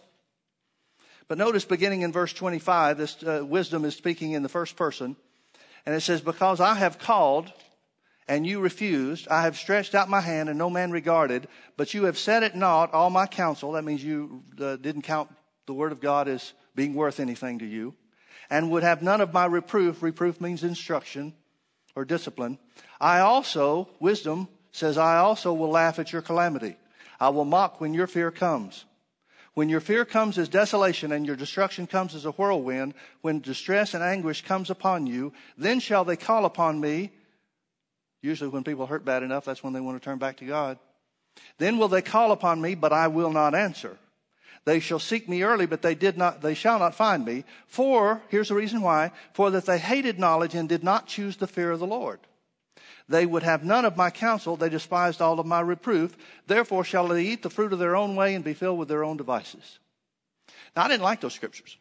But 1.27 1.37
notice 1.37 1.65
beginning 1.65 2.01
in 2.01 2.13
verse 2.13 2.31
25, 2.31 2.97
this 2.97 3.21
uh, 3.23 3.43
wisdom 3.45 3.83
is 3.83 3.95
speaking 3.95 4.31
in 4.31 4.43
the 4.43 4.49
first 4.49 4.77
person. 4.77 5.17
And 5.85 5.93
it 5.93 6.01
says, 6.01 6.21
Because 6.21 6.61
I 6.61 6.75
have 6.75 6.99
called 6.99 7.51
and 8.27 8.47
you 8.47 8.61
refused, 8.61 9.27
I 9.27 9.41
have 9.41 9.57
stretched 9.57 9.93
out 9.93 10.07
my 10.07 10.21
hand 10.21 10.47
and 10.47 10.57
no 10.57 10.69
man 10.69 10.91
regarded, 10.91 11.49
but 11.75 11.93
you 11.93 12.05
have 12.05 12.17
set 12.17 12.43
at 12.43 12.55
naught 12.55 12.93
all 12.93 13.09
my 13.09 13.27
counsel. 13.27 13.73
That 13.73 13.83
means 13.83 14.01
you 14.01 14.43
uh, 14.61 14.77
didn't 14.77 15.01
count 15.01 15.29
the 15.65 15.73
word 15.73 15.91
of 15.91 15.99
God 15.99 16.29
as 16.29 16.53
being 16.75 16.93
worth 16.93 17.19
anything 17.19 17.59
to 17.59 17.65
you. 17.65 17.95
And 18.49 18.71
would 18.71 18.83
have 18.83 19.01
none 19.01 19.21
of 19.21 19.33
my 19.33 19.45
reproof. 19.45 20.03
Reproof 20.03 20.41
means 20.41 20.63
instruction 20.63 21.33
or 21.95 22.05
discipline. 22.05 22.59
I 22.99 23.19
also, 23.19 23.89
wisdom 23.99 24.47
says, 24.71 24.97
I 24.97 25.17
also 25.17 25.53
will 25.53 25.69
laugh 25.69 25.99
at 25.99 26.11
your 26.11 26.21
calamity. 26.21 26.75
I 27.19 27.29
will 27.29 27.45
mock 27.45 27.79
when 27.79 27.93
your 27.93 28.07
fear 28.07 28.31
comes. 28.31 28.85
When 29.53 29.67
your 29.67 29.81
fear 29.81 30.05
comes 30.05 30.37
as 30.37 30.47
desolation 30.47 31.11
and 31.11 31.25
your 31.25 31.35
destruction 31.35 31.85
comes 31.85 32.15
as 32.15 32.25
a 32.25 32.31
whirlwind, 32.31 32.93
when 33.21 33.41
distress 33.41 33.93
and 33.93 34.03
anguish 34.03 34.43
comes 34.43 34.69
upon 34.69 35.07
you, 35.07 35.33
then 35.57 35.79
shall 35.79 36.05
they 36.05 36.15
call 36.15 36.45
upon 36.45 36.79
me. 36.79 37.11
Usually 38.21 38.49
when 38.49 38.63
people 38.63 38.85
hurt 38.85 39.03
bad 39.03 39.23
enough, 39.23 39.43
that's 39.43 39.63
when 39.63 39.73
they 39.73 39.81
want 39.81 40.01
to 40.01 40.03
turn 40.03 40.19
back 40.19 40.37
to 40.37 40.45
God. 40.45 40.79
Then 41.57 41.77
will 41.77 41.89
they 41.89 42.01
call 42.01 42.31
upon 42.31 42.61
me, 42.61 42.75
but 42.75 42.93
I 42.93 43.07
will 43.07 43.31
not 43.31 43.53
answer. 43.53 43.97
They 44.63 44.79
shall 44.79 44.99
seek 44.99 45.27
me 45.27 45.41
early, 45.41 45.65
but 45.65 45.81
they 45.81 45.95
did 45.95 46.17
not, 46.17 46.41
they 46.41 46.53
shall 46.53 46.77
not 46.77 46.93
find 46.93 47.25
me. 47.25 47.45
For, 47.67 48.21
here's 48.29 48.49
the 48.49 48.55
reason 48.55 48.81
why, 48.81 49.11
for 49.33 49.49
that 49.51 49.65
they 49.65 49.79
hated 49.79 50.19
knowledge 50.19 50.53
and 50.53 50.69
did 50.69 50.83
not 50.83 51.07
choose 51.07 51.37
the 51.37 51.47
fear 51.47 51.71
of 51.71 51.79
the 51.79 51.87
Lord. 51.87 52.19
They 53.09 53.25
would 53.25 53.43
have 53.43 53.65
none 53.65 53.85
of 53.85 53.97
my 53.97 54.09
counsel. 54.09 54.55
They 54.55 54.69
despised 54.69 55.21
all 55.21 55.39
of 55.39 55.45
my 55.45 55.59
reproof. 55.59 56.15
Therefore 56.47 56.83
shall 56.83 57.07
they 57.07 57.23
eat 57.23 57.41
the 57.41 57.49
fruit 57.49 57.73
of 57.73 57.79
their 57.79 57.95
own 57.95 58.15
way 58.15 58.35
and 58.35 58.43
be 58.43 58.53
filled 58.53 58.79
with 58.79 58.87
their 58.87 59.03
own 59.03 59.17
devices. 59.17 59.79
Now, 60.75 60.83
I 60.83 60.87
didn't 60.87 61.03
like 61.03 61.21
those 61.21 61.33
scriptures. 61.33 61.77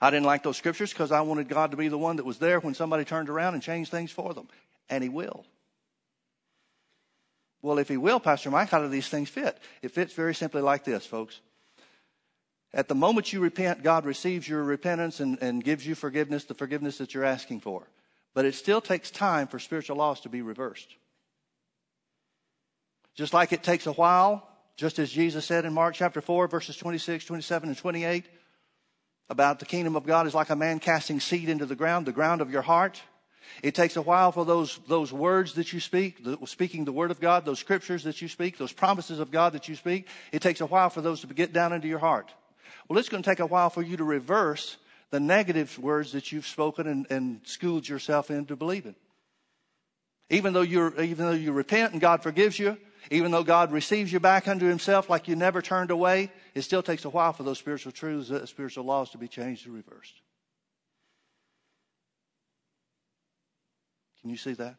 I 0.00 0.10
didn't 0.10 0.26
like 0.26 0.42
those 0.42 0.56
scriptures 0.56 0.92
because 0.92 1.12
I 1.12 1.20
wanted 1.20 1.48
God 1.48 1.70
to 1.70 1.76
be 1.76 1.88
the 1.88 1.98
one 1.98 2.16
that 2.16 2.26
was 2.26 2.38
there 2.38 2.60
when 2.60 2.74
somebody 2.74 3.04
turned 3.04 3.28
around 3.30 3.54
and 3.54 3.62
changed 3.62 3.90
things 3.90 4.10
for 4.10 4.34
them. 4.34 4.48
And 4.90 5.02
He 5.02 5.08
will. 5.08 5.44
Well, 7.62 7.78
if 7.78 7.88
He 7.88 7.96
will, 7.96 8.20
Pastor 8.20 8.50
Mike, 8.50 8.70
how 8.70 8.82
do 8.82 8.88
these 8.88 9.08
things 9.08 9.28
fit? 9.28 9.56
It 9.80 9.92
fits 9.92 10.12
very 10.12 10.34
simply 10.34 10.60
like 10.60 10.84
this, 10.84 11.06
folks. 11.06 11.40
At 12.74 12.88
the 12.88 12.94
moment 12.94 13.32
you 13.32 13.40
repent, 13.40 13.82
God 13.82 14.06
receives 14.06 14.48
your 14.48 14.62
repentance 14.62 15.20
and, 15.20 15.38
and 15.42 15.62
gives 15.62 15.86
you 15.86 15.94
forgiveness, 15.94 16.44
the 16.44 16.54
forgiveness 16.54 16.98
that 16.98 17.12
you're 17.12 17.24
asking 17.24 17.60
for. 17.60 17.86
But 18.34 18.46
it 18.46 18.54
still 18.54 18.80
takes 18.80 19.10
time 19.10 19.46
for 19.46 19.58
spiritual 19.58 19.96
laws 19.96 20.20
to 20.20 20.30
be 20.30 20.40
reversed. 20.40 20.88
Just 23.14 23.34
like 23.34 23.52
it 23.52 23.62
takes 23.62 23.86
a 23.86 23.92
while, 23.92 24.48
just 24.76 24.98
as 24.98 25.10
Jesus 25.10 25.44
said 25.44 25.66
in 25.66 25.74
Mark 25.74 25.94
chapter 25.94 26.22
4, 26.22 26.48
verses 26.48 26.76
26, 26.76 27.26
27, 27.26 27.68
and 27.68 27.76
28, 27.76 28.24
about 29.28 29.58
the 29.58 29.66
kingdom 29.66 29.96
of 29.96 30.06
God 30.06 30.26
is 30.26 30.34
like 30.34 30.48
a 30.48 30.56
man 30.56 30.78
casting 30.78 31.20
seed 31.20 31.50
into 31.50 31.66
the 31.66 31.76
ground, 31.76 32.06
the 32.06 32.12
ground 32.12 32.40
of 32.40 32.50
your 32.50 32.62
heart. 32.62 33.02
It 33.62 33.74
takes 33.74 33.96
a 33.96 34.02
while 34.02 34.32
for 34.32 34.46
those, 34.46 34.78
those 34.88 35.12
words 35.12 35.54
that 35.54 35.74
you 35.74 35.80
speak, 35.80 36.24
the, 36.24 36.38
speaking 36.46 36.86
the 36.86 36.92
word 36.92 37.10
of 37.10 37.20
God, 37.20 37.44
those 37.44 37.58
scriptures 37.58 38.04
that 38.04 38.22
you 38.22 38.28
speak, 38.28 38.56
those 38.56 38.72
promises 38.72 39.18
of 39.18 39.30
God 39.30 39.52
that 39.52 39.68
you 39.68 39.76
speak, 39.76 40.08
it 40.32 40.40
takes 40.40 40.62
a 40.62 40.66
while 40.66 40.88
for 40.88 41.02
those 41.02 41.20
to 41.20 41.26
get 41.26 41.52
down 41.52 41.74
into 41.74 41.88
your 41.88 41.98
heart. 41.98 42.32
Well, 42.88 42.98
it's 42.98 43.08
going 43.08 43.22
to 43.22 43.28
take 43.28 43.40
a 43.40 43.46
while 43.46 43.70
for 43.70 43.82
you 43.82 43.96
to 43.96 44.04
reverse 44.04 44.76
the 45.10 45.20
negative 45.20 45.78
words 45.78 46.12
that 46.12 46.32
you've 46.32 46.46
spoken 46.46 46.86
and, 46.86 47.06
and 47.10 47.40
schooled 47.44 47.88
yourself 47.88 48.30
into 48.30 48.56
believing. 48.56 48.94
Even 50.30 50.52
though, 50.54 50.62
you're, 50.62 50.98
even 51.00 51.26
though 51.26 51.32
you 51.32 51.52
repent 51.52 51.92
and 51.92 52.00
God 52.00 52.22
forgives 52.22 52.58
you, 52.58 52.78
even 53.10 53.30
though 53.30 53.42
God 53.42 53.72
receives 53.72 54.12
you 54.12 54.20
back 54.20 54.48
unto 54.48 54.66
himself 54.66 55.10
like 55.10 55.28
you 55.28 55.36
never 55.36 55.60
turned 55.60 55.90
away, 55.90 56.30
it 56.54 56.62
still 56.62 56.82
takes 56.82 57.04
a 57.04 57.10
while 57.10 57.32
for 57.32 57.42
those 57.42 57.58
spiritual 57.58 57.92
truths, 57.92 58.30
uh, 58.30 58.46
spiritual 58.46 58.84
laws 58.84 59.10
to 59.10 59.18
be 59.18 59.28
changed 59.28 59.66
and 59.66 59.74
reversed. 59.74 60.14
Can 64.22 64.30
you 64.30 64.36
see 64.36 64.52
that? 64.54 64.76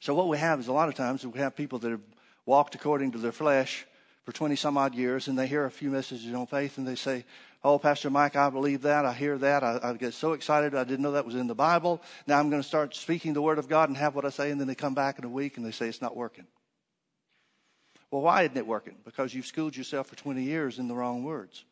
So 0.00 0.14
what 0.14 0.28
we 0.28 0.38
have 0.38 0.58
is 0.58 0.68
a 0.68 0.72
lot 0.72 0.88
of 0.88 0.94
times 0.94 1.24
we 1.24 1.38
have 1.38 1.54
people 1.54 1.78
that 1.80 1.90
have 1.90 2.00
walked 2.46 2.74
according 2.74 3.12
to 3.12 3.18
their 3.18 3.32
flesh 3.32 3.86
for 4.24 4.32
20 4.32 4.56
some 4.56 4.76
odd 4.76 4.94
years 4.94 5.28
and 5.28 5.38
they 5.38 5.46
hear 5.46 5.64
a 5.64 5.70
few 5.70 5.90
messages 5.90 6.32
on 6.34 6.46
faith 6.46 6.78
and 6.78 6.86
they 6.86 6.94
say, 6.94 7.24
Oh, 7.62 7.78
Pastor 7.78 8.10
Mike, 8.10 8.36
I 8.36 8.50
believe 8.50 8.82
that. 8.82 9.06
I 9.06 9.14
hear 9.14 9.38
that. 9.38 9.64
I, 9.64 9.80
I, 9.82 9.92
get 9.94 10.12
so 10.12 10.34
excited. 10.34 10.74
I 10.74 10.84
didn't 10.84 11.00
know 11.00 11.12
that 11.12 11.24
was 11.24 11.34
in 11.34 11.46
the 11.46 11.54
Bible. 11.54 12.02
Now 12.26 12.38
I'm 12.38 12.50
going 12.50 12.60
to 12.60 12.68
start 12.68 12.94
speaking 12.94 13.32
the 13.32 13.40
Word 13.40 13.58
of 13.58 13.68
God 13.68 13.88
and 13.88 13.96
have 13.96 14.14
what 14.14 14.26
I 14.26 14.28
say. 14.28 14.50
And 14.50 14.60
then 14.60 14.68
they 14.68 14.74
come 14.74 14.92
back 14.92 15.18
in 15.18 15.24
a 15.24 15.30
week 15.30 15.56
and 15.56 15.64
they 15.64 15.70
say 15.70 15.88
it's 15.88 16.02
not 16.02 16.14
working. 16.14 16.46
Well, 18.10 18.20
why 18.20 18.42
isn't 18.42 18.56
it 18.56 18.66
working? 18.66 18.96
Because 19.02 19.32
you've 19.32 19.46
schooled 19.46 19.74
yourself 19.74 20.08
for 20.08 20.16
20 20.16 20.42
years 20.42 20.78
in 20.78 20.88
the 20.88 20.94
wrong 20.94 21.24
words. 21.24 21.64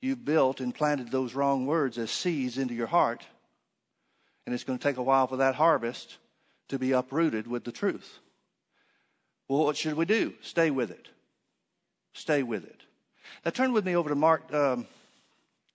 You've 0.00 0.24
built 0.24 0.60
and 0.60 0.74
planted 0.74 1.10
those 1.10 1.34
wrong 1.34 1.66
words 1.66 1.96
as 1.96 2.10
seeds 2.10 2.58
into 2.58 2.74
your 2.74 2.88
heart. 2.88 3.24
And 4.44 4.54
it's 4.54 4.64
going 4.64 4.78
to 4.78 4.82
take 4.82 4.96
a 4.96 5.02
while 5.02 5.28
for 5.28 5.36
that 5.36 5.54
harvest 5.54 6.18
to 6.68 6.80
be 6.80 6.92
uprooted 6.92 7.46
with 7.46 7.62
the 7.62 7.72
truth. 7.72 8.18
Well, 9.46 9.64
what 9.64 9.76
should 9.76 9.94
we 9.94 10.04
do? 10.04 10.34
Stay 10.42 10.70
with 10.70 10.90
it. 10.90 11.08
Stay 12.12 12.42
with 12.42 12.64
it. 12.64 12.80
Now 13.44 13.50
turn 13.50 13.72
with 13.72 13.84
me 13.84 13.96
over 13.96 14.08
to 14.08 14.14
Mark. 14.14 14.52
Um, 14.52 14.86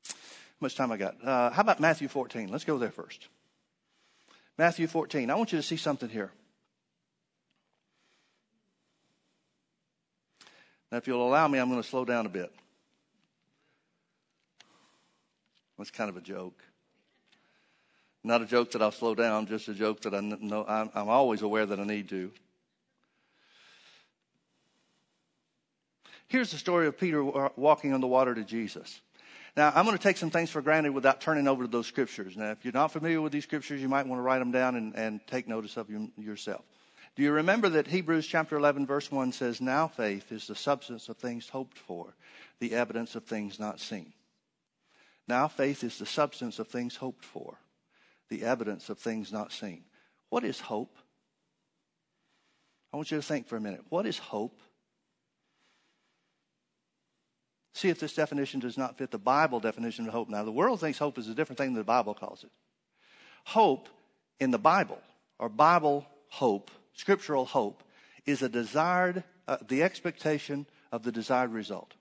how 0.08 0.14
much 0.62 0.76
time 0.76 0.92
I 0.92 0.98
got? 0.98 1.16
Uh, 1.24 1.50
how 1.50 1.62
about 1.62 1.80
Matthew 1.80 2.08
14? 2.08 2.50
Let's 2.50 2.64
go 2.64 2.78
there 2.78 2.92
first. 2.92 3.28
Matthew 4.58 4.88
14. 4.88 5.30
I 5.30 5.36
want 5.36 5.52
you 5.52 5.58
to 5.58 5.64
see 5.64 5.78
something 5.78 6.10
here. 6.10 6.32
Now, 10.92 10.98
if 10.98 11.08
you'll 11.08 11.28
allow 11.28 11.48
me, 11.48 11.60
I'm 11.60 11.70
going 11.70 11.82
to 11.82 11.88
slow 11.88 12.06
down 12.06 12.26
a 12.26 12.30
bit. 12.30 12.54
That's 15.78 15.92
kind 15.92 16.10
of 16.10 16.16
a 16.16 16.22
joke. 16.22 16.64
Not 18.24 18.42
a 18.42 18.46
joke 18.46 18.72
that 18.72 18.82
I'll 18.82 18.92
slow 18.92 19.14
down, 19.14 19.46
just 19.46 19.68
a 19.68 19.74
joke 19.74 20.02
that 20.02 20.16
I 20.16 20.20
know 20.22 20.66
I'm, 20.66 20.90
I'm 20.96 21.10
always 21.10 21.42
aware 21.42 21.66
that 21.66 21.80
I 21.80 21.84
need 21.84 22.10
to. 22.10 22.32
Here's 26.28 26.52
the 26.52 26.58
story 26.58 26.88
of 26.88 26.98
Peter 26.98 27.24
uh, 27.24 27.50
walking 27.56 27.94
on 27.94 28.02
the 28.02 28.08
water 28.08 28.34
to 28.34 28.44
Jesus. 28.44 29.02
Now, 29.56 29.72
I'm 29.74 29.86
going 29.86 29.98
to 29.98 30.04
take 30.04 30.18
some 30.18 30.32
things 30.32 30.50
for 30.50 30.62
granted 30.62 30.92
without 30.92 31.22
turning 31.22 31.48
over 31.48 31.64
to 31.64 31.70
those 31.70 31.88
scriptures. 31.88 32.36
Now, 32.36 32.52
if 32.52 32.66
you're 32.66 32.74
not 32.74 32.92
familiar 32.92 33.22
with 33.22 33.32
these 33.32 33.44
scriptures, 33.44 33.82
you 33.82 33.88
might 33.88 34.06
want 34.06 34.20
to 34.20 34.24
write 34.24 34.40
them 34.40 34.52
down 34.52 34.76
and, 34.76 34.96
and 34.96 35.26
take 35.28 35.48
notice 35.48 35.78
of 35.78 35.88
them 35.88 36.12
yourself. 36.18 36.66
Do 37.16 37.24
you 37.24 37.32
remember 37.32 37.70
that 37.70 37.88
Hebrews 37.88 38.28
chapter 38.28 38.58
11, 38.58 38.86
verse 38.86 39.10
1 39.10 39.32
says, 39.32 39.62
Now 39.62 39.88
faith 39.88 40.34
is 40.34 40.48
the 40.48 40.56
substance 40.56 41.08
of 41.08 41.16
things 41.16 41.48
hoped 41.48 41.78
for, 41.78 42.16
the 42.60 42.74
evidence 42.74 43.16
of 43.16 43.24
things 43.24 43.58
not 43.58 43.80
seen. 43.80 44.12
Now 45.26 45.48
faith 45.48 45.84
is 45.84 45.98
the 45.98 46.06
substance 46.06 46.60
of 46.60 46.68
things 46.68 46.98
hoped 46.98 47.24
for, 47.24 47.58
the 48.30 48.44
evidence 48.44 48.90
of 48.90 49.00
things 49.00 49.32
not 49.32 49.54
seen. 49.54 49.86
What 50.30 50.44
is 50.44 50.60
hope? 50.60 50.98
I 52.92 52.98
want 52.98 53.12
you 53.12 53.18
to 53.18 53.24
think 53.24 53.48
for 53.48 53.56
a 53.56 53.62
minute. 53.62 53.86
What 53.88 54.06
is 54.06 54.18
hope? 54.18 54.60
See 57.76 57.90
if 57.90 58.00
this 58.00 58.14
definition 58.14 58.62
does 58.62 58.78
not 58.78 58.98
fit 58.98 59.12
the 59.12 59.18
Bible 59.18 59.60
definition 59.60 60.08
of 60.08 60.14
hope. 60.14 60.30
Now, 60.30 60.46
the 60.46 60.52
world 60.52 60.80
thinks 60.80 60.98
hope 60.98 61.18
is 61.18 61.28
a 61.28 61.36
different 61.36 61.58
thing 61.58 61.74
than 61.74 61.82
the 61.82 61.84
Bible 61.84 62.14
calls 62.14 62.46
it. 62.46 62.50
Hope 63.44 63.90
in 64.40 64.52
the 64.52 64.58
Bible, 64.58 64.98
or 65.40 65.50
Bible 65.50 66.08
hope, 66.30 66.72
scriptural 66.94 67.44
hope, 67.44 67.84
is 68.26 68.42
a 68.42 68.48
desired, 68.48 69.26
uh, 69.46 69.58
the 69.68 69.84
expectation 69.84 70.66
of 70.94 71.04
the 71.04 71.12
desired 71.12 71.52
result. 71.52 71.94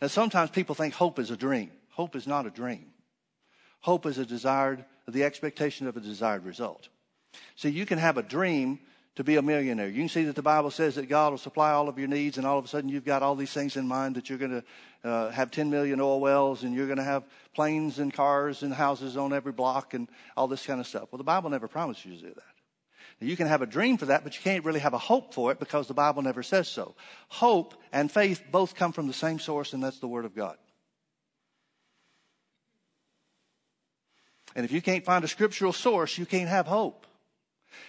Now, 0.00 0.06
sometimes 0.06 0.50
people 0.50 0.76
think 0.76 0.94
hope 0.94 1.18
is 1.18 1.32
a 1.32 1.36
dream. 1.36 1.72
Hope 1.90 2.14
is 2.14 2.28
not 2.28 2.46
a 2.46 2.50
dream. 2.50 2.92
Hope 3.80 4.06
is 4.06 4.18
a 4.18 4.24
desired, 4.24 4.84
the 5.08 5.24
expectation 5.24 5.88
of 5.88 5.96
a 5.96 6.00
desired 6.00 6.44
result. 6.44 6.88
See, 7.56 7.70
you 7.70 7.86
can 7.86 7.98
have 7.98 8.18
a 8.18 8.22
dream 8.22 8.78
to 9.16 9.24
be 9.24 9.36
a 9.36 9.42
millionaire. 9.42 9.88
You 9.88 10.00
can 10.00 10.08
see 10.08 10.24
that 10.24 10.34
the 10.34 10.42
Bible 10.42 10.70
says 10.70 10.96
that 10.96 11.08
God 11.08 11.32
will 11.32 11.38
supply 11.38 11.70
all 11.70 11.88
of 11.88 11.98
your 11.98 12.08
needs, 12.08 12.36
and 12.36 12.46
all 12.46 12.58
of 12.58 12.64
a 12.64 12.68
sudden 12.68 12.88
you've 12.88 13.04
got 13.04 13.22
all 13.22 13.36
these 13.36 13.52
things 13.52 13.76
in 13.76 13.86
mind 13.86 14.16
that 14.16 14.28
you're 14.28 14.38
going 14.38 14.62
to 15.02 15.08
uh, 15.08 15.30
have 15.30 15.50
10 15.50 15.70
million 15.70 16.00
oil 16.00 16.20
wells, 16.20 16.64
and 16.64 16.74
you're 16.74 16.86
going 16.86 16.98
to 16.98 17.04
have 17.04 17.22
planes 17.54 17.98
and 17.98 18.12
cars 18.12 18.62
and 18.62 18.74
houses 18.74 19.16
on 19.16 19.32
every 19.32 19.52
block, 19.52 19.94
and 19.94 20.08
all 20.36 20.48
this 20.48 20.66
kind 20.66 20.80
of 20.80 20.86
stuff. 20.86 21.08
Well, 21.12 21.18
the 21.18 21.24
Bible 21.24 21.50
never 21.50 21.68
promised 21.68 22.04
you 22.04 22.16
to 22.16 22.20
do 22.20 22.34
that. 22.34 22.54
Now, 23.20 23.28
you 23.28 23.36
can 23.36 23.46
have 23.46 23.62
a 23.62 23.66
dream 23.66 23.98
for 23.98 24.06
that, 24.06 24.24
but 24.24 24.34
you 24.34 24.42
can't 24.42 24.64
really 24.64 24.80
have 24.80 24.94
a 24.94 24.98
hope 24.98 25.32
for 25.32 25.52
it 25.52 25.60
because 25.60 25.86
the 25.86 25.94
Bible 25.94 26.22
never 26.22 26.42
says 26.42 26.66
so. 26.66 26.96
Hope 27.28 27.74
and 27.92 28.10
faith 28.10 28.42
both 28.50 28.74
come 28.74 28.92
from 28.92 29.06
the 29.06 29.12
same 29.12 29.38
source, 29.38 29.72
and 29.72 29.82
that's 29.82 30.00
the 30.00 30.08
Word 30.08 30.24
of 30.24 30.34
God. 30.34 30.56
And 34.56 34.64
if 34.64 34.72
you 34.72 34.82
can't 34.82 35.04
find 35.04 35.24
a 35.24 35.28
scriptural 35.28 35.72
source, 35.72 36.18
you 36.18 36.26
can't 36.26 36.48
have 36.48 36.66
hope. 36.66 37.06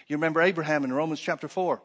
You 0.08 0.18
remember 0.18 0.42
Abraham 0.42 0.84
in 0.84 0.94
Romans 0.94 1.20
chapter 1.20 1.48
4. 1.48 1.82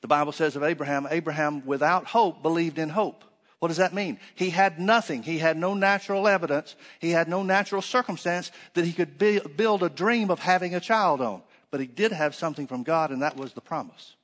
The 0.00 0.08
Bible 0.08 0.32
says 0.32 0.56
of 0.56 0.62
Abraham, 0.62 1.06
Abraham 1.10 1.64
without 1.64 2.04
hope 2.06 2.42
believed 2.42 2.78
in 2.78 2.90
hope. 2.90 3.24
What 3.58 3.68
does 3.68 3.78
that 3.78 3.94
mean? 3.94 4.18
He 4.34 4.50
had 4.50 4.78
nothing. 4.78 5.22
He 5.22 5.38
had 5.38 5.56
no 5.56 5.72
natural 5.72 6.28
evidence. 6.28 6.76
He 6.98 7.10
had 7.10 7.28
no 7.28 7.42
natural 7.42 7.80
circumstance 7.80 8.52
that 8.74 8.84
he 8.84 8.92
could 8.92 9.16
build 9.16 9.82
a 9.82 9.88
dream 9.88 10.30
of 10.30 10.38
having 10.38 10.74
a 10.74 10.80
child 10.80 11.22
on. 11.22 11.42
But 11.70 11.80
he 11.80 11.86
did 11.86 12.12
have 12.12 12.34
something 12.34 12.66
from 12.66 12.82
God, 12.82 13.10
and 13.10 13.22
that 13.22 13.36
was 13.36 13.54
the 13.54 13.62
promise. 13.62 14.16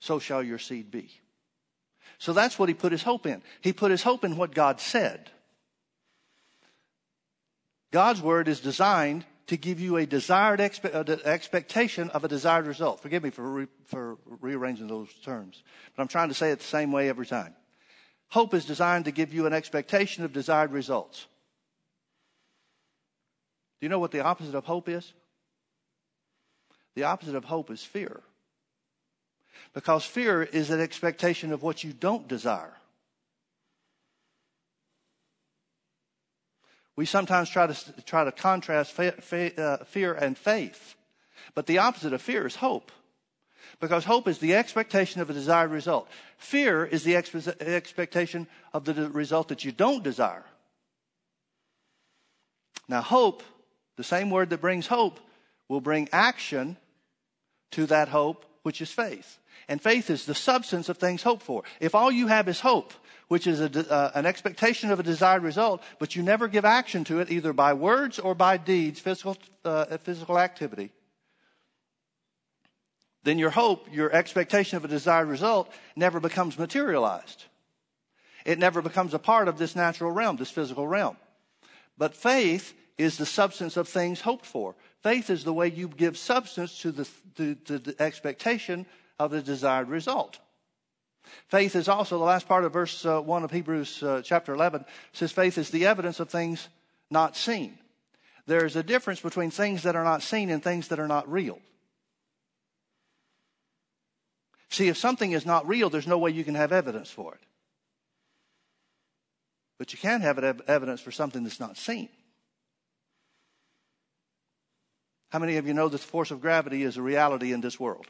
So 0.00 0.18
shall 0.18 0.42
your 0.42 0.58
seed 0.58 0.90
be. 0.90 1.10
So 2.18 2.32
that's 2.32 2.58
what 2.58 2.68
he 2.68 2.74
put 2.74 2.90
his 2.90 3.04
hope 3.04 3.26
in. 3.26 3.42
He 3.60 3.72
put 3.72 3.92
his 3.92 4.02
hope 4.02 4.24
in 4.24 4.36
what 4.36 4.52
God 4.52 4.80
said. 4.80 5.30
God's 7.92 8.20
word 8.20 8.48
is 8.48 8.58
designed 8.58 9.24
to 9.48 9.56
give 9.56 9.80
you 9.80 9.96
a 9.96 10.06
desired 10.06 10.60
expe- 10.60 10.94
uh, 10.94 11.16
expectation 11.24 12.10
of 12.10 12.22
a 12.22 12.28
desired 12.28 12.66
result. 12.66 13.00
Forgive 13.00 13.22
me 13.22 13.30
for, 13.30 13.42
re- 13.42 13.66
for 13.86 14.18
rearranging 14.40 14.86
those 14.86 15.12
terms, 15.24 15.62
but 15.96 16.02
I'm 16.02 16.08
trying 16.08 16.28
to 16.28 16.34
say 16.34 16.50
it 16.50 16.58
the 16.58 16.64
same 16.64 16.92
way 16.92 17.08
every 17.08 17.26
time. 17.26 17.54
Hope 18.28 18.52
is 18.52 18.66
designed 18.66 19.06
to 19.06 19.10
give 19.10 19.32
you 19.32 19.46
an 19.46 19.54
expectation 19.54 20.22
of 20.22 20.32
desired 20.32 20.70
results. 20.70 21.26
Do 23.80 23.86
you 23.86 23.88
know 23.88 23.98
what 23.98 24.10
the 24.10 24.20
opposite 24.20 24.54
of 24.54 24.64
hope 24.64 24.88
is? 24.88 25.12
The 26.94 27.04
opposite 27.04 27.34
of 27.34 27.44
hope 27.44 27.70
is 27.70 27.82
fear. 27.82 28.20
Because 29.72 30.04
fear 30.04 30.42
is 30.42 30.70
an 30.70 30.80
expectation 30.80 31.52
of 31.52 31.62
what 31.62 31.84
you 31.84 31.92
don't 31.92 32.28
desire. 32.28 32.74
We 36.98 37.06
sometimes 37.06 37.48
try 37.48 37.68
to, 37.68 38.02
try 38.02 38.24
to 38.24 38.32
contrast 38.32 38.98
uh, 38.98 39.76
fear 39.84 40.14
and 40.14 40.36
faith. 40.36 40.96
But 41.54 41.66
the 41.66 41.78
opposite 41.78 42.12
of 42.12 42.20
fear 42.20 42.44
is 42.44 42.56
hope. 42.56 42.90
Because 43.78 44.04
hope 44.04 44.26
is 44.26 44.38
the 44.38 44.56
expectation 44.56 45.20
of 45.20 45.30
a 45.30 45.32
desired 45.32 45.70
result. 45.70 46.08
Fear 46.38 46.86
is 46.86 47.04
the 47.04 47.12
expe- 47.12 47.62
expectation 47.62 48.48
of 48.72 48.84
the 48.84 49.08
result 49.10 49.46
that 49.46 49.64
you 49.64 49.70
don't 49.70 50.02
desire. 50.02 50.44
Now, 52.88 53.02
hope, 53.02 53.44
the 53.94 54.02
same 54.02 54.28
word 54.28 54.50
that 54.50 54.60
brings 54.60 54.88
hope, 54.88 55.20
will 55.68 55.80
bring 55.80 56.08
action 56.10 56.78
to 57.70 57.86
that 57.86 58.08
hope, 58.08 58.44
which 58.64 58.80
is 58.80 58.90
faith. 58.90 59.38
And 59.66 59.82
faith 59.82 60.10
is 60.10 60.26
the 60.26 60.34
substance 60.34 60.88
of 60.88 60.98
things 60.98 61.22
hoped 61.22 61.42
for. 61.42 61.64
If 61.80 61.94
all 61.94 62.12
you 62.12 62.28
have 62.28 62.48
is 62.48 62.60
hope, 62.60 62.92
which 63.28 63.46
is 63.46 63.60
a, 63.60 63.92
uh, 63.92 64.12
an 64.14 64.26
expectation 64.26 64.90
of 64.90 65.00
a 65.00 65.02
desired 65.02 65.42
result, 65.42 65.82
but 65.98 66.16
you 66.16 66.22
never 66.22 66.48
give 66.48 66.64
action 66.64 67.04
to 67.04 67.20
it 67.20 67.30
either 67.30 67.52
by 67.52 67.72
words 67.74 68.18
or 68.18 68.34
by 68.34 68.56
deeds, 68.56 69.00
physical, 69.00 69.36
uh, 69.64 69.96
physical 69.98 70.38
activity, 70.38 70.92
then 73.24 73.38
your 73.38 73.50
hope, 73.50 73.92
your 73.92 74.10
expectation 74.12 74.76
of 74.76 74.84
a 74.84 74.88
desired 74.88 75.28
result 75.28 75.70
never 75.96 76.20
becomes 76.20 76.58
materialized. 76.58 77.44
It 78.46 78.58
never 78.58 78.80
becomes 78.80 79.12
a 79.12 79.18
part 79.18 79.48
of 79.48 79.58
this 79.58 79.76
natural 79.76 80.10
realm, 80.10 80.36
this 80.36 80.50
physical 80.50 80.86
realm. 80.88 81.16
But 81.98 82.14
faith 82.14 82.74
is 82.96 83.18
the 83.18 83.26
substance 83.26 83.76
of 83.76 83.88
things 83.88 84.22
hoped 84.22 84.46
for. 84.46 84.74
Faith 85.02 85.28
is 85.28 85.44
the 85.44 85.52
way 85.52 85.68
you 85.68 85.88
give 85.88 86.16
substance 86.16 86.80
to 86.80 86.90
the, 86.90 87.08
to, 87.36 87.54
to 87.54 87.78
the 87.78 88.00
expectation 88.00 88.86
of 89.18 89.30
the 89.30 89.42
desired 89.42 89.88
result. 89.88 90.38
Faith 91.48 91.76
is 91.76 91.88
also, 91.88 92.18
the 92.18 92.24
last 92.24 92.48
part 92.48 92.64
of 92.64 92.72
verse 92.72 93.04
uh, 93.04 93.20
1 93.20 93.44
of 93.44 93.50
Hebrews 93.50 94.02
uh, 94.02 94.22
chapter 94.24 94.54
11 94.54 94.84
says, 95.12 95.32
faith 95.32 95.58
is 95.58 95.70
the 95.70 95.86
evidence 95.86 96.20
of 96.20 96.30
things 96.30 96.68
not 97.10 97.36
seen. 97.36 97.78
There 98.46 98.64
is 98.64 98.76
a 98.76 98.82
difference 98.82 99.20
between 99.20 99.50
things 99.50 99.82
that 99.82 99.96
are 99.96 100.04
not 100.04 100.22
seen 100.22 100.48
and 100.48 100.62
things 100.62 100.88
that 100.88 100.98
are 100.98 101.08
not 101.08 101.30
real. 101.30 101.58
See, 104.70 104.88
if 104.88 104.96
something 104.96 105.32
is 105.32 105.46
not 105.46 105.66
real, 105.66 105.90
there's 105.90 106.06
no 106.06 106.18
way 106.18 106.30
you 106.30 106.44
can 106.44 106.54
have 106.54 106.72
evidence 106.72 107.10
for 107.10 107.34
it. 107.34 107.40
But 109.78 109.92
you 109.92 109.98
can 109.98 110.20
have 110.22 110.38
evidence 110.38 111.00
for 111.00 111.10
something 111.10 111.44
that's 111.44 111.60
not 111.60 111.76
seen. 111.76 112.08
How 115.30 115.38
many 115.38 115.56
of 115.56 115.66
you 115.66 115.74
know 115.74 115.88
that 115.88 116.00
the 116.00 116.06
force 116.06 116.30
of 116.30 116.40
gravity 116.40 116.82
is 116.82 116.96
a 116.96 117.02
reality 117.02 117.52
in 117.52 117.60
this 117.60 117.78
world? 117.78 118.06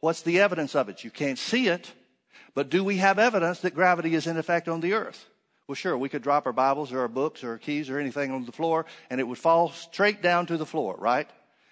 What's 0.00 0.22
the 0.22 0.40
evidence 0.40 0.74
of 0.74 0.88
it? 0.88 1.04
You 1.04 1.10
can't 1.10 1.38
see 1.38 1.68
it, 1.68 1.92
but 2.54 2.70
do 2.70 2.84
we 2.84 2.98
have 2.98 3.18
evidence 3.18 3.60
that 3.60 3.74
gravity 3.74 4.14
is 4.14 4.26
in 4.26 4.36
effect 4.36 4.68
on 4.68 4.80
the 4.80 4.94
earth? 4.94 5.26
Well, 5.66 5.74
sure, 5.74 5.98
we 5.98 6.08
could 6.08 6.22
drop 6.22 6.46
our 6.46 6.52
Bibles 6.52 6.92
or 6.92 7.00
our 7.00 7.08
books 7.08 7.44
or 7.44 7.50
our 7.50 7.58
keys 7.58 7.90
or 7.90 7.98
anything 7.98 8.30
on 8.30 8.44
the 8.46 8.52
floor 8.52 8.86
and 9.10 9.20
it 9.20 9.24
would 9.24 9.38
fall 9.38 9.70
straight 9.70 10.22
down 10.22 10.46
to 10.46 10.56
the 10.56 10.64
floor, 10.64 10.96
right? 10.98 11.28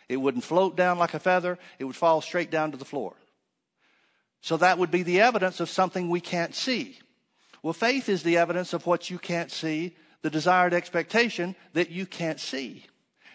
It 0.09 0.19
wouldn't 0.19 0.45
float 0.45 0.77
down 0.77 0.99
like 0.99 1.15
a 1.15 1.19
feather. 1.19 1.59
It 1.79 1.85
would 1.85 1.97
fall 1.97 2.21
straight 2.21 2.51
down 2.51 2.73
to 2.73 2.77
the 2.77 2.85
floor. 2.85 3.15
So 4.41 4.57
that 4.59 4.79
would 4.79 4.91
be 4.91 5.03
the 5.03 5.21
evidence 5.21 5.61
of 5.61 5.71
something 5.71 6.09
we 6.09 6.21
can't 6.21 6.55
see. 6.55 6.99
Well, 7.63 7.73
faith 7.73 8.09
is 8.09 8.23
the 8.23 8.37
evidence 8.37 8.73
of 8.73 8.87
what 8.87 9.11
you 9.11 9.19
can't 9.19 9.51
see, 9.51 9.97
the 10.23 10.31
desired 10.31 10.75
expectation 10.75 11.57
that 11.73 11.91
you 11.91 12.07
can't 12.07 12.39
see. 12.39 12.85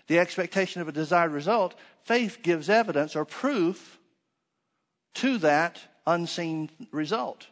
The 0.07 0.19
expectation 0.19 0.81
of 0.81 0.87
a 0.87 0.93
desired 0.93 1.31
result, 1.31 1.75
faith 2.03 2.39
gives 2.41 2.69
evidence 2.69 3.15
or 3.15 3.25
proof 3.25 3.99
to 5.15 5.37
that 5.39 5.79
unseen 6.05 6.69
result. 6.91 7.47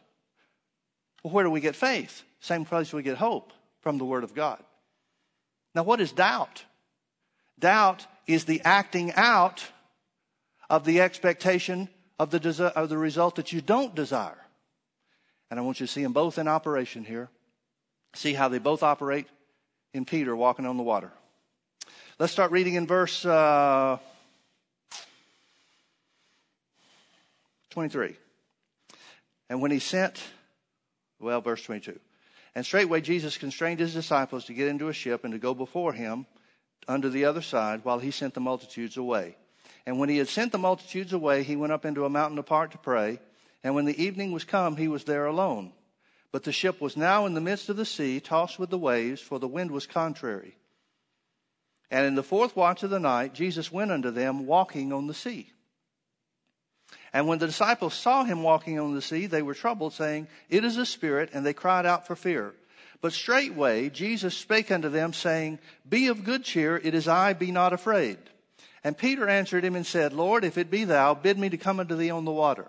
Well, 1.22 1.32
where 1.32 1.44
do 1.44 1.50
we 1.50 1.60
get 1.60 1.76
faith? 1.76 2.22
Same 2.40 2.64
place 2.64 2.92
we 2.92 3.02
get 3.02 3.18
hope 3.18 3.52
from 3.80 3.98
the 3.98 4.04
Word 4.04 4.24
of 4.24 4.34
God. 4.34 4.62
Now, 5.74 5.82
what 5.82 6.00
is 6.00 6.12
doubt? 6.12 6.64
Doubt 7.58 8.06
is 8.26 8.44
the 8.44 8.60
acting 8.64 9.12
out 9.12 9.64
of 10.68 10.84
the 10.84 11.00
expectation 11.00 11.88
of 12.18 12.30
the, 12.30 12.40
desi- 12.40 12.72
of 12.72 12.88
the 12.88 12.98
result 12.98 13.36
that 13.36 13.52
you 13.52 13.60
don't 13.60 13.94
desire. 13.94 14.38
And 15.50 15.58
I 15.58 15.62
want 15.62 15.80
you 15.80 15.86
to 15.86 15.92
see 15.92 16.02
them 16.02 16.12
both 16.12 16.38
in 16.38 16.48
operation 16.48 17.04
here. 17.04 17.28
See 18.14 18.34
how 18.34 18.48
they 18.48 18.58
both 18.58 18.82
operate 18.82 19.26
in 19.92 20.04
Peter 20.04 20.34
walking 20.34 20.66
on 20.66 20.76
the 20.76 20.82
water. 20.82 21.12
Let's 22.18 22.32
start 22.32 22.50
reading 22.50 22.74
in 22.74 22.86
verse 22.86 23.24
uh, 23.24 23.98
23. 27.70 28.16
And 29.48 29.60
when 29.60 29.70
he 29.70 29.78
sent, 29.78 30.22
well, 31.18 31.40
verse 31.40 31.62
22. 31.62 31.98
And 32.54 32.66
straightway 32.66 33.00
Jesus 33.00 33.38
constrained 33.38 33.80
his 33.80 33.94
disciples 33.94 34.44
to 34.46 34.54
get 34.54 34.68
into 34.68 34.88
a 34.88 34.92
ship 34.92 35.24
and 35.24 35.32
to 35.32 35.38
go 35.38 35.54
before 35.54 35.92
him 35.92 36.26
unto 36.88 37.08
the 37.08 37.24
other 37.24 37.42
side 37.42 37.84
while 37.84 37.98
he 37.98 38.10
sent 38.10 38.34
the 38.34 38.40
multitudes 38.40 38.96
away. 38.96 39.36
And 39.86 39.98
when 39.98 40.08
he 40.08 40.18
had 40.18 40.28
sent 40.28 40.52
the 40.52 40.58
multitudes 40.58 41.12
away, 41.12 41.42
he 41.42 41.56
went 41.56 41.72
up 41.72 41.84
into 41.84 42.04
a 42.04 42.10
mountain 42.10 42.38
apart 42.38 42.72
to 42.72 42.78
pray. 42.78 43.20
And 43.62 43.74
when 43.74 43.84
the 43.84 44.02
evening 44.02 44.32
was 44.32 44.44
come, 44.44 44.76
he 44.76 44.88
was 44.88 45.04
there 45.04 45.26
alone. 45.26 45.72
But 46.32 46.44
the 46.44 46.52
ship 46.52 46.80
was 46.80 46.96
now 46.96 47.26
in 47.26 47.34
the 47.34 47.40
midst 47.40 47.68
of 47.68 47.76
the 47.76 47.84
sea, 47.84 48.20
tossed 48.20 48.58
with 48.58 48.70
the 48.70 48.78
waves, 48.78 49.20
for 49.20 49.38
the 49.38 49.48
wind 49.48 49.70
was 49.70 49.86
contrary. 49.86 50.56
And 51.90 52.06
in 52.06 52.14
the 52.14 52.22
fourth 52.22 52.54
watch 52.54 52.82
of 52.82 52.90
the 52.90 53.00
night, 53.00 53.34
Jesus 53.34 53.72
went 53.72 53.90
unto 53.90 54.10
them, 54.10 54.46
walking 54.46 54.92
on 54.92 55.06
the 55.06 55.14
sea. 55.14 55.52
And 57.12 57.26
when 57.26 57.38
the 57.38 57.46
disciples 57.46 57.94
saw 57.94 58.24
him 58.24 58.42
walking 58.42 58.78
on 58.78 58.94
the 58.94 59.02
sea, 59.02 59.26
they 59.26 59.42
were 59.42 59.54
troubled, 59.54 59.92
saying, 59.92 60.28
It 60.48 60.64
is 60.64 60.76
a 60.76 60.86
spirit, 60.86 61.30
and 61.32 61.44
they 61.44 61.52
cried 61.52 61.86
out 61.86 62.06
for 62.06 62.14
fear. 62.14 62.54
But 63.00 63.12
straightway 63.12 63.88
Jesus 63.88 64.36
spake 64.36 64.70
unto 64.70 64.88
them, 64.88 65.12
saying, 65.12 65.58
Be 65.88 66.08
of 66.08 66.24
good 66.24 66.44
cheer, 66.44 66.76
it 66.76 66.94
is 66.94 67.08
I, 67.08 67.32
be 67.32 67.50
not 67.50 67.72
afraid. 67.72 68.18
And 68.84 68.96
Peter 68.96 69.28
answered 69.28 69.64
him 69.64 69.76
and 69.76 69.86
said, 69.86 70.12
Lord, 70.12 70.44
if 70.44 70.56
it 70.56 70.70
be 70.70 70.84
thou, 70.84 71.14
bid 71.14 71.38
me 71.38 71.48
to 71.50 71.56
come 71.56 71.80
unto 71.80 71.96
thee 71.96 72.10
on 72.10 72.24
the 72.24 72.32
water. 72.32 72.68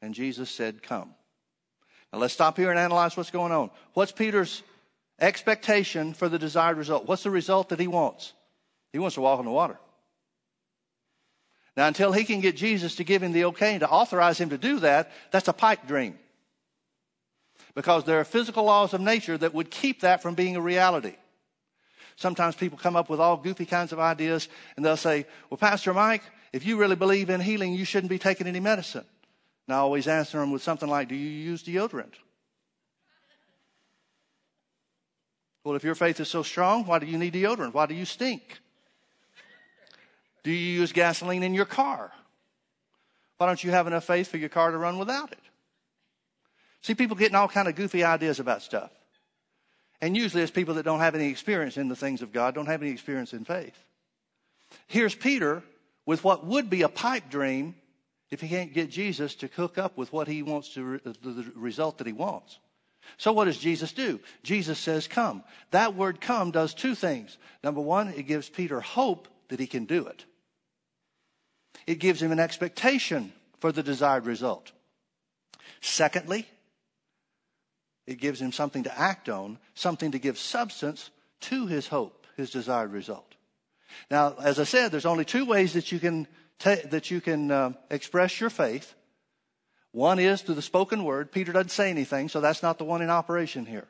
And 0.00 0.14
Jesus 0.14 0.50
said, 0.50 0.82
Come. 0.82 1.14
Now 2.12 2.18
let's 2.18 2.34
stop 2.34 2.56
here 2.56 2.70
and 2.70 2.78
analyze 2.78 3.16
what's 3.16 3.30
going 3.30 3.52
on. 3.52 3.70
What's 3.94 4.12
Peter's 4.12 4.62
expectation 5.20 6.14
for 6.14 6.28
the 6.28 6.38
desired 6.38 6.76
result? 6.76 7.06
What's 7.06 7.22
the 7.22 7.30
result 7.30 7.68
that 7.68 7.80
he 7.80 7.86
wants? 7.86 8.32
He 8.92 8.98
wants 8.98 9.14
to 9.14 9.20
walk 9.20 9.38
on 9.38 9.44
the 9.44 9.50
water. 9.50 9.78
Now, 11.76 11.86
until 11.86 12.12
he 12.12 12.24
can 12.24 12.40
get 12.40 12.56
Jesus 12.56 12.96
to 12.96 13.04
give 13.04 13.22
him 13.22 13.32
the 13.32 13.44
okay 13.46 13.78
to 13.78 13.88
authorize 13.88 14.38
him 14.38 14.50
to 14.50 14.58
do 14.58 14.80
that, 14.80 15.10
that's 15.30 15.48
a 15.48 15.52
pipe 15.52 15.86
dream 15.86 16.18
because 17.74 18.04
there 18.04 18.20
are 18.20 18.24
physical 18.24 18.64
laws 18.64 18.94
of 18.94 19.00
nature 19.00 19.38
that 19.38 19.54
would 19.54 19.70
keep 19.70 20.00
that 20.00 20.22
from 20.22 20.34
being 20.34 20.56
a 20.56 20.60
reality. 20.60 21.14
Sometimes 22.16 22.54
people 22.54 22.76
come 22.76 22.96
up 22.96 23.08
with 23.08 23.20
all 23.20 23.36
goofy 23.36 23.64
kinds 23.64 23.92
of 23.92 23.98
ideas 23.98 24.48
and 24.76 24.84
they'll 24.84 24.96
say, 24.96 25.26
Well, 25.48 25.58
Pastor 25.58 25.94
Mike, 25.94 26.22
if 26.52 26.66
you 26.66 26.76
really 26.76 26.96
believe 26.96 27.30
in 27.30 27.40
healing, 27.40 27.72
you 27.72 27.84
shouldn't 27.84 28.10
be 28.10 28.18
taking 28.18 28.46
any 28.46 28.60
medicine. 28.60 29.04
And 29.66 29.74
I 29.74 29.78
always 29.78 30.08
answer 30.08 30.38
them 30.38 30.50
with 30.50 30.62
something 30.62 30.88
like, 30.88 31.08
Do 31.08 31.14
you 31.14 31.30
use 31.30 31.62
deodorant? 31.62 32.12
Well, 35.64 35.76
if 35.76 35.84
your 35.84 35.94
faith 35.94 36.20
is 36.20 36.28
so 36.28 36.42
strong, 36.42 36.84
why 36.84 36.98
do 36.98 37.06
you 37.06 37.18
need 37.18 37.34
deodorant? 37.34 37.74
Why 37.74 37.86
do 37.86 37.94
you 37.94 38.04
stink? 38.04 38.60
Do 40.42 40.50
you 40.50 40.80
use 40.80 40.92
gasoline 40.92 41.42
in 41.42 41.54
your 41.54 41.66
car? 41.66 42.12
Why 43.36 43.46
don't 43.46 43.62
you 43.62 43.70
have 43.70 43.86
enough 43.86 44.04
faith 44.04 44.28
for 44.28 44.36
your 44.36 44.48
car 44.48 44.70
to 44.70 44.78
run 44.78 44.98
without 44.98 45.32
it? 45.32 45.38
See, 46.82 46.94
people 46.94 47.16
getting 47.16 47.34
all 47.34 47.48
kind 47.48 47.68
of 47.68 47.74
goofy 47.74 48.04
ideas 48.04 48.40
about 48.40 48.62
stuff. 48.62 48.90
And 50.00 50.16
usually 50.16 50.42
it's 50.42 50.50
people 50.50 50.74
that 50.74 50.84
don't 50.84 51.00
have 51.00 51.14
any 51.14 51.28
experience 51.28 51.76
in 51.76 51.88
the 51.88 51.96
things 51.96 52.22
of 52.22 52.32
God, 52.32 52.54
don't 52.54 52.66
have 52.66 52.82
any 52.82 52.90
experience 52.90 53.32
in 53.32 53.44
faith. 53.44 53.76
Here's 54.86 55.14
Peter 55.14 55.62
with 56.06 56.24
what 56.24 56.46
would 56.46 56.70
be 56.70 56.82
a 56.82 56.88
pipe 56.88 57.28
dream 57.28 57.74
if 58.30 58.40
he 58.40 58.48
can't 58.48 58.72
get 58.72 58.90
Jesus 58.90 59.34
to 59.36 59.48
hook 59.48 59.76
up 59.76 59.96
with 59.96 60.12
what 60.12 60.28
he 60.28 60.42
wants 60.42 60.72
to, 60.74 61.00
uh, 61.04 61.12
the 61.22 61.52
result 61.54 61.98
that 61.98 62.06
he 62.06 62.12
wants. 62.12 62.58
So 63.16 63.32
what 63.32 63.46
does 63.46 63.58
Jesus 63.58 63.92
do? 63.92 64.20
Jesus 64.42 64.78
says, 64.78 65.08
come. 65.08 65.42
That 65.72 65.94
word 65.94 66.20
come 66.20 66.50
does 66.50 66.74
two 66.74 66.94
things. 66.94 67.38
Number 67.64 67.80
one, 67.80 68.08
it 68.08 68.24
gives 68.24 68.48
Peter 68.48 68.80
hope 68.80 69.28
that 69.48 69.60
he 69.60 69.66
can 69.66 69.84
do 69.84 70.06
it. 70.06 70.24
It 71.86 71.96
gives 71.96 72.22
him 72.22 72.32
an 72.32 72.40
expectation 72.40 73.32
for 73.58 73.72
the 73.72 73.82
desired 73.82 74.26
result. 74.26 74.72
Secondly, 75.80 76.46
it 78.06 78.18
gives 78.20 78.40
him 78.40 78.52
something 78.52 78.82
to 78.84 78.98
act 78.98 79.28
on, 79.28 79.58
something 79.74 80.12
to 80.12 80.18
give 80.18 80.38
substance 80.38 81.10
to 81.42 81.66
his 81.66 81.88
hope, 81.88 82.26
his 82.36 82.50
desired 82.50 82.92
result. 82.92 83.34
Now, 84.10 84.34
as 84.42 84.58
I 84.58 84.64
said, 84.64 84.90
there's 84.90 85.06
only 85.06 85.24
two 85.24 85.44
ways 85.44 85.72
that 85.74 85.92
you 85.92 85.98
can 85.98 86.26
ta- 86.58 86.76
that 86.86 87.10
you 87.10 87.20
can 87.20 87.50
uh, 87.50 87.72
express 87.90 88.40
your 88.40 88.50
faith. 88.50 88.94
One 89.92 90.18
is 90.18 90.42
through 90.42 90.54
the 90.54 90.62
spoken 90.62 91.04
word. 91.04 91.32
Peter 91.32 91.52
doesn't 91.52 91.70
say 91.70 91.90
anything, 91.90 92.28
so 92.28 92.40
that's 92.40 92.62
not 92.62 92.78
the 92.78 92.84
one 92.84 93.02
in 93.02 93.10
operation 93.10 93.66
here. 93.66 93.88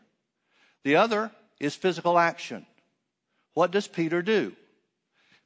The 0.84 0.96
other 0.96 1.30
is 1.58 1.74
physical 1.74 2.18
action. 2.18 2.66
What 3.52 3.70
does 3.70 3.86
Peter 3.86 4.22
do? 4.22 4.54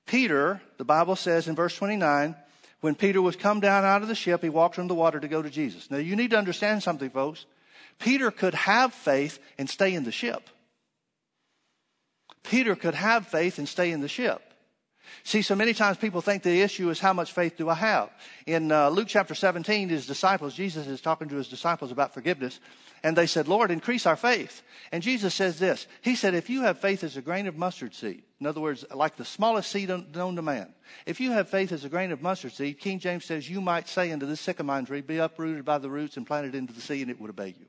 Peter, 0.06 0.60
the 0.78 0.84
Bible 0.84 1.16
says 1.16 1.48
in 1.48 1.54
verse 1.54 1.76
29, 1.76 2.34
when 2.80 2.94
Peter 2.94 3.22
was 3.22 3.36
come 3.36 3.60
down 3.60 3.84
out 3.84 4.02
of 4.02 4.08
the 4.08 4.14
ship, 4.14 4.42
he 4.42 4.50
walked 4.50 4.78
on 4.78 4.88
the 4.88 4.94
water 4.94 5.18
to 5.18 5.28
go 5.28 5.40
to 5.40 5.50
Jesus. 5.50 5.90
Now, 5.90 5.96
you 5.96 6.16
need 6.16 6.30
to 6.30 6.38
understand 6.38 6.82
something, 6.82 7.10
folks. 7.10 7.46
Peter 7.98 8.30
could 8.30 8.54
have 8.54 8.92
faith 8.92 9.38
and 9.56 9.70
stay 9.70 9.94
in 9.94 10.04
the 10.04 10.12
ship. 10.12 10.50
Peter 12.42 12.76
could 12.76 12.94
have 12.94 13.26
faith 13.26 13.58
and 13.58 13.68
stay 13.68 13.90
in 13.90 14.00
the 14.00 14.08
ship. 14.08 14.53
See, 15.22 15.42
so 15.42 15.54
many 15.54 15.72
times 15.72 15.96
people 15.96 16.20
think 16.20 16.42
the 16.42 16.60
issue 16.62 16.90
is 16.90 17.00
how 17.00 17.12
much 17.12 17.32
faith 17.32 17.56
do 17.56 17.68
I 17.68 17.74
have? 17.74 18.10
In 18.46 18.72
uh, 18.72 18.88
Luke 18.88 19.08
chapter 19.08 19.34
17, 19.34 19.88
his 19.88 20.06
disciples, 20.06 20.54
Jesus 20.54 20.86
is 20.86 21.00
talking 21.00 21.28
to 21.28 21.36
his 21.36 21.48
disciples 21.48 21.92
about 21.92 22.12
forgiveness, 22.12 22.60
and 23.02 23.16
they 23.16 23.26
said, 23.26 23.48
Lord, 23.48 23.70
increase 23.70 24.06
our 24.06 24.16
faith. 24.16 24.62
And 24.90 25.02
Jesus 25.02 25.34
says 25.34 25.58
this 25.58 25.86
He 26.02 26.16
said, 26.16 26.34
If 26.34 26.50
you 26.50 26.62
have 26.62 26.78
faith 26.78 27.04
as 27.04 27.16
a 27.16 27.22
grain 27.22 27.46
of 27.46 27.56
mustard 27.56 27.94
seed, 27.94 28.22
in 28.40 28.46
other 28.46 28.60
words, 28.60 28.84
like 28.94 29.16
the 29.16 29.24
smallest 29.24 29.70
seed 29.70 29.90
known 30.14 30.36
to 30.36 30.42
man, 30.42 30.74
if 31.06 31.20
you 31.20 31.30
have 31.32 31.48
faith 31.48 31.72
as 31.72 31.84
a 31.84 31.88
grain 31.88 32.12
of 32.12 32.22
mustard 32.22 32.52
seed, 32.52 32.78
King 32.78 32.98
James 32.98 33.24
says, 33.24 33.48
You 33.48 33.60
might 33.60 33.88
say 33.88 34.10
unto 34.10 34.26
this 34.26 34.40
sycamore 34.40 34.82
tree, 34.82 35.00
Be 35.00 35.18
uprooted 35.18 35.64
by 35.64 35.78
the 35.78 35.90
roots 35.90 36.16
and 36.16 36.26
planted 36.26 36.54
into 36.54 36.72
the 36.72 36.80
sea, 36.80 37.02
and 37.02 37.10
it 37.10 37.20
would 37.20 37.30
obey 37.30 37.54
you. 37.58 37.66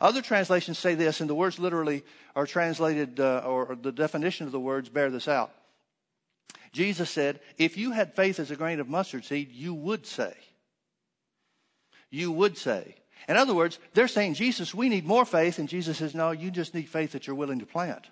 Other 0.00 0.22
translations 0.22 0.78
say 0.78 0.94
this, 0.94 1.20
and 1.20 1.30
the 1.30 1.34
words 1.34 1.58
literally 1.58 2.04
are 2.34 2.46
translated, 2.46 3.20
uh, 3.20 3.42
or 3.46 3.76
the 3.80 3.92
definition 3.92 4.46
of 4.46 4.52
the 4.52 4.60
words 4.60 4.88
bear 4.88 5.10
this 5.10 5.28
out. 5.28 5.52
Jesus 6.74 7.08
said, 7.08 7.40
If 7.56 7.78
you 7.78 7.92
had 7.92 8.14
faith 8.14 8.40
as 8.40 8.50
a 8.50 8.56
grain 8.56 8.80
of 8.80 8.88
mustard 8.88 9.24
seed, 9.24 9.52
you 9.52 9.72
would 9.72 10.06
say. 10.06 10.34
You 12.10 12.32
would 12.32 12.58
say. 12.58 12.96
In 13.28 13.36
other 13.36 13.54
words, 13.54 13.78
they're 13.94 14.08
saying, 14.08 14.34
Jesus, 14.34 14.74
we 14.74 14.88
need 14.88 15.06
more 15.06 15.24
faith. 15.24 15.58
And 15.58 15.68
Jesus 15.68 15.98
says, 15.98 16.14
No, 16.14 16.32
you 16.32 16.50
just 16.50 16.74
need 16.74 16.88
faith 16.88 17.12
that 17.12 17.26
you're 17.26 17.36
willing 17.36 17.60
to 17.60 17.66
plant. 17.66 18.08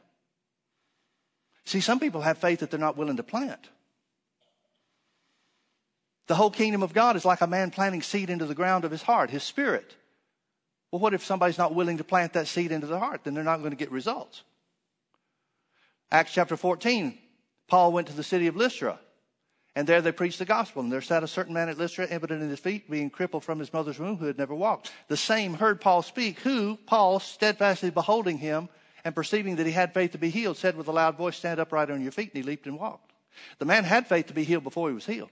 See, 1.65 1.81
some 1.81 1.99
people 1.99 2.23
have 2.23 2.39
faith 2.39 2.61
that 2.61 2.71
they're 2.71 2.81
not 2.81 2.97
willing 2.97 3.17
to 3.17 3.23
plant. 3.25 3.69
The 6.29 6.37
whole 6.37 6.51
kingdom 6.51 6.85
of 6.85 6.95
God 6.95 7.17
is 7.17 7.25
like 7.25 7.41
a 7.41 7.49
man 7.49 7.73
planting 7.73 8.03
seed 8.03 8.31
into 8.31 8.47
the 8.47 8.55
ground 8.55 8.85
of 8.85 8.93
his 8.93 9.03
heart, 9.03 9.31
his 9.31 9.43
spirit. 9.43 9.97
Well, 10.93 11.01
what 11.01 11.15
if 11.15 11.25
somebody's 11.25 11.59
not 11.59 11.75
willing 11.75 11.99
to 11.99 12.05
plant 12.05 12.35
that 12.35 12.47
seed 12.47 12.71
into 12.71 12.87
their 12.87 12.99
heart? 12.99 13.25
Then 13.25 13.35
they're 13.35 13.43
not 13.43 13.59
going 13.59 13.71
to 13.71 13.77
get 13.77 13.91
results. 13.91 14.43
Acts 16.13 16.33
chapter 16.33 16.57
14, 16.57 17.19
Paul 17.73 17.91
went 17.91 18.09
to 18.09 18.13
the 18.13 18.23
city 18.23 18.49
of 18.49 18.55
Lystra, 18.55 18.99
and 19.75 19.87
there 19.87 20.03
they 20.03 20.13
preached 20.13 20.39
the 20.39 20.45
gospel. 20.45 20.83
And 20.83 20.93
there 20.93 21.01
sat 21.01 21.23
a 21.23 21.27
certain 21.27 21.55
man 21.55 21.71
at 21.71 21.79
Lystra, 21.79 22.07
impotent 22.07 22.43
in 22.43 22.51
his 22.51 22.61
feet, 22.61 22.91
being 22.91 23.09
crippled 23.09 23.45
from 23.45 23.59
his 23.59 23.73
mother's 23.73 23.99
womb, 23.99 24.19
who 24.19 24.27
had 24.27 24.37
never 24.37 24.55
walked. 24.55 24.93
The 25.09 25.17
same 25.17 25.55
heard 25.55 25.81
Paul 25.81 26.03
speak, 26.03 26.41
who, 26.41 26.77
Paul, 26.85 27.19
steadfastly 27.19 27.89
beholding 27.89 28.37
him 28.37 28.69
and 29.07 29.15
perceiving 29.15 29.57
that 29.57 29.65
he 29.65 29.73
had 29.73 29.95
faith 29.95 30.13
to 30.13 30.19
be 30.19 30.29
healed, 30.29 30.59
said 30.59 30.77
with 30.77 30.87
a 30.87 30.93
loud 30.93 31.17
voice, 31.17 31.39
Stand 31.39 31.61
upright 31.61 31.91
on 31.91 32.03
your 32.03 32.13
feet. 32.13 32.35
And 32.35 32.45
he 32.45 32.47
leaped 32.47 32.67
and 32.67 32.79
walked. 32.79 33.11
The 33.59 33.65
man 33.65 33.85
had 33.85 34.07
faith 34.07 34.27
to 34.27 34.35
be 34.35 34.45
healed 34.45 34.65
before 34.65 34.91
he 34.91 34.95
was 34.95 35.07
healed. 35.07 35.31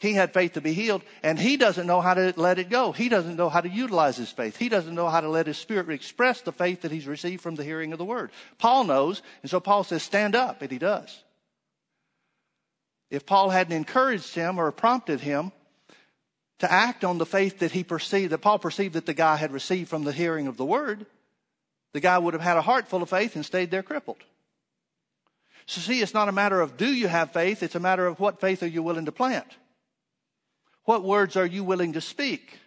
He 0.00 0.14
had 0.14 0.32
faith 0.32 0.54
to 0.54 0.62
be 0.62 0.72
healed, 0.72 1.02
and 1.22 1.38
he 1.38 1.58
doesn't 1.58 1.86
know 1.86 2.00
how 2.00 2.14
to 2.14 2.32
let 2.36 2.58
it 2.58 2.70
go. 2.70 2.90
He 2.90 3.10
doesn't 3.10 3.36
know 3.36 3.50
how 3.50 3.60
to 3.60 3.68
utilize 3.68 4.16
his 4.16 4.30
faith. 4.30 4.56
He 4.56 4.70
doesn't 4.70 4.94
know 4.94 5.10
how 5.10 5.20
to 5.20 5.28
let 5.28 5.46
his 5.46 5.58
spirit 5.58 5.90
express 5.90 6.40
the 6.40 6.52
faith 6.52 6.80
that 6.80 6.90
he's 6.90 7.06
received 7.06 7.42
from 7.42 7.54
the 7.54 7.64
hearing 7.64 7.92
of 7.92 7.98
the 7.98 8.04
word. 8.06 8.30
Paul 8.56 8.84
knows, 8.84 9.20
and 9.42 9.50
so 9.50 9.60
Paul 9.60 9.84
says, 9.84 10.02
Stand 10.02 10.34
up, 10.34 10.62
and 10.62 10.72
he 10.72 10.78
does. 10.78 11.22
If 13.10 13.26
Paul 13.26 13.50
hadn't 13.50 13.76
encouraged 13.76 14.34
him 14.34 14.58
or 14.58 14.72
prompted 14.72 15.20
him 15.20 15.52
to 16.60 16.72
act 16.72 17.04
on 17.04 17.18
the 17.18 17.26
faith 17.26 17.58
that 17.58 17.72
he 17.72 17.84
perceived, 17.84 18.32
that 18.32 18.38
Paul 18.38 18.58
perceived 18.58 18.94
that 18.94 19.04
the 19.04 19.12
guy 19.12 19.36
had 19.36 19.52
received 19.52 19.90
from 19.90 20.04
the 20.04 20.12
hearing 20.12 20.46
of 20.46 20.56
the 20.56 20.64
word, 20.64 21.04
the 21.92 22.00
guy 22.00 22.16
would 22.16 22.32
have 22.32 22.42
had 22.42 22.56
a 22.56 22.62
heart 22.62 22.88
full 22.88 23.02
of 23.02 23.10
faith 23.10 23.36
and 23.36 23.44
stayed 23.44 23.70
there 23.70 23.82
crippled. 23.82 24.24
So, 25.66 25.82
see, 25.82 26.00
it's 26.00 26.14
not 26.14 26.30
a 26.30 26.32
matter 26.32 26.62
of 26.62 26.78
do 26.78 26.86
you 26.86 27.06
have 27.06 27.34
faith, 27.34 27.62
it's 27.62 27.74
a 27.74 27.80
matter 27.80 28.06
of 28.06 28.18
what 28.18 28.40
faith 28.40 28.62
are 28.62 28.66
you 28.66 28.82
willing 28.82 29.04
to 29.04 29.12
plant. 29.12 29.46
What 30.84 31.04
words 31.04 31.36
are 31.36 31.46
you 31.46 31.64
willing 31.64 31.94
to 31.94 32.00
speak? 32.00 32.58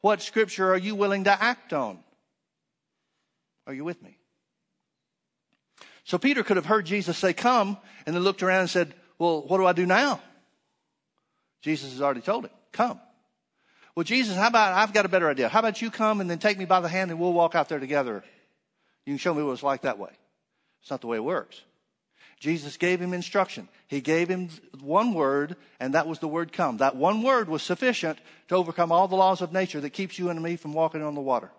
What 0.00 0.22
scripture 0.22 0.72
are 0.72 0.78
you 0.78 0.94
willing 0.94 1.24
to 1.24 1.42
act 1.42 1.72
on? 1.72 1.98
Are 3.66 3.72
you 3.72 3.84
with 3.84 4.02
me? 4.02 4.18
So 6.04 6.18
Peter 6.18 6.42
could 6.42 6.56
have 6.56 6.66
heard 6.66 6.84
Jesus 6.84 7.16
say, 7.16 7.32
Come, 7.32 7.78
and 8.04 8.14
then 8.14 8.22
looked 8.22 8.42
around 8.42 8.60
and 8.60 8.70
said, 8.70 8.94
Well, 9.18 9.42
what 9.42 9.58
do 9.58 9.66
I 9.66 9.72
do 9.72 9.86
now? 9.86 10.20
Jesus 11.62 11.92
has 11.92 12.02
already 12.02 12.20
told 12.20 12.44
him, 12.44 12.50
Come. 12.72 13.00
Well, 13.96 14.04
Jesus, 14.04 14.36
how 14.36 14.48
about, 14.48 14.74
I've 14.74 14.92
got 14.92 15.06
a 15.06 15.08
better 15.08 15.30
idea. 15.30 15.48
How 15.48 15.60
about 15.60 15.80
you 15.80 15.90
come 15.90 16.20
and 16.20 16.28
then 16.28 16.38
take 16.38 16.58
me 16.58 16.64
by 16.64 16.80
the 16.80 16.88
hand 16.88 17.10
and 17.10 17.20
we'll 17.20 17.32
walk 17.32 17.54
out 17.54 17.68
there 17.68 17.78
together? 17.78 18.24
You 19.06 19.12
can 19.12 19.18
show 19.18 19.32
me 19.32 19.42
what 19.42 19.52
it's 19.52 19.62
like 19.62 19.82
that 19.82 19.98
way. 19.98 20.10
It's 20.82 20.90
not 20.90 21.00
the 21.00 21.06
way 21.06 21.16
it 21.16 21.24
works. 21.24 21.62
Jesus 22.44 22.76
gave 22.76 23.00
him 23.00 23.14
instruction. 23.14 23.70
He 23.88 24.02
gave 24.02 24.28
him 24.28 24.50
one 24.82 25.14
word, 25.14 25.56
and 25.80 25.94
that 25.94 26.06
was 26.06 26.18
the 26.18 26.28
word 26.28 26.52
come. 26.52 26.76
That 26.76 26.94
one 26.94 27.22
word 27.22 27.48
was 27.48 27.62
sufficient 27.62 28.18
to 28.48 28.56
overcome 28.56 28.92
all 28.92 29.08
the 29.08 29.16
laws 29.16 29.40
of 29.40 29.50
nature 29.50 29.80
that 29.80 29.94
keeps 29.94 30.18
you 30.18 30.28
and 30.28 30.42
me 30.42 30.56
from 30.56 30.74
walking 30.74 31.02
on 31.02 31.14
the 31.14 31.22
water. 31.22 31.50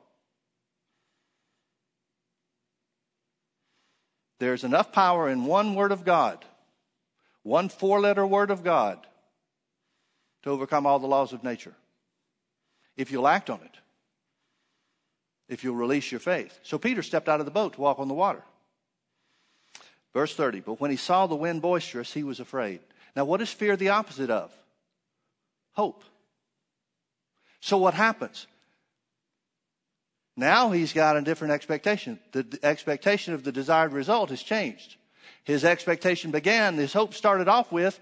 There's 4.38 4.64
enough 4.64 4.92
power 4.92 5.28
in 5.28 5.46
one 5.46 5.74
word 5.74 5.92
of 5.92 6.06
God, 6.06 6.46
one 7.42 7.68
four 7.68 8.00
letter 8.00 8.28
word 8.28 8.52
of 8.52 8.64
God, 8.64 9.08
to 10.44 10.52
overcome 10.52 10.86
all 10.86 11.00
the 11.00 11.08
laws 11.08 11.34
of 11.34 11.44
nature. 11.44 11.74
If 12.96 13.12
you'll 13.12 13.28
act 13.28 13.50
on 13.50 13.60
it, 13.64 13.78
if 15.50 15.64
you'll 15.64 15.74
release 15.74 16.12
your 16.12 16.20
faith. 16.20 16.60
So 16.62 16.78
Peter 16.78 17.02
stepped 17.02 17.28
out 17.28 17.40
of 17.40 17.48
the 17.48 17.52
boat 17.52 17.74
to 17.74 17.82
walk 17.82 17.98
on 17.98 18.08
the 18.08 18.14
water. 18.14 18.44
Verse 20.16 20.34
30, 20.34 20.62
but 20.62 20.80
when 20.80 20.92
he 20.92 20.98
saw 20.98 21.28
the 21.28 21.36
wind 21.36 21.62
boisterous, 21.62 22.14
he 22.14 22.24
was 22.24 22.40
afraid. 22.40 22.80
Now, 23.18 23.26
what 23.26 23.42
is 23.42 23.52
fear 23.52 23.76
the 23.76 23.90
opposite 23.90 24.30
of? 24.30 24.50
Hope. 25.74 26.06
So, 27.60 27.78
what 27.78 27.94
happens? 27.94 28.48
Now 30.38 30.72
he's 30.72 30.94
got 30.94 31.18
a 31.18 31.22
different 31.22 31.54
expectation. 31.54 32.18
The 32.32 32.60
expectation 32.64 33.34
of 33.34 33.44
the 33.44 33.52
desired 33.52 33.92
result 33.92 34.30
has 34.30 34.42
changed. 34.42 34.96
His 35.44 35.66
expectation 35.66 36.32
began, 36.32 36.76
his 36.76 36.94
hope 36.94 37.14
started 37.14 37.50
off 37.50 37.74
with 37.74 38.00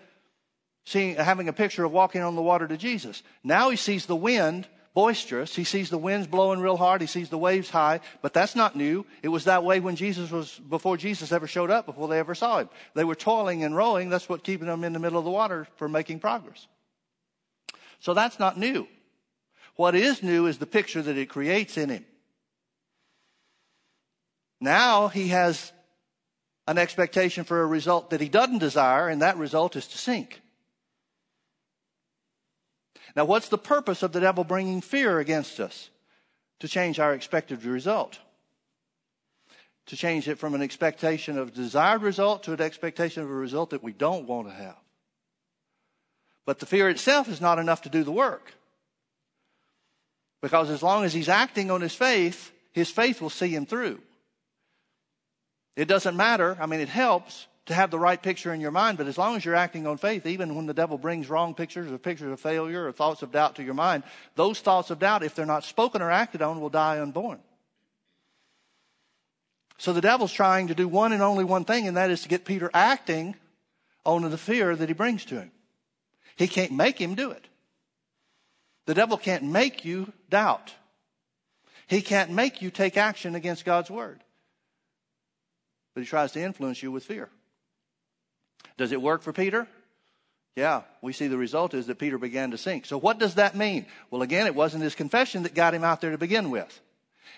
seeing, 0.86 1.16
having 1.16 1.48
a 1.48 1.54
picture 1.54 1.84
of 1.84 1.92
walking 1.92 2.22
on 2.22 2.36
the 2.36 2.44
water 2.44 2.68
to 2.68 2.78
Jesus. 2.78 3.24
Now 3.44 3.72
he 3.72 3.76
sees 3.76 4.06
the 4.06 4.16
wind 4.16 4.68
boisterous. 4.94 5.56
He 5.56 5.64
sees 5.64 5.90
the 5.90 5.98
winds 5.98 6.28
blowing 6.28 6.60
real 6.60 6.78
hard. 6.78 7.02
He 7.02 7.08
sees 7.08 7.30
the 7.30 7.38
waves 7.38 7.70
high. 7.70 8.00
But 8.22 8.34
that's 8.34 8.56
not 8.56 8.76
new. 8.76 9.06
It 9.22 9.30
was 9.30 9.46
that 9.46 9.64
way 9.64 9.80
when 9.80 9.96
Jesus 9.96 10.32
was, 10.32 10.60
before 10.60 10.98
Jesus 10.98 11.32
ever 11.32 11.48
showed 11.48 11.72
up, 11.72 11.86
before 11.86 12.08
they 12.08 12.20
ever 12.20 12.36
saw 12.36 12.60
him. 12.60 12.70
They 12.94 13.04
were 13.04 13.16
toiling 13.16 13.64
and 13.64 13.76
rowing. 13.76 14.10
That's 14.10 14.30
what 14.30 14.44
keeping 14.44 14.68
them 14.68 14.84
in 14.84 14.94
the 14.94 15.00
middle 15.00 15.20
of 15.20 15.26
the 15.26 15.32
water 15.32 15.68
for 15.78 15.90
making 15.90 16.20
progress. 16.20 16.68
So 18.00 18.14
that's 18.14 18.40
not 18.40 18.58
new. 18.58 18.88
What 19.76 19.96
is 19.96 20.22
new 20.22 20.46
is 20.46 20.60
the 20.60 20.68
picture 20.68 21.02
that 21.02 21.18
it 21.18 21.30
creates 21.30 21.78
in 21.78 21.90
him. 21.90 22.06
Now 24.62 25.08
he 25.08 25.30
has 25.30 25.72
an 26.68 26.78
expectation 26.78 27.44
for 27.44 27.62
a 27.62 27.66
result 27.66 28.12
that 28.12 28.22
he 28.22 28.30
doesn't 28.30 28.60
desire, 28.60 29.10
and 29.10 29.22
that 29.22 29.38
result 29.38 29.76
is 29.76 29.88
to 29.88 29.98
sink. 29.98 30.43
Now, 33.16 33.26
what's 33.26 33.50
the 33.50 33.58
purpose 33.58 34.02
of 34.04 34.12
the 34.12 34.20
devil 34.20 34.44
bringing 34.44 34.82
fear 34.82 35.20
against 35.20 35.60
us? 35.60 35.90
To 36.60 36.68
change 36.68 37.00
our 37.00 37.14
expected 37.14 37.64
result. 37.66 38.20
To 39.88 39.98
change 39.98 40.28
it 40.28 40.40
from 40.40 40.56
an 40.56 40.62
expectation 40.62 41.38
of 41.38 41.54
desired 41.54 42.02
result 42.02 42.44
to 42.44 42.54
an 42.54 42.62
expectation 42.62 43.22
of 43.22 43.30
a 43.30 43.34
result 43.34 43.72
that 43.72 43.84
we 43.84 43.92
don't 43.92 44.28
want 44.28 44.48
to 44.48 44.54
have. 44.54 44.78
But 46.46 46.60
the 46.60 46.66
fear 46.66 46.90
itself 46.90 47.30
is 47.30 47.42
not 47.42 47.60
enough 47.60 47.82
to 47.84 47.90
do 47.90 48.04
the 48.04 48.12
work. 48.12 48.54
Because 50.42 50.70
as 50.70 50.84
long 50.84 51.06
as 51.06 51.14
he's 51.14 51.30
acting 51.30 51.72
on 51.72 51.82
his 51.82 51.96
faith, 51.96 52.52
his 52.72 52.90
faith 52.90 53.22
will 53.22 53.30
see 53.30 53.50
him 53.50 53.66
through. 53.66 54.00
It 55.76 55.88
doesn't 55.88 56.18
matter. 56.18 56.58
I 56.60 56.66
mean, 56.66 56.80
it 56.80 56.90
helps 56.90 57.48
to 57.66 57.74
have 57.74 57.92
the 57.92 58.00
right 58.00 58.22
picture 58.22 58.54
in 58.54 58.60
your 58.60 58.72
mind, 58.72 58.98
but 58.98 59.08
as 59.08 59.18
long 59.18 59.38
as 59.38 59.46
you're 59.46 59.56
acting 59.56 59.88
on 59.88 59.98
faith, 59.98 60.26
even 60.26 60.56
when 60.56 60.66
the 60.66 60.74
devil 60.74 60.98
brings 60.98 61.30
wrong 61.30 61.56
pictures 61.56 61.92
or 61.92 61.98
pictures 61.98 62.32
of 62.32 62.40
failure 62.40 62.88
or 62.88 62.92
thoughts 62.92 63.22
of 63.22 63.32
doubt 63.32 63.56
to 63.56 63.64
your 63.64 63.74
mind, 63.74 64.04
those 64.36 64.60
thoughts 64.60 64.90
of 64.90 65.00
doubt, 65.00 65.24
if 65.24 65.34
they're 65.34 65.46
not 65.46 65.64
spoken 65.64 66.02
or 66.02 66.12
acted 66.12 66.42
on, 66.42 66.60
will 66.60 66.70
die 66.70 67.00
unborn. 67.00 67.40
So 69.78 69.94
the 69.94 70.02
devil's 70.02 70.34
trying 70.34 70.68
to 70.68 70.76
do 70.76 70.88
one 70.88 71.14
and 71.14 71.22
only 71.22 71.46
one 71.46 71.64
thing, 71.64 71.88
and 71.88 71.98
that 71.98 72.12
is 72.12 72.22
to 72.24 72.30
get 72.30 72.46
Peter 72.46 72.70
acting 72.74 73.36
on 74.06 74.30
the 74.30 74.38
fear 74.38 74.76
that 74.76 74.90
he 74.90 74.94
brings 74.94 75.24
to 75.26 75.36
him. 75.36 75.52
He 76.36 76.48
can't 76.48 76.72
make 76.72 77.00
him 77.00 77.16
do 77.16 77.32
it. 77.32 77.48
The 78.86 78.94
devil 78.94 79.18
can't 79.18 79.44
make 79.44 79.86
you 79.86 80.12
doubt. 80.30 80.74
He 81.88 82.02
can't 82.02 82.32
make 82.32 82.62
you 82.62 82.72
take 82.72 82.98
action 82.98 83.36
against 83.36 83.64
God's 83.64 83.90
word. 83.90 84.22
But 85.94 86.02
he 86.02 86.08
tries 86.08 86.34
to 86.34 86.42
influence 86.42 86.84
you 86.84 86.92
with 86.92 87.06
fear. 87.06 87.30
Does 88.78 88.92
it 88.92 89.02
work 89.02 89.22
for 89.22 89.34
Peter? 89.34 89.68
Yeah, 90.56 90.84
we 91.02 91.14
see 91.14 91.28
the 91.28 91.38
result 91.38 91.74
is 91.74 91.88
that 91.88 91.98
Peter 91.98 92.18
began 92.18 92.52
to 92.52 92.58
sink. 92.58 92.86
So 92.86 92.98
what 92.98 93.18
does 93.18 93.36
that 93.36 93.56
mean? 93.56 93.88
Well, 94.12 94.22
again, 94.22 94.46
it 94.46 94.54
wasn't 94.54 94.84
his 94.84 94.94
confession 94.94 95.44
that 95.44 95.56
got 95.56 95.74
him 95.74 95.84
out 95.84 96.00
there 96.02 96.12
to 96.12 96.18
begin 96.18 96.52
with. 96.52 96.80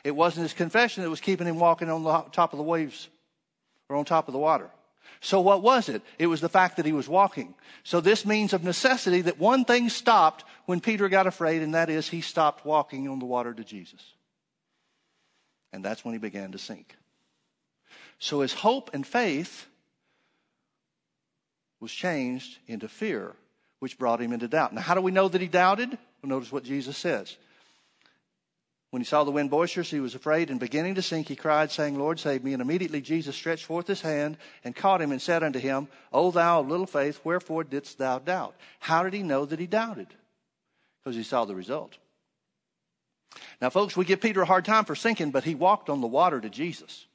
It 0.03 0.15
wasn't 0.15 0.43
his 0.43 0.53
confession 0.53 1.03
that 1.03 1.09
was 1.09 1.21
keeping 1.21 1.47
him 1.47 1.57
walking 1.57 1.89
on 1.89 2.03
the 2.03 2.21
top 2.31 2.51
of 2.51 2.57
the 2.57 2.63
waves 2.63 3.07
or 3.87 3.95
on 3.95 4.05
top 4.05 4.27
of 4.27 4.33
the 4.33 4.39
water. 4.39 4.69
So 5.21 5.39
what 5.39 5.61
was 5.61 5.87
it? 5.87 6.01
It 6.19 6.27
was 6.27 6.41
the 6.41 6.49
fact 6.49 6.77
that 6.77 6.85
he 6.85 6.91
was 6.91 7.07
walking. 7.07 7.55
So 7.83 8.01
this 8.01 8.25
means 8.25 8.53
of 8.53 8.63
necessity 8.63 9.21
that 9.21 9.39
one 9.39 9.63
thing 9.63 9.89
stopped 9.89 10.43
when 10.65 10.81
Peter 10.81 11.07
got 11.09 11.25
afraid, 11.25 11.61
and 11.61 11.73
that 11.73 11.89
is 11.89 12.09
he 12.09 12.21
stopped 12.21 12.65
walking 12.65 13.07
on 13.07 13.19
the 13.19 13.25
water 13.25 13.53
to 13.53 13.63
Jesus. 13.63 14.01
And 15.71 15.83
that's 15.83 16.03
when 16.03 16.13
he 16.13 16.19
began 16.19 16.51
to 16.51 16.57
sink. 16.57 16.95
So 18.19 18.41
his 18.41 18.53
hope 18.53 18.91
and 18.93 19.05
faith 19.05 19.67
was 21.79 21.91
changed 21.91 22.57
into 22.67 22.87
fear, 22.87 23.35
which 23.79 23.97
brought 23.97 24.21
him 24.21 24.33
into 24.33 24.47
doubt. 24.47 24.73
Now, 24.73 24.81
how 24.81 24.95
do 24.95 25.01
we 25.01 25.11
know 25.11 25.27
that 25.27 25.41
he 25.41 25.47
doubted? 25.47 25.89
Well, 25.89 26.29
notice 26.29 26.51
what 26.51 26.63
Jesus 26.63 26.97
says. 26.97 27.37
When 28.91 29.01
he 29.01 29.05
saw 29.05 29.25
the 29.25 29.31
wind 29.31 29.49
boisterous, 29.49 29.91
he 29.91 29.99
was 29.99 30.15
afraid, 30.15 30.49
and 30.49 30.57
beginning 30.57 30.95
to 30.95 31.01
sink, 31.01 31.27
he 31.27 31.35
cried, 31.35 31.69
saying, 31.69 31.99
Lord, 31.99 32.17
save 32.17 32.45
me. 32.45 32.53
And 32.53 32.61
immediately 32.61 33.01
Jesus 33.01 33.35
stretched 33.35 33.65
forth 33.65 33.87
his 33.87 33.99
hand 33.99 34.37
and 34.63 34.73
caught 34.73 35.01
him 35.01 35.11
and 35.11 35.21
said 35.21 35.43
unto 35.43 35.59
him, 35.59 35.89
O 36.13 36.31
thou 36.31 36.61
of 36.61 36.69
little 36.69 36.85
faith, 36.85 37.19
wherefore 37.25 37.65
didst 37.65 37.97
thou 37.97 38.19
doubt? 38.19 38.55
How 38.79 39.03
did 39.03 39.13
he 39.13 39.21
know 39.21 39.45
that 39.45 39.59
he 39.59 39.67
doubted? 39.67 40.07
Because 41.03 41.17
he 41.17 41.23
saw 41.23 41.43
the 41.43 41.55
result. 41.55 41.97
Now, 43.59 43.69
folks, 43.69 43.97
we 43.97 44.05
give 44.05 44.21
Peter 44.21 44.41
a 44.41 44.45
hard 44.45 44.63
time 44.63 44.85
for 44.85 44.95
sinking, 44.95 45.31
but 45.31 45.43
he 45.43 45.55
walked 45.55 45.89
on 45.89 45.99
the 45.99 46.07
water 46.07 46.39
to 46.39 46.49
Jesus. 46.49 47.05